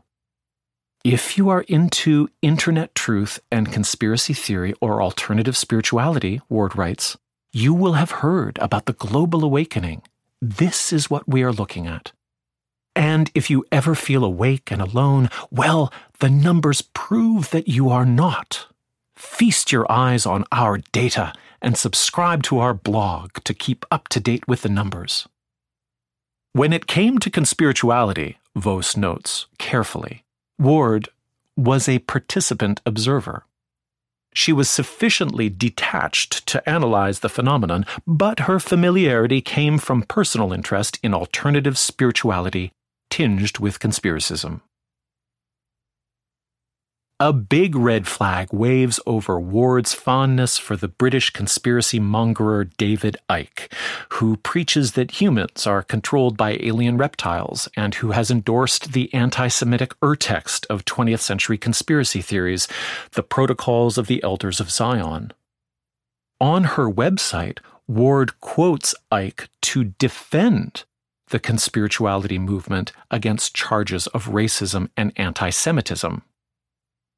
If 1.03 1.37
you 1.37 1.49
are 1.49 1.65
into 1.67 2.29
internet 2.41 2.95
truth 2.95 3.41
and 3.51 3.73
conspiracy 3.73 4.33
theory 4.33 4.73
or 4.79 5.01
alternative 5.01 5.57
spirituality, 5.57 6.39
Ward 6.47 6.77
writes, 6.77 7.17
you 7.51 7.73
will 7.73 7.93
have 7.93 8.11
heard 8.11 8.57
about 8.59 8.85
the 8.85 8.93
global 8.93 9.43
awakening. 9.43 10.01
This 10.41 10.93
is 10.93 11.09
what 11.09 11.27
we 11.27 11.43
are 11.43 11.51
looking 11.51 11.87
at. 11.87 12.13
And 12.95 13.31
if 13.33 13.49
you 13.49 13.65
ever 13.71 13.95
feel 13.95 14.23
awake 14.23 14.71
and 14.71 14.81
alone, 14.81 15.29
well, 15.49 15.91
the 16.19 16.29
numbers 16.29 16.81
prove 16.81 17.49
that 17.49 17.67
you 17.67 17.89
are 17.89 18.05
not. 18.05 18.67
Feast 19.15 19.71
your 19.71 19.91
eyes 19.91 20.25
on 20.25 20.45
our 20.51 20.77
data 20.91 21.33
and 21.61 21.77
subscribe 21.77 22.43
to 22.43 22.59
our 22.59 22.73
blog 22.73 23.31
to 23.45 23.53
keep 23.53 23.85
up 23.89 24.09
to 24.09 24.19
date 24.19 24.47
with 24.47 24.61
the 24.61 24.69
numbers. 24.69 25.27
When 26.51 26.73
it 26.73 26.87
came 26.87 27.17
to 27.19 27.31
conspirituality, 27.31 28.35
Voas 28.55 28.95
notes 28.95 29.47
carefully, 29.57 30.23
Ward 30.59 31.09
was 31.57 31.89
a 31.89 31.99
participant 31.99 32.79
observer. 32.85 33.45
She 34.35 34.53
was 34.53 34.69
sufficiently 34.69 35.49
detached 35.49 36.45
to 36.47 36.67
analyze 36.69 37.19
the 37.19 37.29
phenomenon, 37.29 37.85
but 38.05 38.41
her 38.41 38.59
familiarity 38.59 39.41
came 39.41 39.77
from 39.77 40.03
personal 40.03 40.53
interest 40.53 40.99
in 41.01 41.13
alternative 41.13 41.77
spirituality 41.77 42.71
tinged 43.13 43.59
with 43.59 43.77
conspiracism. 43.77 44.61
A 47.19 47.31
big 47.31 47.75
red 47.75 48.07
flag 48.07 48.51
waves 48.51 48.99
over 49.05 49.39
Ward's 49.39 49.93
fondness 49.93 50.57
for 50.57 50.75
the 50.75 50.87
British 50.87 51.29
conspiracy 51.29 51.99
mongerer 51.99 52.71
David 52.75 53.17
Icke, 53.29 53.71
who 54.13 54.37
preaches 54.37 54.93
that 54.93 55.21
humans 55.21 55.67
are 55.67 55.83
controlled 55.83 56.37
by 56.37 56.57
alien 56.59 56.97
reptiles 56.97 57.69
and 57.77 57.93
who 57.93 58.11
has 58.11 58.31
endorsed 58.31 58.93
the 58.93 59.13
anti 59.13 59.47
Semitic 59.47 59.93
urtext 59.99 60.65
of 60.71 60.83
20th 60.83 61.21
century 61.21 61.59
conspiracy 61.59 62.19
theories, 62.19 62.67
the 63.11 63.21
Protocols 63.21 63.99
of 63.99 64.07
the 64.07 64.23
Elders 64.23 64.59
of 64.59 64.71
Zion. 64.71 65.31
On 66.41 66.63
her 66.63 66.91
website, 66.91 67.59
Ward 67.87 68.39
quotes 68.41 68.95
Icke 69.11 69.49
to 69.61 69.83
defend 69.83 70.83
the 71.33 71.39
conspirituality 71.39 72.39
movement 72.39 72.91
against 73.09 73.55
charges 73.55 74.05
of 74.07 74.27
racism 74.27 74.87
and 74.95 75.11
anti 75.15 75.49
Semitism. 75.49 76.21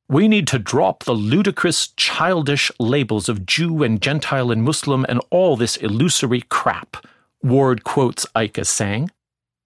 We 0.07 0.30
need 0.30 0.47
to 0.47 0.57
drop 0.57 1.03
the 1.03 1.13
ludicrous, 1.13 1.89
childish 1.97 2.72
labels 2.80 3.28
of 3.28 3.45
Jew 3.45 3.84
and 3.84 4.01
Gentile 4.01 4.51
and 4.51 4.63
Muslim 4.63 5.05
and 5.09 5.20
all 5.32 5.57
this 5.57 5.76
illusory 5.76 6.41
crap, 6.47 7.05
Ward 7.43 7.84
quotes 7.84 8.26
Icke 8.34 8.57
as 8.59 8.70
saying, 8.70 9.11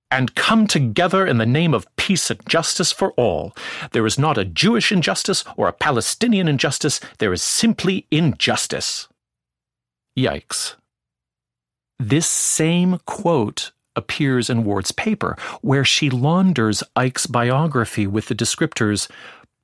and 0.10 0.34
come 0.34 0.66
together 0.66 1.28
in 1.28 1.38
the 1.38 1.46
name 1.46 1.76
of 1.76 1.94
peace 1.96 2.32
and 2.32 2.44
justice 2.48 2.92
for 2.92 3.12
all. 3.12 3.56
There 3.92 4.08
is 4.08 4.18
not 4.18 4.40
a 4.40 4.46
Jewish 4.46 4.92
injustice 4.92 5.44
or 5.58 5.68
a 5.68 5.74
Palestinian 5.74 6.48
injustice, 6.48 7.00
there 7.20 7.34
is 7.34 7.44
simply 7.44 8.08
injustice. 8.10 9.08
Yikes. 10.18 10.74
This 12.00 12.28
same 12.28 12.98
quote 13.06 13.72
appears 14.00 14.50
in 14.50 14.64
Ward's 14.64 14.92
paper, 14.92 15.38
where 15.62 15.86
she 15.86 16.10
launders 16.10 16.82
Icke's 16.96 17.28
biography 17.28 18.08
with 18.08 18.26
the 18.26 18.36
descriptors 18.36 19.08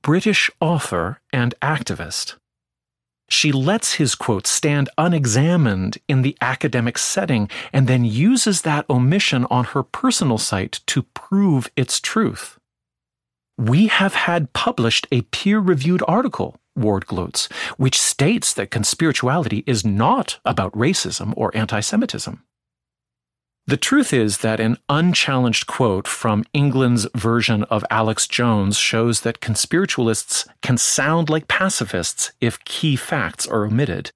British 0.02 0.48
author 0.60 1.20
and 1.32 1.52
activist. 1.60 2.36
She 3.28 3.50
lets 3.50 3.94
his 3.94 4.14
quote 4.14 4.46
stand 4.46 4.88
unexamined 4.96 5.98
in 6.06 6.22
the 6.22 6.36
academic 6.40 6.96
setting 6.96 7.50
and 7.72 7.88
then 7.88 8.04
uses 8.04 8.62
that 8.62 8.88
omission 8.88 9.46
on 9.50 9.64
her 9.64 9.82
personal 9.82 10.38
site 10.38 10.80
to 10.86 11.02
prove 11.02 11.68
its 11.74 11.98
truth. 11.98 12.58
We 13.58 13.88
have 13.88 14.14
had 14.14 14.52
published 14.52 15.08
a 15.10 15.22
peer 15.22 15.58
reviewed 15.58 16.02
article, 16.06 16.56
Ward 16.76 17.06
gloats, 17.06 17.48
which 17.78 17.98
states 17.98 18.52
that 18.52 18.70
conspirituality 18.70 19.64
is 19.66 19.84
not 19.84 20.38
about 20.44 20.72
racism 20.72 21.32
or 21.36 21.56
anti 21.56 21.80
Semitism. 21.80 22.42
The 23.68 23.76
truth 23.76 24.12
is 24.12 24.38
that 24.38 24.60
an 24.60 24.78
unchallenged 24.88 25.66
quote 25.66 26.06
from 26.06 26.44
England's 26.52 27.08
version 27.16 27.64
of 27.64 27.84
Alex 27.90 28.28
Jones 28.28 28.78
shows 28.78 29.22
that 29.22 29.40
conspiritualists 29.40 30.46
can 30.62 30.78
sound 30.78 31.28
like 31.28 31.48
pacifists 31.48 32.30
if 32.40 32.62
key 32.64 32.94
facts 32.94 33.44
are 33.44 33.64
omitted. 33.64 34.12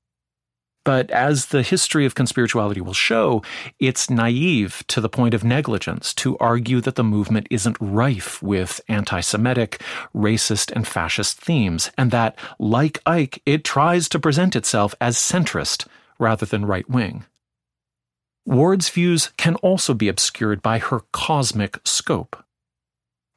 But 0.84 1.10
as 1.10 1.46
the 1.46 1.62
history 1.62 2.06
of 2.06 2.14
conspirituality 2.14 2.80
will 2.80 2.94
show, 2.94 3.42
it's 3.80 4.08
naive 4.08 4.84
to 4.86 5.00
the 5.00 5.08
point 5.08 5.34
of 5.34 5.42
negligence 5.42 6.14
to 6.14 6.38
argue 6.38 6.80
that 6.82 6.94
the 6.94 7.02
movement 7.02 7.48
isn't 7.50 7.76
rife 7.80 8.40
with 8.40 8.80
anti 8.86 9.18
Semitic, 9.18 9.82
racist, 10.14 10.70
and 10.70 10.86
fascist 10.86 11.40
themes, 11.40 11.90
and 11.98 12.12
that, 12.12 12.38
like 12.60 13.02
Icke, 13.04 13.40
it 13.44 13.64
tries 13.64 14.08
to 14.10 14.20
present 14.20 14.54
itself 14.54 14.94
as 15.00 15.16
centrist 15.16 15.88
rather 16.20 16.46
than 16.46 16.66
right 16.66 16.88
wing. 16.88 17.24
Ward's 18.46 18.88
views 18.88 19.32
can 19.36 19.56
also 19.56 19.92
be 19.94 20.08
obscured 20.08 20.62
by 20.62 20.78
her 20.78 21.00
cosmic 21.12 21.78
scope. 21.84 22.42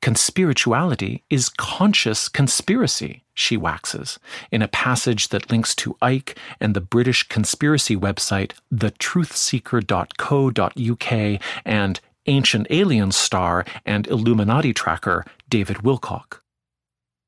Conspirituality 0.01 1.21
is 1.29 1.49
conscious 1.49 2.27
conspiracy, 2.27 3.23
she 3.33 3.55
waxes, 3.55 4.19
in 4.51 4.61
a 4.61 4.67
passage 4.67 5.29
that 5.29 5.49
links 5.49 5.73
to 5.75 5.95
Icke 6.01 6.35
and 6.59 6.73
the 6.73 6.81
British 6.81 7.25
conspiracy 7.29 7.95
website 7.95 8.51
thetruthseeker.co.uk 8.73 11.41
and 11.65 11.99
Ancient 12.25 12.67
Aliens 12.69 13.15
star 13.15 13.63
and 13.85 14.07
Illuminati 14.07 14.73
tracker 14.73 15.23
David 15.49 15.77
Wilcock. 15.77 16.42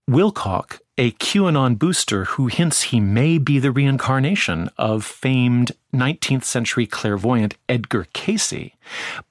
Wilcock, 0.07 0.77
a 0.99 1.11
QAnon 1.13 1.79
booster 1.79 2.25
who 2.25 2.45
hints 2.45 2.83
he 2.83 2.99
may 2.99 3.39
be 3.39 3.57
the 3.57 3.71
reincarnation 3.71 4.69
of 4.77 5.03
famed 5.03 5.71
19th 5.95 6.43
century 6.43 6.85
clairvoyant 6.85 7.55
Edgar 7.67 8.05
Cayce, 8.13 8.71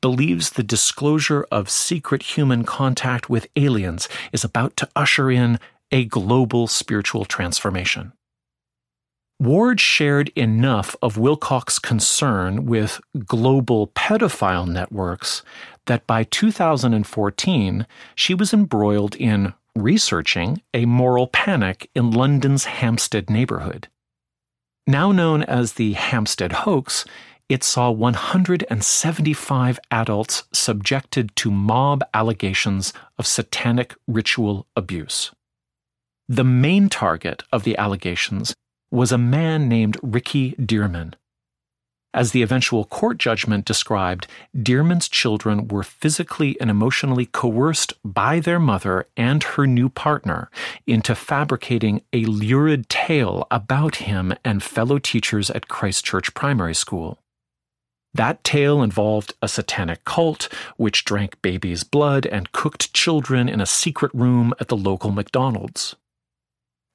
believes 0.01 0.51
the 0.51 0.65
disclosure 0.65 1.47
of 1.53 1.71
secret 1.71 2.23
human 2.37 2.65
contact 2.65 3.31
with 3.31 3.47
aliens 3.55 4.09
is 4.33 4.43
about 4.43 4.77
to 4.77 4.89
usher 4.97 5.31
in 5.31 5.61
a 5.93 6.07
global 6.07 6.67
spiritual 6.67 7.25
transformation. 7.25 8.13
Ward 9.39 9.79
shared 9.81 10.33
enough 10.35 10.97
of 11.01 11.15
Wilcock's 11.17 11.79
concern 11.79 12.67
with 12.67 13.01
global 13.27 13.89
pedophile 13.89 14.67
networks 14.67 15.45
that 15.87 16.05
by 16.09 16.25
2014 16.25 17.87
she 18.17 18.35
was 18.35 18.53
embroiled 18.53 19.15
in 19.15 19.55
researching 19.77 20.63
a 20.73 20.87
moral 20.87 21.27
panic 21.27 21.91
in 21.95 22.11
London's 22.11 22.65
Hampstead 22.65 23.29
neighborhood. 23.29 23.89
Now 24.87 25.13
known 25.13 25.43
as 25.43 25.75
the 25.75 25.95
Hampstead 25.95 26.53
hoax, 26.53 27.05
it 27.49 27.63
saw 27.63 27.91
175 27.91 29.79
adults 29.91 30.45
subjected 30.53 31.35
to 31.37 31.51
mob 31.51 32.03
allegations 32.15 32.93
of 33.19 33.27
satanic 33.27 33.95
ritual 34.07 34.67
abuse. 34.77 35.31
The 36.29 36.45
main 36.45 36.89
target 36.89 37.43
of 37.53 37.65
the 37.65 37.77
allegations 37.77 38.55
was 38.91 39.13
a 39.13 39.19
man 39.19 39.69
named 39.69 39.99
Ricky 40.03 40.53
Dearman, 40.53 41.15
as 42.15 42.31
the 42.31 42.43
eventual 42.43 42.85
court 42.85 43.19
judgment 43.19 43.65
described, 43.65 44.29
Dearman's 44.57 45.09
children 45.09 45.69
were 45.69 45.83
physically 45.83 46.59
and 46.61 46.71
emotionally 46.71 47.27
coerced 47.27 47.93
by 48.05 48.39
their 48.39 48.61
mother 48.61 49.07
and 49.17 49.43
her 49.43 49.67
new 49.67 49.89
partner 49.89 50.49
into 50.87 51.15
fabricating 51.15 52.01
a 52.13 52.25
lurid 52.25 52.89
tale 52.89 53.47
about 53.51 53.97
him 53.97 54.33
and 54.45 54.63
fellow 54.63 54.99
teachers 54.99 55.51
at 55.51 55.69
Christchurch 55.69 56.33
Primary 56.33 56.75
School. 56.75 57.19
That 58.15 58.45
tale 58.45 58.81
involved 58.81 59.35
a 59.43 59.49
satanic 59.49 60.05
cult 60.05 60.49
which 60.77 61.05
drank 61.05 61.43
babies' 61.43 61.83
blood 61.83 62.27
and 62.27 62.53
cooked 62.53 62.95
children 62.95 63.49
in 63.49 63.61
a 63.61 63.67
secret 63.67 64.13
room 64.15 64.55
at 64.61 64.69
the 64.69 64.77
local 64.77 65.11
McDonald's. 65.11 65.97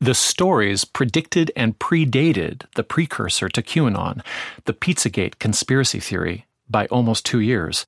The 0.01 0.15
stories 0.15 0.85
predicted 0.85 1.51
and 1.57 1.77
predated 1.77 2.63
the 2.75 2.83
precursor 2.83 3.49
to 3.49 3.61
QAnon, 3.61 4.23
the 4.63 4.73
Pizzagate 4.73 5.39
conspiracy 5.39 5.99
theory, 5.99 6.45
by 6.69 6.85
almost 6.87 7.25
two 7.25 7.41
years. 7.41 7.85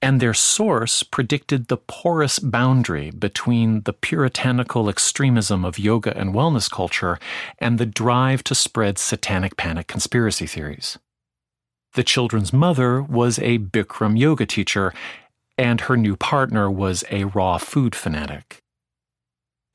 And 0.00 0.20
their 0.20 0.34
source 0.34 1.02
predicted 1.02 1.66
the 1.66 1.78
porous 1.78 2.38
boundary 2.38 3.10
between 3.10 3.82
the 3.82 3.92
puritanical 3.92 4.88
extremism 4.88 5.64
of 5.64 5.80
yoga 5.80 6.16
and 6.16 6.32
wellness 6.32 6.70
culture 6.70 7.18
and 7.58 7.78
the 7.78 7.86
drive 7.86 8.44
to 8.44 8.54
spread 8.54 8.96
satanic 8.98 9.56
panic 9.56 9.88
conspiracy 9.88 10.46
theories. 10.46 10.98
The 11.94 12.04
children's 12.04 12.52
mother 12.52 13.02
was 13.02 13.40
a 13.40 13.58
Bikram 13.58 14.16
yoga 14.16 14.46
teacher, 14.46 14.94
and 15.58 15.82
her 15.82 15.96
new 15.96 16.16
partner 16.16 16.70
was 16.70 17.02
a 17.10 17.24
raw 17.24 17.58
food 17.58 17.96
fanatic 17.96 18.61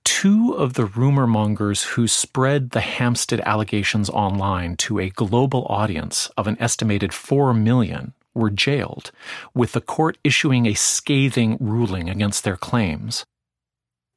two 0.07 0.53
of 0.53 0.75
the 0.75 0.85
rumor 0.85 1.27
mongers 1.27 1.83
who 1.83 2.07
spread 2.07 2.69
the 2.69 2.79
Hampstead 2.79 3.41
allegations 3.41 4.09
online 4.09 4.77
to 4.77 4.99
a 4.99 5.09
global 5.09 5.65
audience 5.65 6.31
of 6.37 6.47
an 6.47 6.55
estimated 6.61 7.13
4 7.13 7.53
million 7.53 8.13
were 8.33 8.49
jailed, 8.49 9.11
with 9.53 9.73
the 9.73 9.81
court 9.81 10.17
issuing 10.23 10.65
a 10.65 10.75
scathing 10.75 11.57
ruling 11.59 12.09
against 12.09 12.45
their 12.45 12.55
claims. 12.55 13.25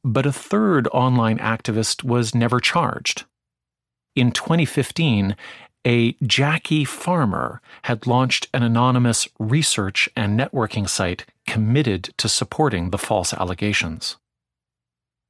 But 0.04 0.26
a 0.26 0.32
third 0.32 0.86
online 0.92 1.38
activist 1.38 2.04
was 2.04 2.36
never 2.36 2.60
charged. 2.60 3.24
In 4.14 4.30
2015, 4.30 5.34
a 5.84 6.12
Jackie 6.22 6.84
Farmer 6.84 7.60
had 7.82 8.06
launched 8.06 8.46
an 8.54 8.62
anonymous 8.62 9.26
research 9.40 10.08
and 10.14 10.38
networking 10.38 10.88
site 10.88 11.26
committed 11.48 12.14
to 12.18 12.28
supporting 12.28 12.90
the 12.90 12.98
false 12.98 13.34
allegations. 13.34 14.18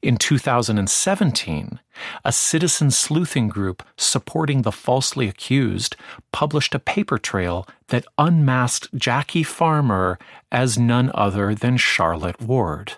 In 0.03 0.16
2017, 0.16 1.78
a 2.24 2.32
citizen 2.32 2.90
sleuthing 2.90 3.48
group 3.48 3.82
supporting 3.98 4.62
the 4.62 4.72
falsely 4.72 5.28
accused 5.28 5.94
published 6.32 6.74
a 6.74 6.78
paper 6.78 7.18
trail 7.18 7.68
that 7.88 8.07
unmasked 8.16 8.94
Jackie 8.94 9.42
Farmer 9.42 10.18
as 10.51 10.78
none 10.78 11.11
other 11.14 11.55
than 11.55 11.76
Charlotte 11.76 12.40
Ward. 12.40 12.94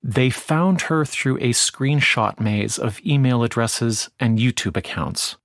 They 0.00 0.30
found 0.30 0.82
her 0.82 1.04
through 1.04 1.38
a 1.38 1.50
screenshot 1.50 2.38
maze 2.38 2.78
of 2.78 3.00
email 3.04 3.42
addresses 3.42 4.08
and 4.20 4.38
YouTube 4.38 4.76
accounts. 4.76 5.36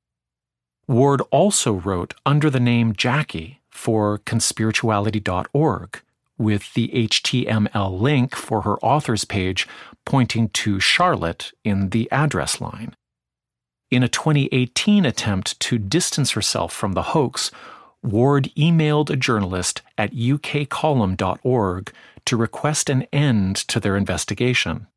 Ward 0.87 1.21
also 1.31 1.73
wrote 1.73 2.13
under 2.23 2.51
the 2.51 2.59
name 2.59 2.93
Jackie 2.93 3.61
for 3.71 4.19
conspirituality.org 4.19 6.01
with 6.41 6.73
the 6.73 6.89
HTML 6.89 7.99
link 7.99 8.35
for 8.35 8.61
her 8.61 8.77
author's 8.79 9.25
page 9.25 9.67
pointing 10.05 10.49
to 10.49 10.79
Charlotte 10.79 11.51
in 11.63 11.89
the 11.89 12.11
address 12.11 12.59
line. 12.59 12.95
In 13.89 14.03
a 14.03 14.07
2018 14.07 15.05
attempt 15.05 15.59
to 15.59 15.77
distance 15.77 16.31
herself 16.31 16.73
from 16.73 16.93
the 16.93 17.03
hoax, 17.03 17.51
Ward 18.03 18.49
emailed 18.57 19.09
a 19.09 19.15
journalist 19.15 19.81
at 19.97 20.13
ukcolumn.org 20.13 21.93
to 22.25 22.37
request 22.37 22.89
an 22.89 23.03
end 23.13 23.55
to 23.55 23.79
their 23.79 23.95
investigation. 23.95 24.87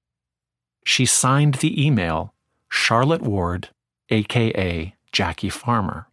She 0.84 1.06
signed 1.06 1.54
the 1.56 1.84
email 1.84 2.34
Charlotte 2.70 3.22
Ward, 3.22 3.68
aka 4.10 4.94
Jackie 5.12 5.50
Farmer. 5.50 6.08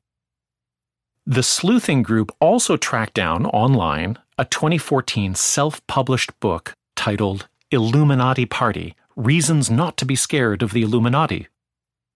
The 1.26 1.44
sleuthing 1.44 2.02
group 2.02 2.32
also 2.40 2.78
tracked 2.78 3.14
down 3.14 3.46
online 3.46 4.18
a 4.42 4.46
2014 4.46 5.36
self 5.36 5.86
published 5.86 6.32
book 6.40 6.74
titled 6.96 7.48
Illuminati 7.70 8.48
Party 8.48 8.96
Reasons 9.16 9.70
Not 9.70 9.98
to 9.98 10.06
Be 10.06 10.16
Scared 10.16 10.64
of 10.64 10.74
the 10.74 10.82
Illuminati, 10.82 11.48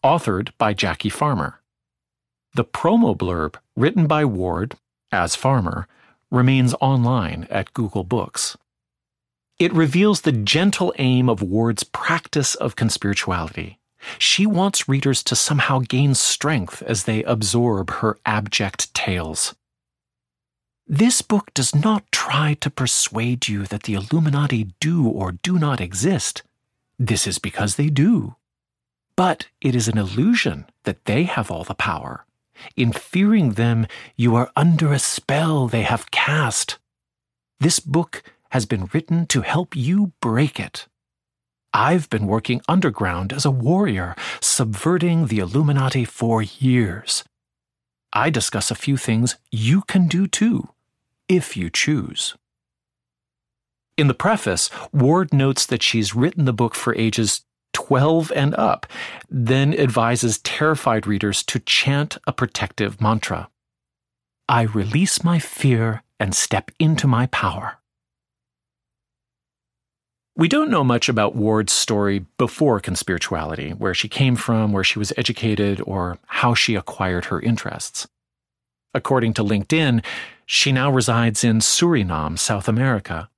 authored 0.03 0.49
by 0.57 0.73
Jackie 0.73 1.11
Farmer. 1.11 1.61
The 2.55 2.65
promo 2.65 3.15
blurb, 3.15 3.57
written 3.75 4.07
by 4.07 4.25
Ward, 4.25 4.73
as 5.11 5.35
Farmer, 5.35 5.87
remains 6.31 6.73
online 6.81 7.45
at 7.51 7.73
Google 7.73 8.03
Books. 8.03 8.57
It 9.59 9.71
reveals 9.71 10.21
the 10.21 10.31
gentle 10.31 10.95
aim 10.97 11.29
of 11.29 11.43
Ward's 11.43 11.83
practice 11.83 12.55
of 12.55 12.75
conspirituality. 12.75 13.75
She 14.17 14.47
wants 14.47 14.89
readers 14.89 15.21
to 15.25 15.35
somehow 15.35 15.77
gain 15.87 16.15
strength 16.15 16.81
as 16.81 17.03
they 17.03 17.21
absorb 17.21 17.91
her 17.91 18.17
abject 18.25 18.91
tales. 18.95 19.53
This 20.87 21.23
book 21.23 21.51
does 21.55 21.73
not 21.73 22.11
try 22.11 22.53
to 22.61 22.69
persuade 22.69 23.47
you 23.47 23.65
that 23.65 23.83
the 23.83 23.95
Illuminati 23.95 24.71
do 24.79 25.07
or 25.07 25.31
do 25.31 25.57
not 25.57 25.81
exist. 25.81 26.43
This 26.99 27.25
is 27.25 27.39
because 27.39 27.75
they 27.75 27.89
do. 27.89 28.35
But 29.15 29.47
it 29.61 29.75
is 29.75 29.87
an 29.87 29.97
illusion 29.97 30.65
that 30.83 31.05
they 31.05 31.23
have 31.23 31.49
all 31.49 31.63
the 31.63 31.73
power. 31.73 32.25
In 32.75 32.93
fearing 32.93 33.53
them, 33.53 33.87
you 34.15 34.35
are 34.35 34.51
under 34.55 34.93
a 34.93 34.99
spell 34.99 35.67
they 35.67 35.81
have 35.81 36.11
cast. 36.11 36.77
This 37.59 37.79
book 37.79 38.21
has 38.51 38.67
been 38.67 38.87
written 38.93 39.25
to 39.27 39.41
help 39.41 39.75
you 39.75 40.13
break 40.21 40.59
it. 40.59 40.87
I've 41.73 42.09
been 42.11 42.27
working 42.27 42.61
underground 42.69 43.33
as 43.33 43.43
a 43.43 43.51
warrior, 43.51 44.15
subverting 44.39 45.27
the 45.27 45.39
Illuminati 45.39 46.05
for 46.05 46.43
years. 46.43 47.23
I 48.13 48.29
discuss 48.29 48.69
a 48.69 48.75
few 48.75 48.95
things 48.95 49.35
you 49.51 49.81
can 49.81 50.07
do 50.07 50.27
too, 50.27 50.69
if 51.27 51.55
you 51.57 51.69
choose. 51.69 52.35
In 53.97 54.07
the 54.07 54.13
preface, 54.13 54.69
Ward 54.91 55.33
notes 55.33 55.65
that 55.65 55.81
she's 55.81 56.15
written 56.15 56.45
the 56.45 56.53
book 56.53 56.75
for 56.75 56.93
ages 56.95 57.41
12 57.73 58.31
and 58.35 58.55
up, 58.55 58.85
then 59.29 59.77
advises 59.77 60.39
terrified 60.39 61.05
readers 61.05 61.43
to 61.43 61.59
chant 61.59 62.17
a 62.25 62.33
protective 62.33 63.01
mantra 63.01 63.49
I 64.47 64.63
release 64.63 65.23
my 65.23 65.39
fear 65.39 66.03
and 66.19 66.35
step 66.35 66.69
into 66.79 67.07
my 67.07 67.25
power. 67.27 67.79
We 70.37 70.47
don't 70.47 70.69
know 70.69 70.83
much 70.83 71.09
about 71.09 71.35
Ward's 71.35 71.73
story 71.73 72.25
before 72.37 72.79
conspirituality, 72.79 73.75
where 73.75 73.93
she 73.93 74.07
came 74.07 74.35
from, 74.35 74.71
where 74.71 74.83
she 74.83 74.99
was 74.99 75.13
educated, 75.17 75.81
or 75.85 76.19
how 76.27 76.53
she 76.53 76.75
acquired 76.75 77.25
her 77.25 77.39
interests. 77.39 78.07
According 78.93 79.33
to 79.35 79.43
LinkedIn, 79.43 80.03
she 80.45 80.71
now 80.71 80.91
resides 80.91 81.43
in 81.43 81.59
Suriname, 81.59 82.37
South 82.37 82.67
America. 82.67 83.29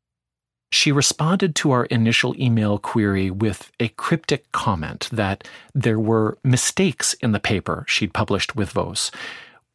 She 0.71 0.91
responded 0.91 1.55
to 1.55 1.71
our 1.71 1.85
initial 1.85 2.35
email 2.39 2.77
query 2.77 3.31
with 3.31 3.71
a 3.79 3.87
cryptic 3.89 4.51
comment 4.51 5.07
that 5.11 5.47
there 5.73 5.99
were 5.99 6.37
mistakes 6.43 7.13
in 7.13 7.31
the 7.31 7.39
paper 7.39 7.85
she'd 7.87 8.13
published 8.13 8.55
with 8.55 8.71
Voas, 8.71 9.09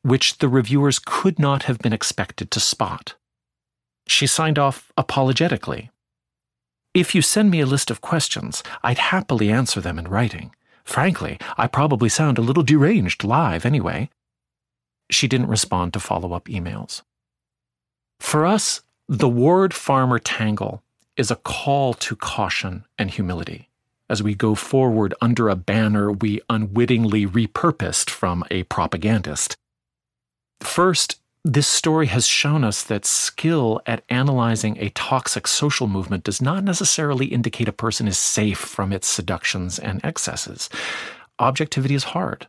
which 0.02 0.38
the 0.38 0.48
reviewers 0.48 0.98
could 0.98 1.38
not 1.38 1.62
have 1.62 1.78
been 1.78 1.94
expected 1.94 2.50
to 2.50 2.60
spot. 2.60 3.14
She 4.06 4.26
signed 4.26 4.58
off 4.58 4.92
apologetically. 4.98 5.90
If 6.92 7.14
you 7.14 7.22
send 7.22 7.50
me 7.50 7.60
a 7.60 7.66
list 7.66 7.90
of 7.90 8.02
questions, 8.02 8.62
I'd 8.82 8.98
happily 8.98 9.50
answer 9.50 9.80
them 9.80 9.98
in 9.98 10.08
writing. 10.08 10.54
Frankly, 10.84 11.38
I 11.56 11.68
probably 11.68 12.10
sound 12.10 12.36
a 12.36 12.42
little 12.42 12.62
deranged 12.62 13.24
live 13.24 13.64
anyway. 13.64 14.10
She 15.10 15.26
didn't 15.26 15.46
respond 15.46 15.94
to 15.94 16.00
follow 16.00 16.34
up 16.34 16.46
emails. 16.46 17.02
For 18.22 18.46
us, 18.46 18.80
the 19.08 19.28
Ward 19.28 19.74
Farmer 19.74 20.18
tangle 20.18 20.82
is 21.18 21.30
a 21.30 21.36
call 21.36 21.92
to 21.94 22.16
caution 22.16 22.86
and 22.96 23.10
humility 23.10 23.68
as 24.08 24.22
we 24.22 24.34
go 24.34 24.54
forward 24.54 25.12
under 25.20 25.48
a 25.48 25.56
banner 25.56 26.10
we 26.10 26.40
unwittingly 26.48 27.26
repurposed 27.26 28.08
from 28.08 28.44
a 28.50 28.62
propagandist. 28.62 29.56
First, 30.60 31.20
this 31.44 31.66
story 31.66 32.06
has 32.06 32.26
shown 32.26 32.62
us 32.62 32.84
that 32.84 33.04
skill 33.04 33.82
at 33.86 34.04
analyzing 34.08 34.78
a 34.78 34.90
toxic 34.90 35.46
social 35.46 35.88
movement 35.88 36.24
does 36.24 36.40
not 36.40 36.64
necessarily 36.64 37.26
indicate 37.26 37.68
a 37.68 37.72
person 37.72 38.06
is 38.06 38.16
safe 38.16 38.58
from 38.58 38.92
its 38.92 39.08
seductions 39.08 39.80
and 39.80 40.02
excesses. 40.04 40.70
Objectivity 41.38 41.96
is 41.96 42.04
hard. 42.04 42.46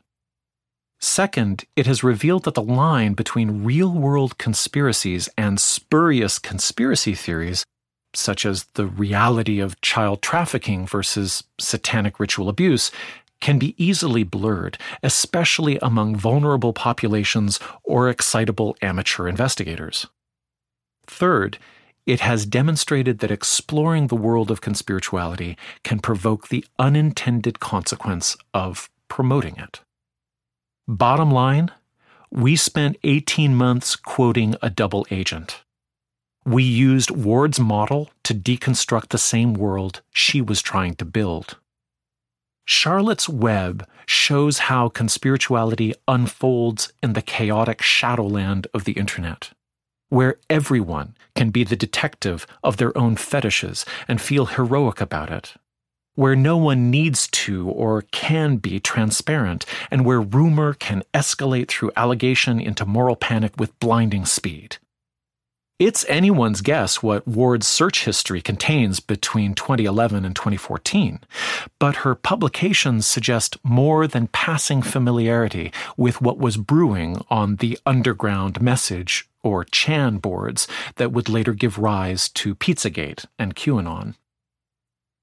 Second, 1.03 1.65
it 1.75 1.85
has 1.85 2.01
revealed 2.01 2.45
that 2.45 2.53
the 2.53 2.63
line 2.63 3.11
between 3.11 3.65
real 3.65 3.91
world 3.91 4.37
conspiracies 4.37 5.27
and 5.37 5.59
spurious 5.59 6.39
conspiracy 6.39 7.13
theories, 7.13 7.65
such 8.15 8.45
as 8.45 8.63
the 8.75 8.85
reality 8.85 9.59
of 9.59 9.81
child 9.81 10.21
trafficking 10.21 10.87
versus 10.87 11.43
satanic 11.59 12.21
ritual 12.21 12.47
abuse, 12.47 12.89
can 13.41 13.59
be 13.59 13.75
easily 13.77 14.23
blurred, 14.23 14.77
especially 15.03 15.77
among 15.81 16.15
vulnerable 16.15 16.71
populations 16.71 17.59
or 17.83 18.07
excitable 18.07 18.77
amateur 18.81 19.27
investigators. 19.27 20.07
Third, 21.05 21.57
it 22.05 22.21
has 22.21 22.45
demonstrated 22.45 23.19
that 23.19 23.29
exploring 23.29 24.07
the 24.07 24.15
world 24.15 24.49
of 24.49 24.61
conspirituality 24.61 25.57
can 25.83 25.99
provoke 25.99 26.47
the 26.47 26.63
unintended 26.79 27.59
consequence 27.59 28.37
of 28.53 28.89
promoting 29.09 29.57
it. 29.57 29.81
Bottom 30.87 31.31
line, 31.31 31.71
we 32.29 32.57
spent 32.57 32.97
18 33.05 33.55
months 33.55 33.95
quoting 33.95 34.57
a 34.61 34.69
double 34.69 35.07
agent. 35.09 35.63
We 36.45 36.63
used 36.63 37.09
Ward's 37.09 37.57
model 37.57 38.09
to 38.25 38.33
deconstruct 38.33 39.09
the 39.09 39.17
same 39.17 39.53
world 39.53 40.01
she 40.11 40.41
was 40.41 40.61
trying 40.61 40.95
to 40.95 41.05
build. 41.05 41.55
Charlotte's 42.65 43.29
Web 43.29 43.87
shows 44.05 44.59
how 44.59 44.89
conspirituality 44.89 45.93
unfolds 46.05 46.91
in 47.01 47.13
the 47.13 47.21
chaotic 47.21 47.81
shadowland 47.81 48.67
of 48.73 48.83
the 48.83 48.93
internet, 48.93 49.51
where 50.09 50.35
everyone 50.49 51.15
can 51.33 51.49
be 51.49 51.63
the 51.63 51.77
detective 51.77 52.45
of 52.61 52.75
their 52.75 52.97
own 52.97 53.15
fetishes 53.15 53.85
and 54.09 54.19
feel 54.19 54.47
heroic 54.47 54.99
about 54.99 55.31
it 55.31 55.55
where 56.15 56.35
no 56.35 56.57
one 56.57 56.91
needs 56.91 57.27
to 57.27 57.67
or 57.69 58.03
can 58.11 58.57
be 58.57 58.79
transparent, 58.79 59.65
and 59.89 60.05
where 60.05 60.21
rumor 60.21 60.73
can 60.73 61.03
escalate 61.13 61.67
through 61.67 61.91
allegation 61.95 62.59
into 62.59 62.85
moral 62.85 63.15
panic 63.15 63.53
with 63.57 63.77
blinding 63.79 64.25
speed. 64.25 64.77
It's 65.79 66.05
anyone's 66.07 66.61
guess 66.61 67.01
what 67.01 67.27
Ward's 67.27 67.65
search 67.65 68.05
history 68.05 68.41
contains 68.41 68.99
between 68.99 69.55
2011 69.55 70.23
and 70.23 70.35
2014, 70.35 71.19
but 71.79 71.97
her 71.97 72.13
publications 72.13 73.07
suggest 73.07 73.57
more 73.63 74.07
than 74.07 74.27
passing 74.27 74.81
familiarity 74.81 75.73
with 75.97 76.21
what 76.21 76.37
was 76.37 76.57
brewing 76.57 77.25
on 77.29 77.55
the 77.55 77.77
underground 77.85 78.61
message 78.61 79.27
or 79.41 79.65
Chan 79.65 80.19
boards 80.19 80.67
that 80.95 81.11
would 81.11 81.27
later 81.27 81.53
give 81.53 81.77
rise 81.77 82.29
to 82.29 82.55
Pizzagate 82.55 83.25
and 83.37 83.55
QAnon. 83.55 84.15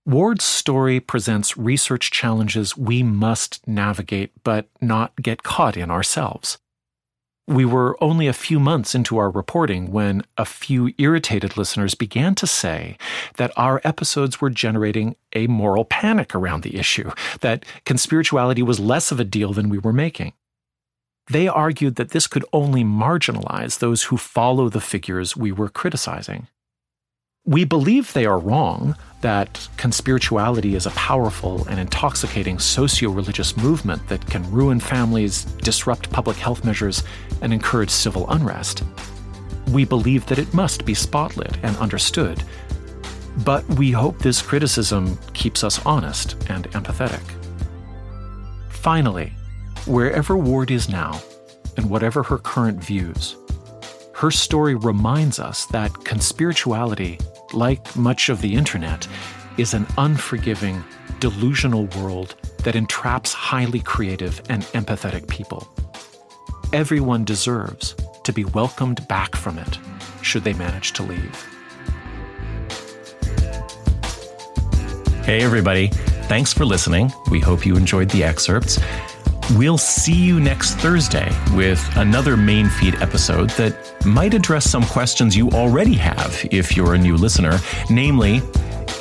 Ward's 0.07 0.44
story 0.44 0.98
presents 0.98 1.59
research 1.59 2.11
challenges 2.11 2.76
we 2.76 3.03
must 3.03 3.66
navigate 3.68 4.32
but 4.42 4.68
not 4.80 5.14
get 5.20 5.42
caught 5.42 5.76
in 5.76 5.90
ourselves. 5.90 6.59
We 7.46 7.64
were 7.64 8.03
only 8.03 8.26
a 8.26 8.32
few 8.32 8.59
months 8.61 8.94
into 8.94 9.18
our 9.18 9.28
reporting 9.28 9.90
when 9.90 10.22
a 10.38 10.44
few 10.44 10.94
irritated 10.98 11.57
listeners 11.57 11.94
began 11.94 12.34
to 12.36 12.46
say 12.46 12.96
that 13.36 13.53
our 13.57 13.80
episodes 13.84 14.40
were 14.40 14.51
generating 14.51 15.16
a 15.34 15.48
moral 15.48 15.84
panic 15.84 16.34
around 16.34 16.62
the 16.62 16.76
issue, 16.76 17.11
that 17.40 17.64
conspirituality 17.84 18.62
was 18.62 18.80
less 18.80 19.11
of 19.11 19.20
a 19.20 19.24
deal 19.24 19.53
than 19.53 19.68
we 19.68 19.78
were 19.78 19.92
making. 19.92 20.32
They 21.28 21.46
argued 21.46 21.96
that 21.96 22.11
this 22.11 22.26
could 22.26 22.44
only 22.53 22.84
marginalize 22.84 23.80
those 23.80 24.05
who 24.05 24.16
follow 24.16 24.68
the 24.68 24.80
figures 24.80 25.36
we 25.36 25.53
were 25.53 25.68
criticizing. 25.68 26.46
We 27.47 27.64
believe 27.64 28.12
they 28.12 28.26
are 28.26 28.38
wrong, 28.38 28.95
that 29.22 29.68
conspirituality 29.78 30.74
is 30.74 30.84
a 30.84 30.91
powerful 30.91 31.66
and 31.68 31.80
intoxicating 31.80 32.59
socio 32.59 33.11
religious 33.11 33.57
movement 33.57 34.07
that 34.09 34.26
can 34.26 34.51
ruin 34.51 34.78
families, 34.78 35.45
disrupt 35.45 36.11
public 36.11 36.36
health 36.36 36.64
measures, 36.64 37.03
and 37.41 37.53
encourage 37.53 37.88
civil 37.91 38.28
unrest. 38.30 38.82
We 39.72 39.86
believe 39.86 40.26
that 40.26 40.38
it 40.38 40.53
must 40.53 40.84
be 40.84 40.93
spotlit 40.93 41.57
and 41.62 41.76
understood. 41.78 42.43
But 43.39 43.66
we 43.70 43.90
hope 43.90 44.19
this 44.19 44.43
criticism 44.43 45.19
keeps 45.32 45.65
us 45.65 45.85
honest 45.86 46.36
and 46.51 46.70
empathetic. 46.73 47.23
Finally, 48.69 49.32
wherever 49.86 50.36
Ward 50.36 50.70
is 50.70 50.90
now, 50.90 51.23
and 51.78 51.89
whatever 51.89 52.23
her 52.23 52.39
current 52.39 52.85
views, 52.85 53.36
her 54.20 54.30
story 54.30 54.74
reminds 54.74 55.38
us 55.38 55.66
that 55.66 55.90
conspirituality 55.92 57.20
like 57.52 57.97
much 57.97 58.28
of 58.28 58.40
the 58.40 58.55
internet, 58.55 59.06
is 59.56 59.74
an 59.74 59.86
unforgiving, 59.98 60.82
delusional 61.18 61.86
world 61.98 62.34
that 62.59 62.76
entraps 62.76 63.32
highly 63.32 63.80
creative 63.80 64.40
and 64.48 64.62
empathetic 64.74 65.28
people. 65.28 65.68
Everyone 66.72 67.24
deserves 67.24 67.97
to 68.24 68.32
be 68.32 68.44
welcomed 68.44 69.06
back 69.09 69.34
from 69.34 69.59
it 69.59 69.78
should 70.22 70.44
they 70.44 70.52
manage 70.52 70.92
to 70.92 71.02
leave. 71.02 71.47
Hey, 75.24 75.42
everybody. 75.42 75.88
Thanks 76.28 76.52
for 76.52 76.64
listening. 76.64 77.12
We 77.30 77.40
hope 77.40 77.66
you 77.66 77.76
enjoyed 77.76 78.10
the 78.10 78.24
excerpts. 78.24 78.78
We'll 79.56 79.78
see 79.78 80.14
you 80.14 80.39
next 80.39 80.74
Thursday 80.77 81.28
with 81.55 81.85
another 81.97 82.36
main 82.36 82.68
feed 82.68 82.94
episode 83.02 83.51
that 83.51 83.74
might 84.06 84.32
address 84.32 84.70
some 84.70 84.85
questions 84.85 85.36
you 85.36 85.48
already 85.51 85.94
have 85.94 86.47
if 86.52 86.77
you're 86.77 86.94
a 86.94 86.98
new 86.98 87.16
listener. 87.16 87.59
Namely, 87.90 88.43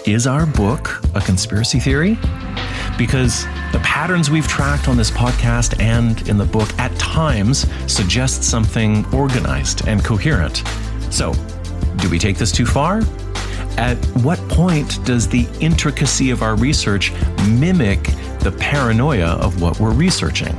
is 0.07 0.25
our 0.25 0.47
book 0.47 1.01
a 1.13 1.21
conspiracy 1.21 1.79
theory? 1.79 2.17
Because 2.97 3.45
the 3.71 3.79
patterns 3.83 4.31
we've 4.31 4.47
tracked 4.47 4.87
on 4.87 4.97
this 4.97 5.11
podcast 5.11 5.79
and 5.79 6.27
in 6.27 6.37
the 6.39 6.45
book 6.45 6.67
at 6.79 6.97
times 6.97 7.67
suggest 7.85 8.43
something 8.43 9.05
organized 9.13 9.87
and 9.87 10.03
coherent. 10.03 10.63
So, 11.11 11.33
do 11.97 12.09
we 12.09 12.17
take 12.17 12.37
this 12.37 12.51
too 12.51 12.65
far? 12.65 13.01
At 13.79 13.95
what 14.23 14.39
point 14.49 14.99
does 15.05 15.29
the 15.29 15.47
intricacy 15.61 16.31
of 16.31 16.43
our 16.43 16.57
research 16.57 17.13
mimic 17.47 18.03
the 18.41 18.53
paranoia 18.59 19.27
of 19.37 19.61
what 19.61 19.79
we're 19.79 19.93
researching? 19.93 20.53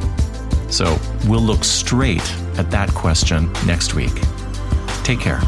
So 0.70 0.98
we'll 1.26 1.42
look 1.42 1.62
straight 1.62 2.34
at 2.56 2.70
that 2.70 2.88
question 2.94 3.52
next 3.66 3.92
week. 3.92 4.14
Take 5.04 5.20
care. 5.20 5.42